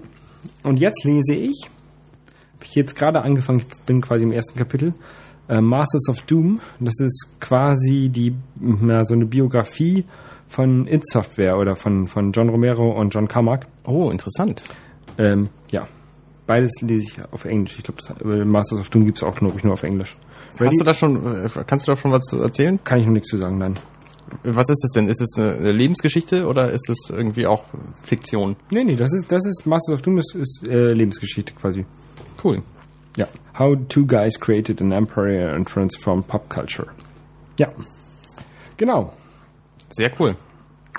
Und 0.61 0.79
jetzt 0.79 1.03
lese 1.03 1.35
ich 1.35 1.69
jetzt 2.75 2.95
gerade 2.95 3.21
angefangen, 3.21 3.59
ich 3.67 3.85
bin 3.85 4.01
quasi 4.01 4.23
im 4.23 4.31
ersten 4.31 4.57
Kapitel, 4.57 4.93
äh, 5.49 5.61
Masters 5.61 6.09
of 6.09 6.17
Doom. 6.25 6.61
Das 6.79 6.99
ist 6.99 7.35
quasi 7.39 8.09
die, 8.09 8.35
na, 8.59 9.03
so 9.03 9.13
eine 9.13 9.25
Biografie 9.25 10.05
von 10.47 10.87
id 10.87 11.03
Software 11.07 11.57
oder 11.57 11.75
von, 11.75 12.07
von 12.07 12.31
John 12.31 12.49
Romero 12.49 12.99
und 12.99 13.13
John 13.13 13.27
Carmack. 13.27 13.67
Oh, 13.85 14.09
interessant. 14.09 14.63
Ähm, 15.17 15.49
ja, 15.71 15.87
beides 16.47 16.81
lese 16.81 17.05
ich 17.05 17.33
auf 17.33 17.45
Englisch. 17.45 17.77
Ich 17.77 17.83
glaube, 17.83 18.45
Masters 18.45 18.79
of 18.81 18.89
Doom 18.89 19.05
gibt 19.05 19.17
es 19.17 19.23
auch, 19.23 19.35
glaube 19.35 19.55
ich, 19.57 19.63
nur 19.63 19.73
auf 19.73 19.83
Englisch. 19.83 20.17
Hast 20.59 20.79
du 20.79 20.83
da 20.83 20.93
schon, 20.93 21.45
äh, 21.45 21.49
kannst 21.65 21.87
du 21.87 21.91
da 21.91 21.95
schon 21.97 22.11
was 22.11 22.25
zu 22.25 22.37
erzählen? 22.37 22.79
Kann 22.83 22.99
ich 22.99 23.05
noch 23.05 23.13
nichts 23.13 23.29
zu 23.29 23.37
sagen, 23.37 23.57
nein. 23.57 23.73
Was 24.43 24.69
ist 24.69 24.83
das 24.83 24.91
denn? 24.91 25.09
Ist 25.09 25.21
es 25.21 25.37
eine 25.37 25.71
Lebensgeschichte 25.71 26.47
oder 26.47 26.71
ist 26.71 26.89
es 26.89 27.09
irgendwie 27.09 27.45
auch 27.45 27.65
Fiktion? 28.03 28.55
Nee, 28.71 28.83
nee, 28.83 28.95
das 28.95 29.13
ist, 29.13 29.31
das 29.31 29.45
ist 29.45 29.65
Masters 29.65 29.95
of 29.95 30.01
Doom, 30.01 30.15
das 30.15 30.33
ist 30.33 30.67
äh, 30.67 30.93
Lebensgeschichte 30.93 31.53
quasi. 31.53 31.85
Cool. 32.43 32.61
Ja. 33.15 33.27
How 33.57 33.75
two 33.87 34.05
guys 34.05 34.39
created 34.39 34.81
an 34.81 34.91
empire 34.91 35.53
and 35.53 35.67
transformed 35.67 36.27
pop 36.27 36.49
culture. 36.49 36.87
Ja. 37.59 37.69
Genau. 38.77 39.13
Sehr 39.89 40.11
cool. 40.19 40.35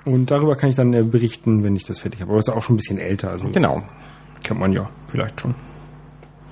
Und 0.07 0.30
darüber 0.30 0.54
kann 0.57 0.70
ich 0.70 0.76
dann 0.76 0.92
äh, 0.92 1.02
berichten, 1.02 1.62
wenn 1.64 1.74
ich 1.76 1.85
das 1.85 1.98
fertig 1.98 2.20
habe. 2.20 2.30
Aber 2.30 2.38
das 2.38 2.48
ist 2.48 2.54
auch 2.54 2.62
schon 2.62 2.74
ein 2.74 2.78
bisschen 2.78 2.98
älter, 2.98 3.30
also 3.30 3.48
Genau. 3.48 3.83
kennt 4.42 4.61
man 4.61 4.72
ja 4.72 4.88
vielleicht 5.09 5.40
schon. 5.40 5.54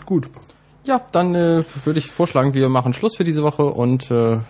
Gut. 0.07 0.29
Ja, 0.85 1.01
dann 1.13 1.35
äh, 1.35 1.65
würde 1.85 1.99
ich 2.01 2.11
vorschlagen, 2.11 2.55
wir 2.55 2.69
machen 2.69 2.93
Schluss 2.93 3.17
für 3.17 3.25
diese 3.25 3.43
Woche 3.43 3.65
und 3.65 4.11
äh, 4.11 4.41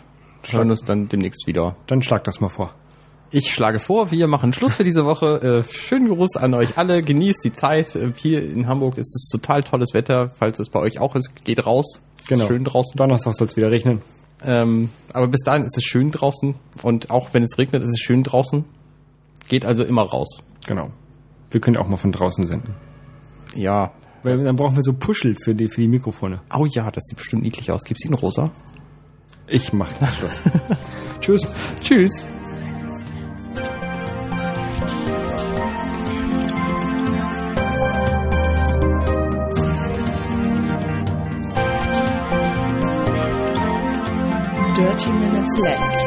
hören 0.51 0.71
uns 0.71 0.81
dann 0.83 1.09
demnächst 1.09 1.47
wieder. 1.47 1.77
Dann 1.87 2.01
schlag 2.01 2.25
das 2.25 2.41
mal 2.41 2.49
vor. 2.49 2.75
Ich 3.35 3.51
schlage 3.51 3.79
vor, 3.79 4.11
wir 4.11 4.27
machen 4.27 4.53
Schluss 4.53 4.75
für 4.75 4.85
diese 4.85 5.07
Woche. 5.07 5.65
Äh, 5.67 5.75
schönen 5.75 6.09
Gruß 6.09 6.37
an 6.37 6.53
euch 6.53 6.77
alle. 6.77 7.01
Genießt 7.01 7.41
die 7.43 7.53
Zeit. 7.53 7.97
Äh, 7.97 8.13
hier 8.15 8.43
in 8.43 8.67
Hamburg 8.67 8.99
ist 8.99 9.17
es 9.17 9.31
total 9.31 9.63
tolles 9.63 9.95
Wetter. 9.95 10.33
Falls 10.39 10.59
es 10.59 10.69
bei 10.69 10.81
euch 10.81 11.01
auch 11.01 11.15
ist, 11.15 11.35
geht 11.43 11.65
raus. 11.65 12.03
Genau. 12.29 12.47
Schön 12.47 12.65
draußen. 12.65 12.93
Donnerstag 12.95 13.33
soll 13.33 13.47
es 13.47 13.57
wieder 13.57 13.71
regnen. 13.71 14.03
Ähm, 14.45 14.91
aber 15.15 15.29
bis 15.29 15.41
dahin 15.41 15.63
ist 15.63 15.79
es 15.79 15.85
schön 15.85 16.11
draußen. 16.11 16.57
Und 16.83 17.11
auch 17.11 17.33
wenn 17.33 17.43
es 17.43 17.57
regnet, 17.57 17.83
ist 17.83 17.89
es 17.89 18.01
schön 18.01 18.23
draußen. 18.23 18.67
Geht 19.49 19.65
also 19.65 19.83
immer 19.83 20.03
raus. 20.03 20.43
Genau. 20.67 20.91
Wir 21.51 21.61
können 21.63 21.79
auch 21.79 21.89
mal 21.89 21.97
von 21.97 22.13
draußen 22.13 22.45
senden. 22.45 22.75
Ja. 23.57 23.93
Weil 24.23 24.45
dann 24.45 24.57
brauchen 24.57 24.77
wir 24.77 24.83
so 24.83 24.93
Puschel 24.93 25.37
für 25.43 25.55
die, 25.55 25.69
für 25.69 25.81
die 25.81 25.89
Mikrofone. 25.89 26.43
Oh 26.55 26.67
ja, 26.67 26.91
das 26.91 27.05
sieht 27.05 27.17
bestimmt 27.17 27.45
niedlich 27.45 27.71
aus. 27.71 27.83
Gibt's 27.85 28.05
ihn 28.05 28.13
rosa? 28.13 28.53
Ich 29.49 29.73
mach 29.73 29.91
das 29.99 30.17
Schluss. 30.17 30.41
Tschüss. 31.21 31.49
Tschüss. 31.81 32.29
Left. 45.59 46.02